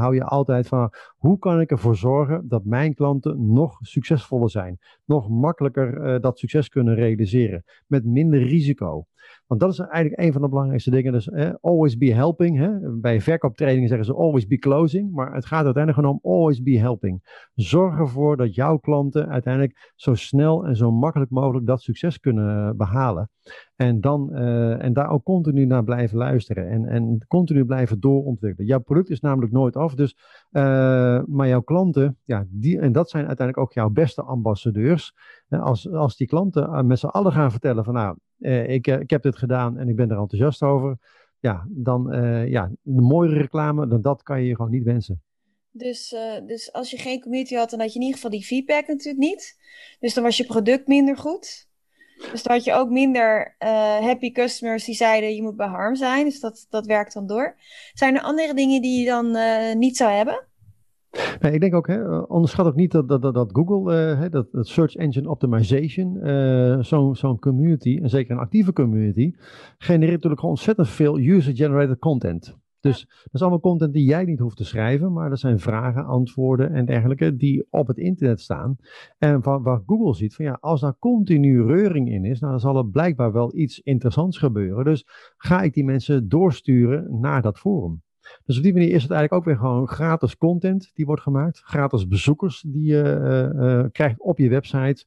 hou 0.00 0.14
je 0.14 0.24
altijd 0.24 0.68
van 0.68 0.92
hoe 1.18 1.38
kan 1.38 1.60
ik 1.60 1.70
ervoor 1.70 1.96
zorgen 1.96 2.48
dat 2.48 2.64
mijn 2.64 2.94
klanten 2.94 3.52
nog 3.52 3.78
succesvoller 3.80 4.50
zijn. 4.50 4.78
Nog 5.04 5.28
makkelijker 5.28 6.14
uh, 6.14 6.20
dat 6.20 6.38
succes 6.38 6.68
kunnen 6.68 6.94
realiseren. 6.94 7.64
Met 7.86 8.04
minder 8.04 8.42
risico. 8.42 9.06
Want 9.46 9.60
dat 9.60 9.72
is 9.72 9.78
eigenlijk 9.78 10.22
een 10.22 10.32
van 10.32 10.42
de 10.42 10.48
belangrijkste 10.48 10.90
dingen. 10.90 11.12
Dus 11.12 11.28
eh, 11.28 11.50
always 11.60 11.96
be 11.96 12.14
helping. 12.14 12.58
Hè? 12.58 12.90
Bij 13.00 13.20
verkooptrainingen 13.20 13.88
zeggen 13.88 14.06
ze 14.06 14.14
always 14.14 14.46
be 14.46 14.58
closing. 14.58 15.12
Maar 15.12 15.34
het 15.34 15.46
gaat 15.46 15.64
uiteindelijk 15.64 16.04
gewoon 16.04 16.20
om 16.22 16.32
always 16.32 16.62
be 16.62 16.78
helping. 16.78 17.46
Zorg 17.54 17.98
ervoor 17.98 18.36
dat 18.36 18.54
jouw 18.54 18.76
klanten 18.76 19.28
uiteindelijk 19.28 19.92
zo 19.96 20.14
snel 20.14 20.66
en 20.66 20.76
zo 20.76 20.90
makkelijk 20.92 21.30
mogelijk 21.30 21.66
dat 21.66 21.82
succes 21.82 22.20
kunnen 22.20 22.76
behalen. 22.76 23.30
En, 23.78 24.00
dan, 24.00 24.30
uh, 24.32 24.84
en 24.84 24.92
daar 24.92 25.10
ook 25.10 25.24
continu 25.24 25.64
naar 25.64 25.84
blijven 25.84 26.18
luisteren. 26.18 26.68
En, 26.68 26.86
en 26.86 27.24
continu 27.28 27.64
blijven 27.64 28.00
doorontwikkelen. 28.00 28.68
Jouw 28.68 28.80
product 28.80 29.10
is 29.10 29.20
namelijk 29.20 29.52
nooit 29.52 29.76
af. 29.76 29.94
Dus, 29.94 30.16
uh, 30.52 31.22
maar 31.26 31.48
jouw 31.48 31.60
klanten, 31.60 32.18
ja, 32.24 32.46
die, 32.48 32.78
en 32.80 32.92
dat 32.92 33.10
zijn 33.10 33.26
uiteindelijk 33.26 33.66
ook 33.66 33.72
jouw 33.72 33.88
beste 33.88 34.22
ambassadeurs. 34.22 35.14
Als, 35.48 35.90
als 35.90 36.16
die 36.16 36.26
klanten 36.26 36.86
met 36.86 36.98
z'n 36.98 37.06
allen 37.06 37.32
gaan 37.32 37.50
vertellen 37.50 37.84
van 37.84 37.94
nou, 37.94 38.16
ik, 38.68 38.86
ik 38.86 39.10
heb 39.10 39.22
dit 39.22 39.36
gedaan 39.36 39.78
en 39.78 39.88
ik 39.88 39.96
ben 39.96 40.10
er 40.10 40.18
enthousiast 40.18 40.62
over. 40.62 40.98
Ja, 41.40 41.66
dan 41.70 42.08
ja, 42.48 42.70
de 42.82 43.00
mooiere 43.00 43.36
reclame 43.36 43.88
dan 43.88 44.02
dat 44.02 44.22
kan 44.22 44.40
je 44.40 44.48
je 44.48 44.56
gewoon 44.56 44.70
niet 44.70 44.84
wensen. 44.84 45.22
Dus, 45.70 46.16
dus 46.46 46.72
als 46.72 46.90
je 46.90 46.96
geen 46.96 47.20
community 47.20 47.54
had, 47.54 47.70
dan 47.70 47.80
had 47.80 47.92
je 47.92 47.98
in 47.98 48.04
ieder 48.04 48.16
geval 48.16 48.38
die 48.38 48.46
feedback 48.46 48.86
natuurlijk 48.86 49.24
niet. 49.24 49.58
Dus 50.00 50.14
dan 50.14 50.24
was 50.24 50.36
je 50.36 50.44
product 50.44 50.86
minder 50.86 51.16
goed. 51.16 51.67
Dus 52.32 52.42
dan 52.42 52.52
had 52.52 52.64
je 52.64 52.74
ook 52.74 52.90
minder 52.90 53.56
uh, 53.58 53.68
happy 53.98 54.32
customers 54.32 54.84
die 54.84 54.94
zeiden 54.94 55.34
je 55.34 55.42
moet 55.42 55.56
bij 55.56 55.66
harm 55.66 55.94
zijn. 55.94 56.24
Dus 56.24 56.40
dat, 56.40 56.66
dat 56.70 56.86
werkt 56.86 57.14
dan 57.14 57.26
door. 57.26 57.56
Zijn 57.92 58.14
er 58.14 58.22
andere 58.22 58.54
dingen 58.54 58.82
die 58.82 59.00
je 59.00 59.06
dan 59.06 59.26
uh, 59.36 59.74
niet 59.74 59.96
zou 59.96 60.10
hebben? 60.10 60.46
Nee, 61.40 61.52
ik 61.52 61.60
denk 61.60 61.74
ook, 61.74 61.86
hè, 61.86 62.18
onderschat 62.18 62.66
ook 62.66 62.74
niet 62.74 62.90
dat, 62.90 63.08
dat, 63.08 63.22
dat, 63.22 63.50
Google, 63.52 64.16
uh, 64.16 64.30
dat, 64.30 64.52
dat 64.52 64.68
Search 64.68 64.94
Engine 64.94 65.28
Optimization, 65.28 66.18
zo'n 66.84 67.16
zo'n 67.16 67.38
community, 67.38 67.98
en 68.02 68.08
zeker 68.08 68.30
een 68.30 68.40
actieve 68.40 68.72
community, 68.72 69.32
genereert 69.78 70.14
natuurlijk 70.14 70.42
ontzettend 70.42 70.88
veel 70.88 71.18
user-generated 71.18 71.98
content. 71.98 72.56
Dus 72.88 73.06
dat 73.06 73.32
is 73.32 73.40
allemaal 73.40 73.60
content 73.60 73.92
die 73.92 74.04
jij 74.04 74.24
niet 74.24 74.38
hoeft 74.38 74.56
te 74.56 74.64
schrijven, 74.64 75.12
maar 75.12 75.28
dat 75.28 75.38
zijn 75.38 75.58
vragen, 75.58 76.04
antwoorden 76.04 76.72
en 76.72 76.84
dergelijke 76.84 77.36
die 77.36 77.66
op 77.70 77.86
het 77.86 77.98
internet 77.98 78.40
staan. 78.40 78.76
En 79.18 79.42
waar, 79.42 79.62
waar 79.62 79.82
Google 79.86 80.14
ziet 80.14 80.34
van 80.34 80.44
ja, 80.44 80.58
als 80.60 80.80
daar 80.80 80.98
continu 80.98 81.64
reuring 81.64 82.10
in 82.10 82.24
is, 82.24 82.40
nou, 82.40 82.52
dan 82.52 82.60
zal 82.60 82.76
er 82.76 82.88
blijkbaar 82.88 83.32
wel 83.32 83.56
iets 83.56 83.80
interessants 83.80 84.38
gebeuren. 84.38 84.84
Dus 84.84 85.06
ga 85.36 85.62
ik 85.62 85.74
die 85.74 85.84
mensen 85.84 86.28
doorsturen 86.28 87.20
naar 87.20 87.42
dat 87.42 87.58
forum. 87.58 88.02
Dus 88.44 88.56
op 88.56 88.62
die 88.62 88.72
manier 88.72 88.90
is 88.90 89.02
het 89.02 89.10
eigenlijk 89.10 89.32
ook 89.32 89.44
weer 89.44 89.56
gewoon 89.56 89.88
gratis 89.88 90.36
content 90.36 90.90
die 90.94 91.06
wordt 91.06 91.22
gemaakt. 91.22 91.60
Gratis 91.64 92.06
bezoekers 92.06 92.64
die 92.66 92.84
je 92.84 93.02
uh, 93.54 93.62
uh, 93.62 93.84
krijgt 93.92 94.20
op 94.20 94.38
je 94.38 94.48
website. 94.48 95.04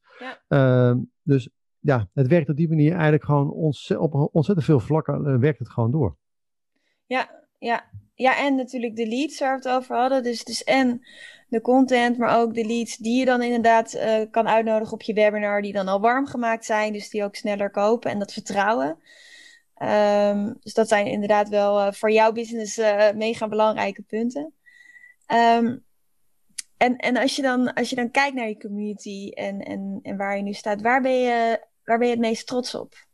Ja. 0.47 0.91
Uh, 0.91 1.01
dus 1.23 1.49
ja, 1.79 2.09
het 2.13 2.27
werkt 2.27 2.49
op 2.49 2.55
die 2.55 2.69
manier 2.69 2.91
eigenlijk 2.91 3.23
gewoon 3.23 3.49
op 3.97 4.29
ontzettend 4.33 4.65
veel 4.65 4.79
vlakken 4.79 5.39
werkt 5.39 5.59
het 5.59 5.69
gewoon 5.69 5.91
door. 5.91 6.17
Ja, 7.05 7.40
ja. 7.61 7.83
ja, 8.13 8.37
en 8.37 8.55
natuurlijk 8.55 8.95
de 8.95 9.07
leads 9.07 9.39
waar 9.39 9.59
we 9.59 9.67
het 9.67 9.77
over 9.77 9.95
hadden. 9.95 10.23
Dus, 10.23 10.43
dus 10.43 10.63
en 10.63 11.01
de 11.47 11.61
content, 11.61 12.17
maar 12.17 12.39
ook 12.39 12.53
de 12.53 12.65
leads 12.65 12.97
die 12.97 13.19
je 13.19 13.25
dan 13.25 13.41
inderdaad 13.41 13.93
uh, 13.93 14.21
kan 14.31 14.47
uitnodigen 14.47 14.93
op 14.93 15.01
je 15.01 15.13
webinar, 15.13 15.61
die 15.61 15.73
dan 15.73 15.87
al 15.87 15.99
warm 15.99 16.25
gemaakt 16.25 16.65
zijn, 16.65 16.93
dus 16.93 17.09
die 17.09 17.23
ook 17.23 17.35
sneller 17.35 17.71
kopen 17.71 18.11
en 18.11 18.19
dat 18.19 18.33
vertrouwen. 18.33 18.99
Um, 19.77 20.57
dus 20.59 20.73
dat 20.73 20.87
zijn 20.87 21.05
inderdaad 21.05 21.49
wel 21.49 21.79
uh, 21.79 21.91
voor 21.91 22.11
jouw 22.11 22.31
business 22.31 22.77
uh, 22.77 23.11
mega 23.11 23.47
belangrijke 23.47 24.01
punten. 24.01 24.53
Um, 25.27 25.85
en 26.77 26.97
en 26.97 27.17
als, 27.17 27.35
je 27.35 27.41
dan, 27.41 27.73
als 27.73 27.89
je 27.89 27.95
dan 27.95 28.11
kijkt 28.11 28.35
naar 28.35 28.47
je 28.47 28.57
community 28.57 29.29
en, 29.33 29.59
en, 29.59 29.99
en 30.01 30.17
waar 30.17 30.37
je 30.37 30.43
nu 30.43 30.53
staat, 30.53 30.81
waar 30.81 31.01
ben 31.01 31.19
je, 31.19 31.65
waar 31.83 31.97
ben 31.97 32.07
je 32.07 32.13
het 32.13 32.21
meest 32.21 32.47
trots 32.47 32.75
op? 32.75 33.09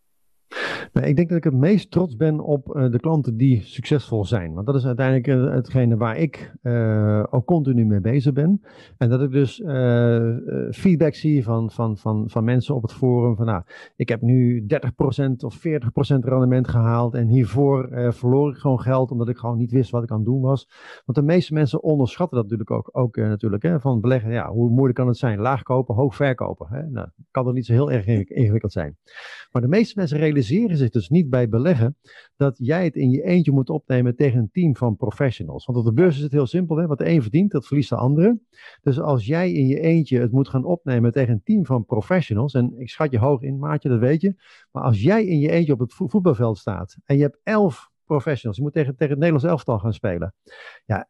Nou, 0.94 1.08
ik 1.08 1.16
denk 1.16 1.30
dat 1.30 1.38
ik 1.38 1.44
het 1.44 1.54
meest 1.54 1.92
trots 1.92 2.16
ben 2.16 2.40
op 2.40 2.76
uh, 2.76 2.92
de 2.92 3.00
klanten 3.00 3.38
die 3.38 3.62
succesvol 3.62 4.26
zijn. 4.26 4.54
Want 4.54 4.66
dat 4.66 4.76
is 4.76 4.86
uiteindelijk 4.86 5.28
uh, 5.28 5.54
hetgene 5.54 5.98
waar 5.98 6.18
ik 6.18 6.54
uh, 6.64 7.24
ook 7.30 7.46
continu 7.46 7.86
mee 7.86 8.02
bezig 8.02 8.34
ben. 8.34 8.62
En 8.98 9.10
dat 9.10 9.22
ik 9.22 9.32
dus 9.32 9.62
feedback 10.72 11.14
zie 11.16 11.44
van, 11.44 11.72
van, 11.72 11.98
van, 11.98 12.30
van 12.30 12.44
mensen 12.44 12.76
op 12.76 12.82
het 12.82 12.94
forum. 12.94 13.36
Van 13.36 13.46
nou, 13.46 13.64
ik 13.96 14.10
heb 14.10 14.22
nu 14.22 14.66
30% 15.22 15.32
of 15.38 15.58
40% 15.58 15.60
rendement 16.20 16.68
gehaald. 16.68 17.14
En 17.14 17.28
hiervoor 17.28 17.90
verloor 18.14 18.52
ik 18.52 18.58
gewoon 18.58 18.80
geld 18.80 19.12
omdat 19.12 19.30
ik 19.30 19.38
gewoon 19.38 19.58
niet 19.58 19.72
wist 19.72 19.92
wat 19.92 20.04
ik 20.04 20.12
aan 20.12 20.18
het 20.18 20.26
doen 20.26 20.42
was. 20.42 20.70
Want 21.06 21.18
de 21.18 21.24
meeste 21.24 21.54
mensen 21.54 21.84
onderschatten 21.84 22.38
dat 22.38 22.50
natuurlijk 22.50 22.72
ook. 22.72 22.90
ook 22.92 23.16
natuurlijk, 23.16 23.64
hè, 23.64 23.80
van 23.80 24.02
beleggen, 24.02 24.32
ja, 24.32 24.50
hoe 24.50 24.70
moeilijk 24.70 24.96
kan 24.96 25.08
het 25.08 25.18
zijn? 25.18 25.40
Laag 25.40 25.64
kopen, 25.64 25.96
hoog 25.96 26.16
verkopen. 26.16 26.68
Hè? 26.70 26.90
Nou, 26.90 27.08
kan 27.32 27.46
dat 27.46 27.54
niet 27.54 27.66
zo 27.66 27.74
heel 27.74 27.92
erg 27.92 28.06
ingewikkeld 28.06 28.72
zijn. 28.72 28.98
Maar 29.52 29.62
de 29.62 29.68
meeste 29.68 29.94
mensen 29.96 30.18
realiseren 30.18 30.37
zich 30.42 30.90
dus 30.90 31.10
niet 31.10 31.30
bij 31.30 31.50
beleggen 31.50 31.98
dat 32.36 32.58
jij 32.58 32.84
het 32.84 32.96
in 32.96 33.10
je 33.10 33.24
eentje 33.24 33.52
moet 33.52 33.70
opnemen 33.70 34.16
tegen 34.16 34.40
een 34.40 34.50
team 34.52 34.76
van 34.76 34.96
professionals. 34.96 35.66
Want 35.66 35.78
op 35.78 35.86
de 35.86 35.94
beurs 35.94 36.16
is 36.16 36.24
het 36.24 36.32
heel 36.32 36.48
simpel, 36.48 36.78
hè? 36.78 36.88
wat 36.88 36.98
de 36.98 37.10
een 37.10 37.22
verdient, 37.22 37.52
dat 37.52 37.68
verliest 37.68 37.90
de 37.90 37.96
andere. 37.96 38.40
Dus 38.82 39.00
als 39.00 39.26
jij 39.26 39.52
in 39.52 39.68
je 39.68 39.80
eentje 39.80 40.20
het 40.20 40.32
moet 40.32 40.50
gaan 40.50 40.64
opnemen 40.64 41.12
tegen 41.12 41.34
een 41.34 41.44
team 41.44 41.66
van 41.66 41.86
professionals, 41.86 42.54
en 42.54 42.74
ik 42.80 42.90
schat 42.90 43.12
je 43.12 43.20
hoog 43.20 43.42
in, 43.42 43.60
maatje, 43.60 43.90
dat 43.90 44.00
weet 44.00 44.22
je. 44.22 44.36
Maar 44.72 44.84
als 44.84 45.02
jij 45.02 45.26
in 45.26 45.40
je 45.40 45.50
eentje 45.50 45.74
op 45.74 45.80
het 45.80 45.94
voetbalveld 45.94 46.58
staat 46.58 46.98
en 47.06 47.16
je 47.16 47.22
hebt 47.22 47.40
elf 47.44 47.92
professionals, 48.06 48.58
je 48.58 48.64
moet 48.64 48.74
tegen, 48.74 48.92
tegen 48.92 49.10
het 49.10 49.20
Nederlands 49.20 49.48
elftal 49.48 49.80
gaan 49.80 49.94
spelen. 49.94 50.34
Ja, 50.86 51.08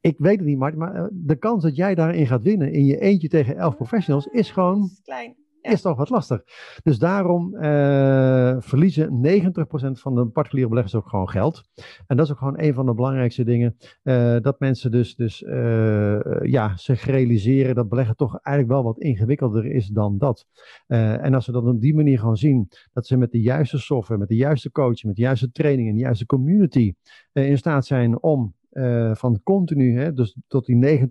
ik 0.00 0.18
weet 0.18 0.36
het 0.36 0.46
niet, 0.46 0.58
Mart, 0.58 0.76
maar 0.76 0.94
eh, 0.94 1.04
de 1.12 1.36
kans 1.36 1.62
dat 1.62 1.76
jij 1.76 1.94
daarin 1.94 2.26
gaat 2.26 2.42
winnen 2.42 2.72
in 2.72 2.84
je 2.84 3.00
eentje 3.00 3.28
tegen 3.28 3.56
elf 3.56 3.76
professionals 3.76 4.26
is 4.26 4.50
gewoon 4.50 4.90
klein 5.02 5.36
is 5.68 5.80
toch 5.80 5.96
wat 5.96 6.10
lastig. 6.10 6.42
Dus 6.82 6.98
daarom 6.98 7.54
uh, 7.54 8.56
verliezen 8.58 9.26
90% 9.26 10.00
van 10.00 10.14
de 10.14 10.26
particuliere 10.26 10.68
beleggers 10.68 10.94
ook 10.94 11.08
gewoon 11.08 11.28
geld. 11.28 11.62
En 12.06 12.16
dat 12.16 12.26
is 12.26 12.32
ook 12.32 12.38
gewoon 12.38 12.60
een 12.60 12.74
van 12.74 12.86
de 12.86 12.94
belangrijkste 12.94 13.44
dingen. 13.44 13.76
Uh, 14.02 14.36
dat 14.40 14.60
mensen 14.60 14.90
dus, 14.90 15.14
dus 15.16 15.42
uh, 15.42 16.18
ja, 16.42 16.76
zich 16.76 17.04
realiseren 17.04 17.74
dat 17.74 17.88
beleggen 17.88 18.16
toch 18.16 18.38
eigenlijk 18.42 18.76
wel 18.76 18.84
wat 18.92 18.98
ingewikkelder 18.98 19.66
is 19.66 19.86
dan 19.86 20.18
dat. 20.18 20.46
en 20.86 21.34
als 21.34 21.44
ze 21.44 21.52
dan 21.52 21.68
op 21.68 21.80
die 21.80 21.94
manier 21.94 22.18
gewoon 22.18 22.36
zien 22.36 22.68
dat 22.92 23.06
ze 23.06 23.16
met 23.16 23.30
de 23.30 23.40
juiste 23.40 23.78
software, 23.78 24.20
met 24.20 24.28
de 24.28 24.36
juiste 24.36 24.70
coaching, 24.70 25.02
met 25.02 25.16
de 25.16 25.22
juiste 25.22 25.50
training 25.50 25.88
en 25.88 25.94
de 25.94 26.00
juiste 26.00 26.26
community 26.26 26.94
in 27.32 27.58
staat 27.58 27.86
zijn 27.86 28.22
om 28.22 28.54
uh, 28.78 29.14
van 29.14 29.42
continu, 29.42 29.98
hè, 29.98 30.12
dus 30.12 30.36
tot 30.46 30.66
die 30.66 30.98
90% 30.98 31.08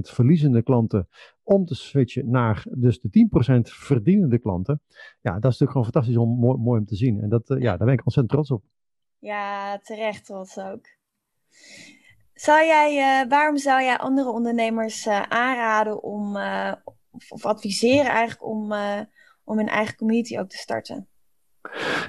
verliezende 0.00 0.62
klanten, 0.62 1.08
om 1.42 1.64
te 1.64 1.74
switchen 1.74 2.30
naar 2.30 2.66
dus 2.70 3.00
de 3.00 3.28
10% 3.56 3.60
verdienende 3.60 4.38
klanten. 4.38 4.80
Ja, 5.20 5.32
dat 5.38 5.52
is 5.52 5.58
natuurlijk 5.58 5.70
gewoon 5.70 5.84
fantastisch 5.84 6.16
om 6.16 6.38
mooi, 6.38 6.58
mooi 6.58 6.80
om 6.80 6.86
te 6.86 6.96
zien. 6.96 7.20
En 7.20 7.28
dat, 7.28 7.50
uh, 7.50 7.60
ja, 7.60 7.76
daar 7.76 7.86
ben 7.86 7.96
ik 7.96 8.04
ontzettend 8.04 8.28
trots 8.28 8.50
op. 8.50 8.62
Ja, 9.18 9.78
terecht 9.78 10.24
trots 10.24 10.58
ook. 10.58 10.86
Zou 12.34 12.64
jij, 12.64 13.22
uh, 13.22 13.28
waarom 13.28 13.56
zou 13.56 13.82
jij 13.82 13.98
andere 13.98 14.30
ondernemers 14.30 15.08
aanraden 15.08 16.02
om, 16.02 16.36
of, 17.10 17.30
of, 17.30 17.46
adviseren 17.46 18.10
eigenlijk 18.10 18.44
om, 18.44 18.72
om 19.44 19.58
een 19.58 19.68
eigen 19.68 19.96
community 19.96 20.38
ook 20.38 20.48
te 20.48 20.56
starten? 20.56 21.08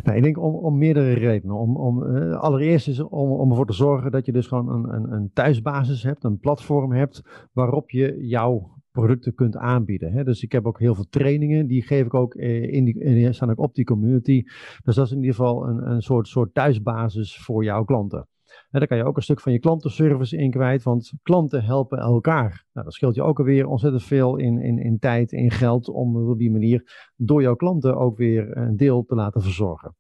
Nou, 0.04 0.18
ik 0.18 0.24
denk 0.24 0.38
om, 0.38 0.56
om 0.56 0.78
meerdere 0.78 1.13
redenen. 1.13 1.56
Om, 1.56 1.78
om, 1.78 2.04
uh, 2.04 2.39
allereerst 2.39 2.88
is 2.88 3.00
om, 3.00 3.32
om 3.32 3.50
ervoor 3.50 3.65
te 3.65 3.74
zorgen 3.74 4.12
dat 4.12 4.26
je 4.26 4.32
dus 4.32 4.48
gewoon 4.48 4.70
een, 4.70 4.94
een, 4.94 5.12
een 5.12 5.30
thuisbasis 5.34 6.04
hebt, 6.04 6.24
een 6.24 6.39
platform 6.39 6.91
hebt 6.91 7.48
waarop 7.52 7.89
je 7.89 8.18
jouw 8.20 8.74
producten 8.91 9.36
kunt 9.36 9.58
aanbieden. 9.58 10.12
Hè? 10.12 10.24
Dus 10.24 10.44
ik 10.44 10.52
heb 10.52 10.65
ook 10.65 10.80
heel 10.80 10.96
veel 10.96 11.08
trainingen, 11.10 11.68
die 11.68 11.82
geef 11.82 12.06
ik 12.06 12.13
ook 12.13 12.34
eh, 12.34 12.74
in 12.74 12.88
in, 12.88 13.34
staan 13.34 13.50
ook 13.50 13.60
op 13.60 13.74
die 13.74 13.86
community. 13.86 14.44
Dus 14.84 14.96
dat 14.96 15.06
is 15.06 15.12
in 15.12 15.18
ieder 15.18 15.36
geval 15.36 15.68
een, 15.68 15.91
een 15.91 16.02
soort, 16.02 16.28
soort 16.28 16.54
thuisbasis 16.54 17.38
voor 17.38 17.63
jouw 17.63 17.84
klanten. 17.84 18.28
Daar 18.70 18.88
kan 18.88 18.98
je 18.98 19.04
ook 19.06 19.15
een 19.15 19.24
stuk 19.24 19.39
van 19.39 19.52
je 19.52 19.60
klantenservice 19.60 20.38
in 20.38 20.52
kwijt, 20.52 20.84
want 20.84 21.13
klanten 21.24 21.63
helpen 21.63 21.98
elkaar. 21.98 22.65
Nou, 22.74 22.86
dat 22.86 22.94
scheelt 22.94 23.15
je 23.15 23.24
ook 23.24 23.39
alweer 23.39 23.68
ontzettend 23.68 24.04
veel 24.04 24.38
in, 24.38 24.62
in, 24.62 24.78
in 24.78 25.00
tijd, 25.00 25.32
in 25.32 25.52
geld, 25.52 25.89
om 25.89 26.30
op 26.30 26.38
die 26.38 26.52
manier 26.52 27.12
door 27.15 27.41
jouw 27.41 27.56
klanten 27.56 27.98
ook 27.98 28.18
weer 28.18 28.58
een 28.58 28.78
deel 28.78 29.04
te 29.04 29.15
laten 29.15 29.41
verzorgen. 29.41 29.96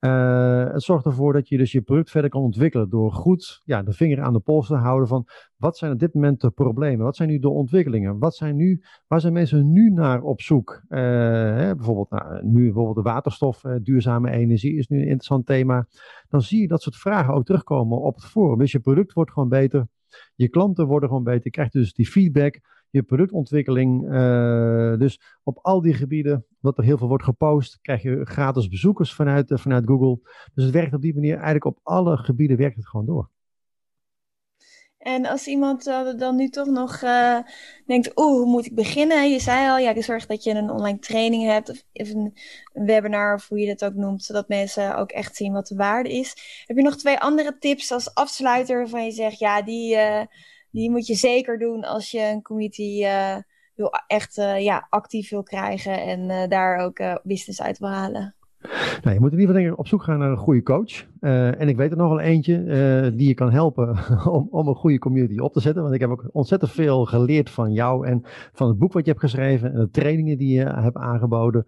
Uh, 0.00 0.72
het 0.72 0.82
zorgt 0.82 1.04
ervoor 1.04 1.32
dat 1.32 1.48
je 1.48 1.56
dus 1.56 1.72
je 1.72 1.82
product 1.82 2.10
verder 2.10 2.30
kan 2.30 2.42
ontwikkelen 2.42 2.90
door 2.90 3.12
goed 3.12 3.60
ja, 3.64 3.82
de 3.82 3.92
vinger 3.92 4.22
aan 4.22 4.32
de 4.32 4.40
pols 4.40 4.66
te 4.66 4.74
houden 4.74 5.08
van 5.08 5.26
wat 5.56 5.78
zijn 5.78 5.92
op 5.92 5.98
dit 5.98 6.14
moment 6.14 6.40
de 6.40 6.50
problemen, 6.50 7.04
wat 7.04 7.16
zijn 7.16 7.28
nu 7.28 7.38
de 7.38 7.48
ontwikkelingen, 7.48 8.18
wat 8.18 8.34
zijn 8.34 8.56
nu, 8.56 8.82
waar 9.06 9.20
zijn 9.20 9.32
mensen 9.32 9.72
nu 9.72 9.90
naar 9.90 10.22
op 10.22 10.40
zoek. 10.40 10.82
Uh, 10.88 11.00
hè, 11.56 11.74
bijvoorbeeld 11.74 12.10
nou, 12.10 12.44
nu 12.46 12.62
bijvoorbeeld 12.62 12.96
de 12.96 13.10
waterstof, 13.12 13.64
uh, 13.64 13.74
duurzame 13.82 14.30
energie 14.30 14.76
is 14.76 14.88
nu 14.88 14.96
een 14.96 15.02
interessant 15.02 15.46
thema. 15.46 15.86
Dan 16.28 16.42
zie 16.42 16.60
je 16.60 16.68
dat 16.68 16.82
soort 16.82 16.96
vragen 16.96 17.34
ook 17.34 17.44
terugkomen 17.44 18.00
op 18.00 18.14
het 18.14 18.24
forum. 18.24 18.58
Dus 18.58 18.72
je 18.72 18.80
product 18.80 19.12
wordt 19.12 19.32
gewoon 19.32 19.48
beter, 19.48 19.86
je 20.34 20.48
klanten 20.48 20.86
worden 20.86 21.08
gewoon 21.08 21.24
beter, 21.24 21.44
je 21.44 21.50
krijgt 21.50 21.72
dus 21.72 21.92
die 21.92 22.06
feedback 22.06 22.60
je 22.94 23.02
productontwikkeling. 23.02 24.04
Uh, 24.04 24.98
dus 24.98 25.20
op 25.42 25.58
al 25.62 25.80
die 25.80 25.94
gebieden, 25.94 26.46
wat 26.60 26.78
er 26.78 26.84
heel 26.84 26.98
veel 26.98 27.08
wordt 27.08 27.24
gepost, 27.24 27.78
krijg 27.80 28.02
je 28.02 28.24
gratis 28.24 28.68
bezoekers 28.68 29.14
vanuit, 29.14 29.50
uh, 29.50 29.58
vanuit 29.58 29.86
Google. 29.86 30.18
Dus 30.54 30.64
het 30.64 30.72
werkt 30.72 30.94
op 30.94 31.02
die 31.02 31.14
manier 31.14 31.34
eigenlijk 31.34 31.64
op 31.64 31.78
alle 31.82 32.16
gebieden 32.16 32.56
werkt 32.56 32.76
het 32.76 32.88
gewoon 32.88 33.06
door. 33.06 33.30
En 34.98 35.26
als 35.26 35.46
iemand 35.46 35.86
uh, 35.86 36.14
dan 36.16 36.36
nu 36.36 36.48
toch 36.48 36.66
nog 36.66 36.98
denkt, 37.86 38.18
oeh, 38.18 38.36
hoe 38.36 38.46
moet 38.46 38.66
ik 38.66 38.74
beginnen? 38.74 39.30
Je 39.30 39.40
zei 39.40 39.68
al, 39.68 39.78
ja, 39.78 40.02
zorg 40.02 40.26
dat 40.26 40.44
je 40.44 40.50
een 40.50 40.70
online 40.70 40.98
training 40.98 41.44
hebt 41.44 41.70
of 41.70 41.82
een, 41.92 42.36
webinar 42.72 43.34
of 43.34 43.48
hoe 43.48 43.58
je 43.58 43.74
dat 43.74 43.84
ook 43.84 43.94
noemt, 43.94 44.24
zodat 44.24 44.48
mensen 44.48 44.96
ook 44.96 45.10
echt 45.10 45.36
zien 45.36 45.52
wat 45.52 45.66
de 45.66 45.74
waarde 45.74 46.12
is. 46.12 46.62
Heb 46.66 46.76
je 46.76 46.82
nog 46.82 46.96
twee 46.96 47.18
andere 47.18 47.58
tips 47.58 47.92
als 47.92 48.14
afsluiter 48.14 48.76
waarvan 48.76 49.04
je 49.04 49.12
zegt, 49.12 49.38
ja, 49.38 49.62
die 49.62 49.96
die 50.74 50.90
moet 50.90 51.06
je 51.06 51.14
zeker 51.14 51.58
doen 51.58 51.84
als 51.84 52.10
je 52.10 52.30
een 52.34 52.42
community 52.42 53.02
uh, 53.02 53.36
wil, 53.74 53.90
echt 54.06 54.38
uh, 54.38 54.62
ja, 54.62 54.86
actief 54.90 55.30
wil 55.30 55.42
krijgen 55.42 56.02
en 56.02 56.20
uh, 56.20 56.48
daar 56.48 56.76
ook 56.78 57.00
business 57.22 57.62
uit 57.62 57.78
wil 57.78 57.88
halen. 57.88 58.34
Nou, 59.02 59.14
je 59.14 59.20
moet 59.20 59.32
in 59.32 59.38
ieder 59.38 59.56
geval 59.56 59.74
op 59.74 59.86
zoek 59.86 60.02
gaan 60.02 60.18
naar 60.18 60.30
een 60.30 60.36
goede 60.36 60.62
coach. 60.62 61.06
en 61.20 61.68
ik 61.68 61.76
weet 61.76 61.90
er 61.90 61.96
nog 61.96 62.08
wel 62.08 62.20
eentje 62.20 62.64
die 63.16 63.28
je 63.28 63.34
kan 63.34 63.50
helpen 63.50 63.98
om, 64.36 64.48
om 64.50 64.68
een 64.68 64.74
goede 64.74 64.98
community 64.98 65.38
op 65.38 65.52
te 65.52 65.60
zetten. 65.60 65.82
Want 65.82 65.94
ik 65.94 66.00
heb 66.00 66.10
ook 66.10 66.28
ontzettend 66.32 66.70
veel 66.70 67.04
geleerd 67.04 67.50
van 67.50 67.72
jou 67.72 68.06
en 68.06 68.20
van 68.52 68.68
het 68.68 68.78
boek 68.78 68.92
wat 68.92 69.04
je 69.04 69.10
hebt 69.10 69.22
geschreven 69.22 69.72
en 69.72 69.80
de 69.80 69.90
trainingen 69.90 70.38
die 70.38 70.58
je 70.58 70.64
hebt 70.64 70.96
aangeboden. 70.96 71.64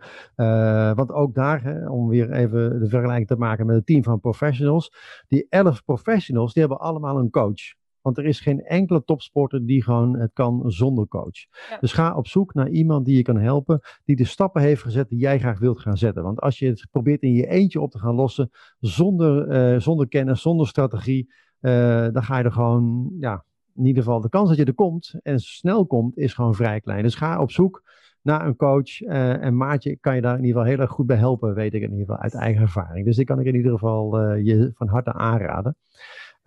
want 0.97 1.13
ook 1.13 1.35
daar, 1.35 1.63
hè, 1.63 1.89
om 1.89 2.09
weer 2.09 2.33
even 2.33 2.81
de 2.81 2.89
vergelijking 2.89 3.29
te 3.29 3.37
maken 3.37 3.67
met 3.67 3.77
het 3.77 3.87
team 3.87 4.03
van 4.03 4.21
professionals. 4.21 4.93
Die 5.29 5.47
elf 5.49 5.85
professionals, 5.85 6.53
die 6.53 6.63
hebben 6.63 6.81
allemaal 6.81 7.19
een 7.19 7.31
coach. 7.31 7.75
Want 8.07 8.19
er 8.19 8.25
is 8.25 8.41
geen 8.41 8.65
enkele 8.65 9.05
topsporter 9.05 9.67
die 9.67 9.83
gewoon 9.83 10.19
het 10.19 10.31
kan 10.33 10.63
zonder 10.67 11.09
coach. 11.09 11.47
Dus 11.81 11.93
ga 11.93 12.17
op 12.17 12.27
zoek 12.27 12.55
naar 12.55 12.69
iemand 12.69 13.05
die 13.05 13.17
je 13.17 13.23
kan 13.23 13.37
helpen, 13.37 13.81
die 14.05 14.17
de 14.17 14.25
stappen 14.25 14.63
heeft 14.63 14.83
gezet 14.83 15.09
die 15.09 15.19
jij 15.19 15.39
graag 15.39 15.59
wilt 15.59 15.81
gaan 15.81 15.97
zetten. 15.97 16.23
Want 16.23 16.41
als 16.41 16.59
je 16.59 16.67
het 16.67 16.87
probeert 16.91 17.23
in 17.23 17.33
je 17.33 17.47
eentje 17.47 17.81
op 17.81 17.91
te 17.91 17.99
gaan 17.99 18.15
lossen, 18.15 18.51
zonder, 18.79 19.49
uh, 19.73 19.81
zonder 19.81 20.09
kennis, 20.09 20.41
zonder 20.41 20.67
strategie, 20.67 21.33
uh, 21.61 21.73
dan 22.13 22.23
ga 22.23 22.39
je 22.39 22.45
er 22.45 22.53
gewoon, 22.53 23.13
ja, 23.19 23.45
in 23.75 23.87
ieder 23.87 24.03
geval 24.03 24.21
de 24.21 24.29
kans 24.29 24.49
dat 24.49 24.59
je 24.59 24.65
er 24.65 24.75
komt 24.75 25.15
en 25.23 25.39
snel 25.39 25.87
komt, 25.87 26.17
is 26.17 26.35
gewoon 26.35 26.55
vrij 26.55 26.81
klein. 26.81 27.03
Dus 27.03 27.15
ga 27.15 27.41
op 27.41 27.51
zoek 27.51 27.83
naar 28.23 28.47
een 28.47 28.57
coach. 28.57 29.01
Uh, 29.01 29.45
en 29.45 29.57
Maatje 29.57 29.97
kan 29.97 30.15
je 30.15 30.21
daar 30.21 30.39
in 30.39 30.45
ieder 30.45 30.57
geval 30.57 30.73
heel 30.73 30.81
erg 30.81 30.91
goed 30.91 31.07
bij 31.07 31.17
helpen, 31.17 31.55
weet 31.55 31.75
ik 31.75 31.83
in 31.83 31.91
ieder 31.91 32.07
geval 32.07 32.23
uit 32.23 32.35
eigen 32.35 32.63
ervaring. 32.63 33.07
Dus 33.07 33.17
die 33.17 33.25
kan 33.25 33.41
ik 33.41 33.47
in 33.47 33.55
ieder 33.55 33.73
geval 33.73 34.35
je 34.35 34.71
van 34.75 34.89
harte 34.89 35.13
aanraden. 35.13 35.77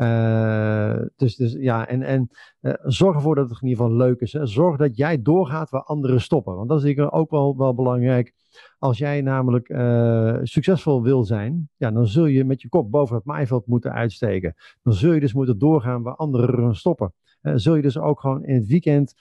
Uh, 0.02 0.96
dus, 1.16 1.36
dus 1.36 1.54
ja, 1.54 1.88
en, 1.88 2.02
en 2.02 2.30
uh, 2.62 2.74
zorg 2.84 3.16
ervoor 3.16 3.36
dat 3.36 3.50
het 3.50 3.62
in 3.62 3.68
ieder 3.68 3.84
geval 3.84 3.98
leuk 3.98 4.20
is. 4.20 4.34
Hè. 4.34 4.46
Zorg 4.46 4.78
dat 4.78 4.98
jij 4.98 5.22
doorgaat 5.22 5.70
waar 5.70 5.84
anderen 5.84 6.22
stoppen. 6.22 6.56
Want 6.56 6.70
dat 6.70 6.78
is 6.78 6.84
zeker 6.84 7.12
ook 7.12 7.30
wel, 7.30 7.58
wel 7.58 7.76
belangrijk. 7.76 8.34
Als 8.78 8.98
jij 8.98 9.22
namelijk 9.22 9.70
uh, 9.70 10.38
succesvol 10.42 11.04
wil 11.04 11.24
zijn, 11.24 11.70
ja, 11.76 11.92
dan 11.92 12.08
zul 12.08 12.26
je 12.26 12.46
met 12.46 12.62
je 12.62 12.70
kop 12.70 12.92
boven 12.92 13.16
het 13.16 13.26
maaiveld 13.26 13.68
moeten 13.68 13.94
uitsteken. 13.94 14.56
Dan 14.84 14.94
zul 14.94 15.14
je 15.14 15.20
dus 15.20 15.34
moeten 15.34 15.58
doorgaan 15.58 16.02
waar 16.02 16.16
anderen 16.16 16.76
stoppen. 16.76 17.14
zul 17.42 17.76
je 17.76 17.82
dus 17.82 17.98
ook 17.98 18.20
gewoon 18.20 18.44
in 18.44 18.56
het 18.56 18.68
weekend, 18.68 19.14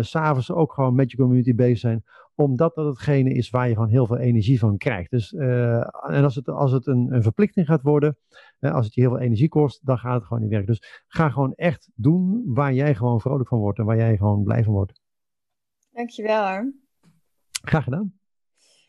s'avonds 0.00 0.52
ook 0.52 0.72
gewoon 0.72 0.94
met 0.94 1.10
je 1.10 1.16
community 1.16 1.54
bezig 1.54 1.78
zijn 1.78 2.04
omdat 2.34 2.74
dat 2.74 2.86
hetgene 2.86 3.32
is 3.32 3.50
waar 3.50 3.68
je 3.68 3.74
gewoon 3.74 3.88
heel 3.88 4.06
veel 4.06 4.16
energie 4.16 4.58
van 4.58 4.76
krijgt. 4.76 5.10
Dus, 5.10 5.32
en 5.32 6.24
als 6.24 6.34
het, 6.34 6.48
als 6.48 6.72
het 6.72 6.86
een, 6.86 7.14
een 7.14 7.22
verplichting 7.22 7.66
gaat 7.66 7.82
worden, 7.82 8.16
als 8.60 8.84
het 8.84 8.94
je 8.94 9.00
heel 9.00 9.10
veel 9.10 9.20
energie 9.20 9.48
kost, 9.48 9.86
dan 9.86 9.98
gaat 9.98 10.14
het 10.14 10.24
gewoon 10.24 10.42
niet 10.42 10.50
werken. 10.50 10.68
Dus 10.68 11.04
ga 11.06 11.30
gewoon 11.30 11.54
echt 11.54 11.90
doen 11.94 12.42
waar 12.46 12.72
jij 12.72 12.94
gewoon 12.94 13.20
vrolijk 13.20 13.48
van 13.48 13.58
wordt 13.58 13.78
en 13.78 13.84
waar 13.84 13.96
jij 13.96 14.16
gewoon 14.16 14.42
blij 14.42 14.64
van 14.64 14.72
wordt. 14.72 15.00
Dankjewel 15.92 16.42
Arm. 16.42 16.74
Graag 17.62 17.84
gedaan. 17.84 18.14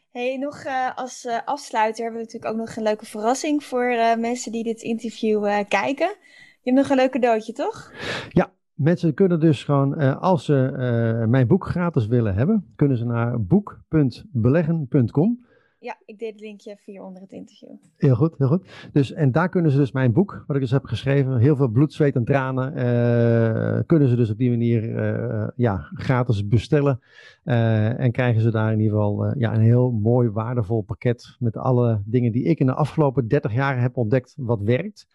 Hey, 0.09 0.37
nog 0.37 0.63
uh, 0.63 0.95
als 0.95 1.27
afsluiter 1.45 2.03
hebben 2.03 2.21
we 2.21 2.25
natuurlijk 2.25 2.53
ook 2.53 2.59
nog 2.59 2.75
een 2.75 2.83
leuke 2.83 3.05
verrassing 3.05 3.63
voor 3.63 3.85
mensen 4.19 4.51
die 4.51 4.63
dit 4.63 4.81
interview 4.81 5.43
kijken. 5.67 6.15
Je 6.61 6.71
hebt 6.71 6.77
nog 6.77 6.89
een 6.89 6.95
leuk 6.95 7.11
cadeautje, 7.11 7.53
toch? 7.53 7.91
Ja, 8.29 8.55
Mensen 8.77 9.13
kunnen 9.13 9.39
dus 9.39 9.63
gewoon, 9.63 10.19
als 10.19 10.45
ze 10.45 11.25
mijn 11.29 11.47
boek 11.47 11.65
gratis 11.65 12.07
willen 12.07 12.35
hebben, 12.35 12.73
kunnen 12.75 12.97
ze 12.97 13.05
naar 13.05 13.41
boek.beleggen.com. 13.41 15.46
ja, 15.87 15.97
ik 16.05 16.19
deed 16.19 16.31
het 16.31 16.41
linkje 16.41 16.77
via 16.77 17.03
onder 17.03 17.21
het 17.21 17.31
interview. 17.31 17.69
Heel 17.97 18.15
goed, 18.15 18.37
heel 18.37 18.47
goed. 18.47 18.89
Dus, 18.91 19.13
en 19.13 19.31
daar 19.31 19.49
kunnen 19.49 19.71
ze 19.71 19.77
dus 19.77 19.91
mijn 19.91 20.13
boek, 20.13 20.43
wat 20.47 20.55
ik 20.55 20.61
dus 20.61 20.71
heb 20.71 20.85
geschreven, 20.85 21.37
heel 21.37 21.55
veel 21.55 21.67
bloed, 21.67 21.93
zweet 21.93 22.15
en 22.15 22.25
tranen, 22.25 22.71
uh, 22.71 23.81
kunnen 23.85 24.07
ze 24.07 24.15
dus 24.15 24.29
op 24.29 24.37
die 24.37 24.49
manier 24.49 24.83
uh, 24.83 25.47
ja, 25.55 25.89
gratis 25.93 26.47
bestellen. 26.47 26.99
Uh, 27.43 27.99
en 27.99 28.11
krijgen 28.11 28.41
ze 28.41 28.51
daar 28.51 28.71
in 28.71 28.79
ieder 28.79 28.93
geval 28.93 29.37
ja, 29.37 29.53
een 29.53 29.61
heel 29.61 29.91
mooi, 29.91 30.29
waardevol 30.29 30.81
pakket 30.81 31.35
met 31.39 31.57
alle 31.57 32.01
dingen 32.05 32.31
die 32.31 32.43
ik 32.43 32.59
in 32.59 32.65
de 32.65 32.73
afgelopen 32.73 33.27
30 33.27 33.53
jaar 33.53 33.81
heb 33.81 33.97
ontdekt 33.97 34.33
wat 34.37 34.61
werkt. 34.61 35.07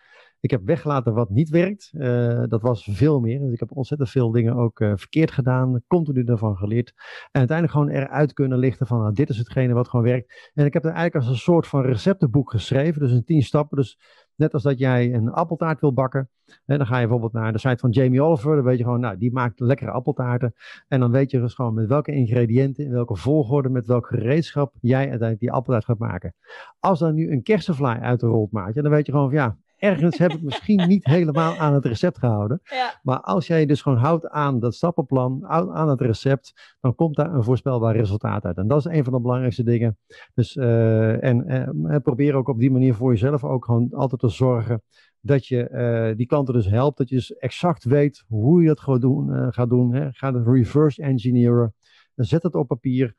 Ik 0.42 0.50
heb 0.50 0.64
weggelaten 0.64 1.14
wat 1.14 1.30
niet 1.30 1.48
werkt. 1.48 1.90
Uh, 1.94 2.42
dat 2.48 2.62
was 2.62 2.88
veel 2.90 3.20
meer. 3.20 3.40
Dus 3.40 3.52
ik 3.52 3.60
heb 3.60 3.76
ontzettend 3.76 4.10
veel 4.10 4.30
dingen 4.30 4.54
ook 4.54 4.80
uh, 4.80 4.92
verkeerd 4.96 5.30
gedaan. 5.30 5.82
Continu 5.86 6.24
daarvan 6.24 6.56
geleerd. 6.56 6.92
En 7.30 7.38
uiteindelijk 7.38 7.78
gewoon 7.78 7.94
eruit 7.94 8.32
kunnen 8.32 8.58
lichten 8.58 8.86
van 8.86 8.98
nou, 8.98 9.12
dit 9.12 9.28
is 9.28 9.38
hetgene 9.38 9.72
wat 9.72 9.88
gewoon 9.88 10.04
werkt. 10.04 10.50
En 10.54 10.64
ik 10.64 10.72
heb 10.72 10.84
er 10.84 10.90
eigenlijk 10.90 11.24
als 11.24 11.34
een 11.34 11.42
soort 11.42 11.66
van 11.66 11.82
receptenboek 11.82 12.50
geschreven. 12.50 13.00
Dus 13.00 13.12
in 13.12 13.24
tien 13.24 13.42
stappen. 13.42 13.76
Dus 13.76 13.98
net 14.34 14.54
als 14.54 14.62
dat 14.62 14.78
jij 14.78 15.14
een 15.14 15.30
appeltaart 15.30 15.80
wil 15.80 15.92
bakken. 15.92 16.30
En 16.64 16.78
dan 16.78 16.86
ga 16.86 16.94
je 16.94 17.02
bijvoorbeeld 17.02 17.32
naar 17.32 17.52
de 17.52 17.58
site 17.58 17.78
van 17.78 17.90
Jamie 17.90 18.22
Oliver. 18.22 18.54
Dan 18.54 18.64
weet 18.64 18.78
je 18.78 18.84
gewoon, 18.84 19.00
nou, 19.00 19.18
die 19.18 19.32
maakt 19.32 19.60
lekkere 19.60 19.90
appeltaarten. 19.90 20.54
En 20.88 21.00
dan 21.00 21.10
weet 21.10 21.30
je 21.30 21.40
dus 21.40 21.54
gewoon 21.54 21.74
met 21.74 21.88
welke 21.88 22.12
ingrediënten, 22.12 22.84
in 22.84 22.92
welke 22.92 23.16
volgorde, 23.16 23.68
met 23.68 23.86
welk 23.86 24.06
gereedschap 24.06 24.74
jij 24.80 24.98
uiteindelijk 24.98 25.40
die 25.40 25.52
appeltaart 25.52 25.84
gaat 25.84 25.98
maken. 25.98 26.34
Als 26.78 26.98
dan 26.98 27.14
nu 27.14 27.30
een 27.30 27.42
kersenvlaai 27.42 28.00
uit 28.00 28.20
de 28.20 28.26
rolt 28.26 28.52
maakt, 28.52 28.74
dan 28.74 28.90
weet 28.90 29.06
je 29.06 29.12
gewoon 29.12 29.30
van 29.30 29.38
ja, 29.38 29.56
ergens 29.82 30.18
heb 30.18 30.32
ik 30.32 30.42
misschien 30.48 30.88
niet 30.88 31.04
helemaal 31.04 31.56
aan 31.56 31.74
het 31.74 31.84
recept 31.84 32.18
gehouden. 32.18 32.60
Ja. 32.64 33.00
Maar 33.02 33.20
als 33.20 33.46
jij 33.46 33.66
dus 33.66 33.82
gewoon 33.82 33.98
houdt 33.98 34.28
aan 34.28 34.60
dat 34.60 34.74
stappenplan, 34.74 35.46
aan 35.46 35.88
het 35.88 36.00
recept, 36.00 36.76
dan 36.80 36.94
komt 36.94 37.16
daar 37.16 37.34
een 37.34 37.44
voorspelbaar 37.44 37.96
resultaat 37.96 38.44
uit. 38.44 38.56
En 38.56 38.68
dat 38.68 38.78
is 38.78 38.92
een 38.92 39.04
van 39.04 39.12
de 39.12 39.20
belangrijkste 39.20 39.62
dingen. 39.62 39.98
Dus, 40.34 40.56
uh, 40.56 41.24
en 41.24 41.72
uh, 41.74 41.96
probeer 42.02 42.34
ook 42.34 42.48
op 42.48 42.58
die 42.58 42.70
manier 42.70 42.94
voor 42.94 43.10
jezelf 43.10 43.44
ook 43.44 43.64
gewoon 43.64 43.88
altijd 43.92 44.20
te 44.20 44.28
zorgen 44.28 44.82
dat 45.20 45.46
je 45.46 45.68
uh, 45.70 46.16
die 46.16 46.26
klanten 46.26 46.54
dus 46.54 46.66
helpt. 46.66 46.98
Dat 46.98 47.08
je 47.08 47.14
dus 47.14 47.32
exact 47.32 47.84
weet 47.84 48.24
hoe 48.28 48.60
je 48.60 48.68
dat 48.68 48.80
gewoon 48.80 49.00
doen, 49.00 49.52
gaat 49.52 49.68
doen. 49.68 49.94
Hè. 49.94 50.08
Ga 50.12 50.32
het 50.34 50.46
reverse 50.46 51.02
engineeren. 51.02 51.74
Zet 52.14 52.42
het 52.42 52.54
op 52.54 52.68
papier. 52.68 53.14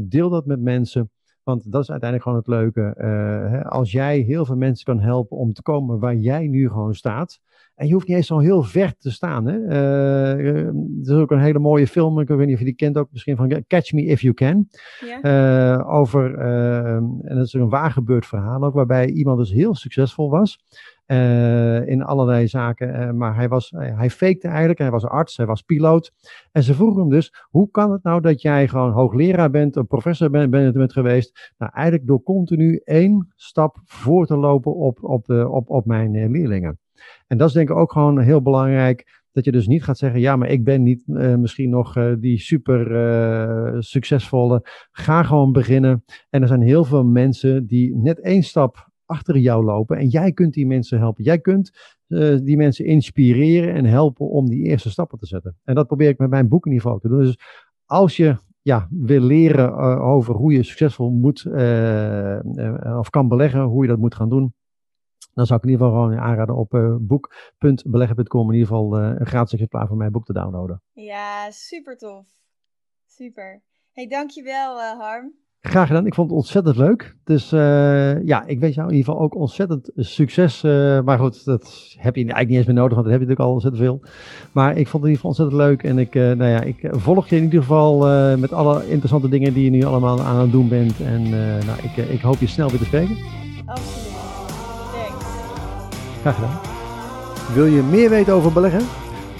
deel 0.00 0.30
dat 0.30 0.46
met 0.46 0.60
mensen. 0.60 1.10
Want 1.46 1.72
dat 1.72 1.82
is 1.82 1.90
uiteindelijk 1.90 2.22
gewoon 2.22 2.38
het 2.38 2.46
leuke. 2.46 2.94
Uh, 2.98 3.50
hè, 3.50 3.64
als 3.64 3.92
jij 3.92 4.18
heel 4.18 4.44
veel 4.44 4.56
mensen 4.56 4.84
kan 4.84 5.00
helpen 5.00 5.36
om 5.36 5.52
te 5.52 5.62
komen 5.62 5.98
waar 5.98 6.14
jij 6.14 6.46
nu 6.46 6.68
gewoon 6.68 6.94
staat. 6.94 7.40
En 7.74 7.86
je 7.86 7.92
hoeft 7.92 8.06
niet 8.06 8.16
eens 8.16 8.26
zo 8.26 8.38
heel 8.38 8.62
ver 8.62 8.96
te 8.98 9.10
staan. 9.10 9.46
Hè? 9.46 9.58
Uh, 9.58 10.66
er 10.66 10.74
is 11.02 11.10
ook 11.10 11.30
een 11.30 11.40
hele 11.40 11.58
mooie 11.58 11.86
film, 11.86 12.20
ik 12.20 12.28
weet 12.28 12.46
niet 12.46 12.52
of 12.52 12.58
je 12.58 12.64
die 12.64 12.74
kent 12.74 12.98
ook 12.98 13.08
misschien 13.12 13.36
van 13.36 13.64
Catch 13.66 13.92
Me 13.92 14.04
If 14.04 14.20
You 14.20 14.34
Can. 14.34 14.68
Ja. 15.00 15.78
Uh, 15.78 15.94
over, 15.94 16.38
en 16.38 17.36
dat 17.36 17.46
is 17.46 17.52
een 17.52 17.68
waar 17.68 17.90
gebeurd 17.90 18.26
verhaal 18.26 18.64
ook, 18.64 18.74
waarbij 18.74 19.08
iemand 19.08 19.38
dus 19.38 19.52
heel 19.52 19.74
succesvol 19.74 20.30
was. 20.30 20.64
Uh, 21.06 21.88
in 21.88 22.02
allerlei 22.02 22.48
zaken. 22.48 23.00
Uh, 23.00 23.10
maar 23.10 23.34
hij, 23.34 23.48
was, 23.48 23.70
uh, 23.70 23.98
hij 23.98 24.10
fakte 24.10 24.48
eigenlijk. 24.48 24.78
Hij 24.78 24.90
was 24.90 25.04
arts, 25.04 25.36
hij 25.36 25.46
was 25.46 25.62
piloot. 25.62 26.12
En 26.52 26.62
ze 26.62 26.74
vroegen 26.74 27.00
hem 27.00 27.10
dus: 27.10 27.32
hoe 27.50 27.70
kan 27.70 27.92
het 27.92 28.02
nou 28.02 28.20
dat 28.20 28.42
jij 28.42 28.68
gewoon 28.68 28.92
hoogleraar 28.92 29.50
bent, 29.50 29.76
een 29.76 29.86
professor 29.86 30.30
bent, 30.30 30.50
bent, 30.50 30.74
bent 30.74 30.92
geweest? 30.92 31.52
Nou, 31.58 31.72
eigenlijk 31.74 32.06
door 32.06 32.22
continu 32.22 32.80
één 32.84 33.32
stap 33.36 33.76
voor 33.84 34.26
te 34.26 34.36
lopen 34.36 34.74
op, 34.74 34.98
op, 35.04 35.24
de, 35.24 35.48
op, 35.48 35.70
op 35.70 35.86
mijn 35.86 36.30
leerlingen. 36.30 36.78
En 37.26 37.38
dat 37.38 37.48
is 37.48 37.54
denk 37.54 37.70
ik 37.70 37.76
ook 37.76 37.92
gewoon 37.92 38.18
heel 38.18 38.42
belangrijk. 38.42 39.24
Dat 39.32 39.44
je 39.44 39.52
dus 39.52 39.66
niet 39.66 39.84
gaat 39.84 39.98
zeggen: 39.98 40.20
ja, 40.20 40.36
maar 40.36 40.48
ik 40.48 40.64
ben 40.64 40.82
niet 40.82 41.02
misschien 41.38 41.70
nog 41.70 42.16
die 42.18 42.38
super 42.38 43.82
succesvolle. 43.82 44.60
Ga 44.90 45.22
gewoon 45.22 45.52
beginnen. 45.52 46.04
En 46.30 46.42
er 46.42 46.48
zijn 46.48 46.62
heel 46.62 46.84
veel 46.84 47.04
mensen 47.04 47.66
die 47.66 47.96
net 47.96 48.20
één 48.20 48.42
stap 48.42 48.94
achter 49.06 49.38
jou 49.38 49.64
lopen. 49.64 49.98
En 49.98 50.08
jij 50.08 50.32
kunt 50.32 50.54
die 50.54 50.66
mensen 50.66 50.98
helpen. 50.98 51.24
Jij 51.24 51.38
kunt 51.38 51.94
uh, 52.08 52.38
die 52.42 52.56
mensen 52.56 52.84
inspireren 52.84 53.74
en 53.74 53.84
helpen 53.84 54.28
om 54.28 54.48
die 54.48 54.62
eerste 54.62 54.90
stappen 54.90 55.18
te 55.18 55.26
zetten. 55.26 55.56
En 55.64 55.74
dat 55.74 55.86
probeer 55.86 56.08
ik 56.08 56.18
met 56.18 56.30
mijn 56.30 56.48
boek 56.48 56.66
in 56.66 56.72
ieder 56.72 56.86
geval 56.86 57.00
te 57.00 57.08
doen. 57.08 57.18
Dus 57.18 57.38
als 57.84 58.16
je 58.16 58.36
ja, 58.62 58.88
wil 58.90 59.20
leren 59.20 59.68
uh, 59.68 60.06
over 60.06 60.34
hoe 60.34 60.52
je 60.52 60.62
succesvol 60.62 61.10
moet 61.10 61.44
uh, 61.44 62.98
of 62.98 63.10
kan 63.10 63.28
beleggen, 63.28 63.60
hoe 63.60 63.82
je 63.82 63.88
dat 63.88 63.98
moet 63.98 64.14
gaan 64.14 64.28
doen. 64.28 64.54
Dan 65.34 65.46
zou 65.46 65.58
ik 65.58 65.64
in 65.64 65.70
ieder 65.70 65.86
geval 65.86 66.02
gewoon 66.02 66.18
aanraden 66.18 66.56
op 66.56 66.98
boek.beleggen.com 67.00 68.48
in 68.48 68.54
ieder 68.54 68.68
geval 68.68 68.98
een 68.98 69.26
gratis 69.26 69.52
exemplaar 69.52 69.86
van 69.86 69.96
mijn 69.96 70.12
boek 70.12 70.24
te 70.24 70.32
downloaden. 70.32 70.82
Ja, 70.92 71.50
super 71.50 71.96
tof. 71.96 72.26
Super. 73.06 73.62
Hey, 73.92 74.06
dankjewel 74.06 74.80
Harm. 74.80 75.45
Graag 75.68 75.86
gedaan. 75.86 76.06
Ik 76.06 76.14
vond 76.14 76.28
het 76.28 76.38
ontzettend 76.38 76.76
leuk. 76.76 77.16
Dus 77.24 77.52
uh, 77.52 78.26
ja, 78.26 78.46
ik 78.46 78.60
wens 78.60 78.74
jou 78.74 78.88
in 78.88 78.94
ieder 78.94 79.12
geval 79.12 79.24
ook 79.24 79.34
ontzettend 79.34 79.90
succes. 79.96 80.64
Uh, 80.64 81.00
maar 81.00 81.18
goed, 81.18 81.44
dat 81.44 81.94
heb 81.98 82.14
je 82.14 82.20
eigenlijk 82.20 82.48
niet 82.48 82.56
eens 82.56 82.66
meer 82.66 82.74
nodig, 82.74 82.94
want 82.94 83.06
dat 83.06 83.12
heb 83.12 83.22
je 83.22 83.28
natuurlijk 83.28 83.40
al 83.40 83.52
ontzettend 83.52 83.82
veel. 83.82 84.00
Maar 84.52 84.76
ik 84.76 84.88
vond 84.88 85.02
het 85.02 85.12
in 85.12 85.18
ieder 85.18 85.30
geval 85.30 85.30
ontzettend 85.30 85.58
leuk. 85.58 85.82
En 85.82 85.98
ik, 85.98 86.14
uh, 86.14 86.22
nou 86.22 86.50
ja, 86.50 86.60
ik 86.60 86.88
volg 86.90 87.28
je 87.28 87.36
in 87.36 87.42
ieder 87.42 87.60
geval 87.60 87.98
met 88.36 88.52
alle 88.52 88.88
interessante 88.88 89.28
dingen 89.28 89.52
die 89.52 89.64
je 89.64 89.70
nu 89.70 89.84
allemaal 89.84 90.20
aan 90.20 90.40
het 90.40 90.52
doen 90.52 90.68
bent. 90.68 91.00
En 91.00 91.30
nou, 91.66 91.78
ik, 91.82 91.96
ik 91.96 92.20
hoop 92.20 92.38
je 92.38 92.46
snel 92.46 92.68
weer 92.68 92.78
te 92.78 92.84
spreken. 92.84 93.16
Absoluut. 93.66 94.14
Thanks. 94.92 95.24
Graag 96.20 96.34
gedaan. 96.34 96.58
Wil 97.54 97.66
je 97.66 97.82
meer 97.82 98.10
weten 98.10 98.34
over 98.34 98.52
beleggen? 98.52 98.82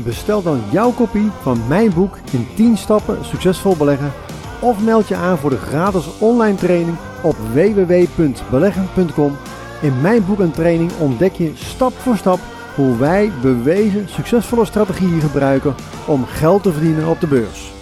Bestel 0.04 0.42
dan 0.42 0.60
jouw 0.72 0.90
kopie 0.90 1.30
van 1.40 1.58
mijn 1.68 1.90
boek 1.94 2.18
in 2.32 2.46
10 2.54 2.76
stappen 2.76 3.24
succesvol 3.24 3.76
beleggen 3.76 4.12
of 4.60 4.84
meld 4.84 5.08
je 5.08 5.14
aan 5.14 5.38
voor 5.38 5.50
de 5.50 5.58
gratis 5.58 6.18
online 6.18 6.56
training 6.56 6.96
op 7.22 7.36
www.beleggen.com. 7.52 9.36
In 9.80 10.00
mijn 10.00 10.26
boek 10.26 10.40
en 10.40 10.50
training 10.50 10.90
ontdek 10.98 11.32
je 11.32 11.52
stap 11.54 11.92
voor 11.92 12.16
stap 12.16 12.38
hoe 12.74 12.96
wij 12.96 13.32
bewezen 13.42 14.08
succesvolle 14.08 14.64
strategieën 14.64 15.20
gebruiken 15.20 15.74
om 16.06 16.24
geld 16.24 16.62
te 16.62 16.72
verdienen 16.72 17.08
op 17.08 17.20
de 17.20 17.26
beurs. 17.26 17.75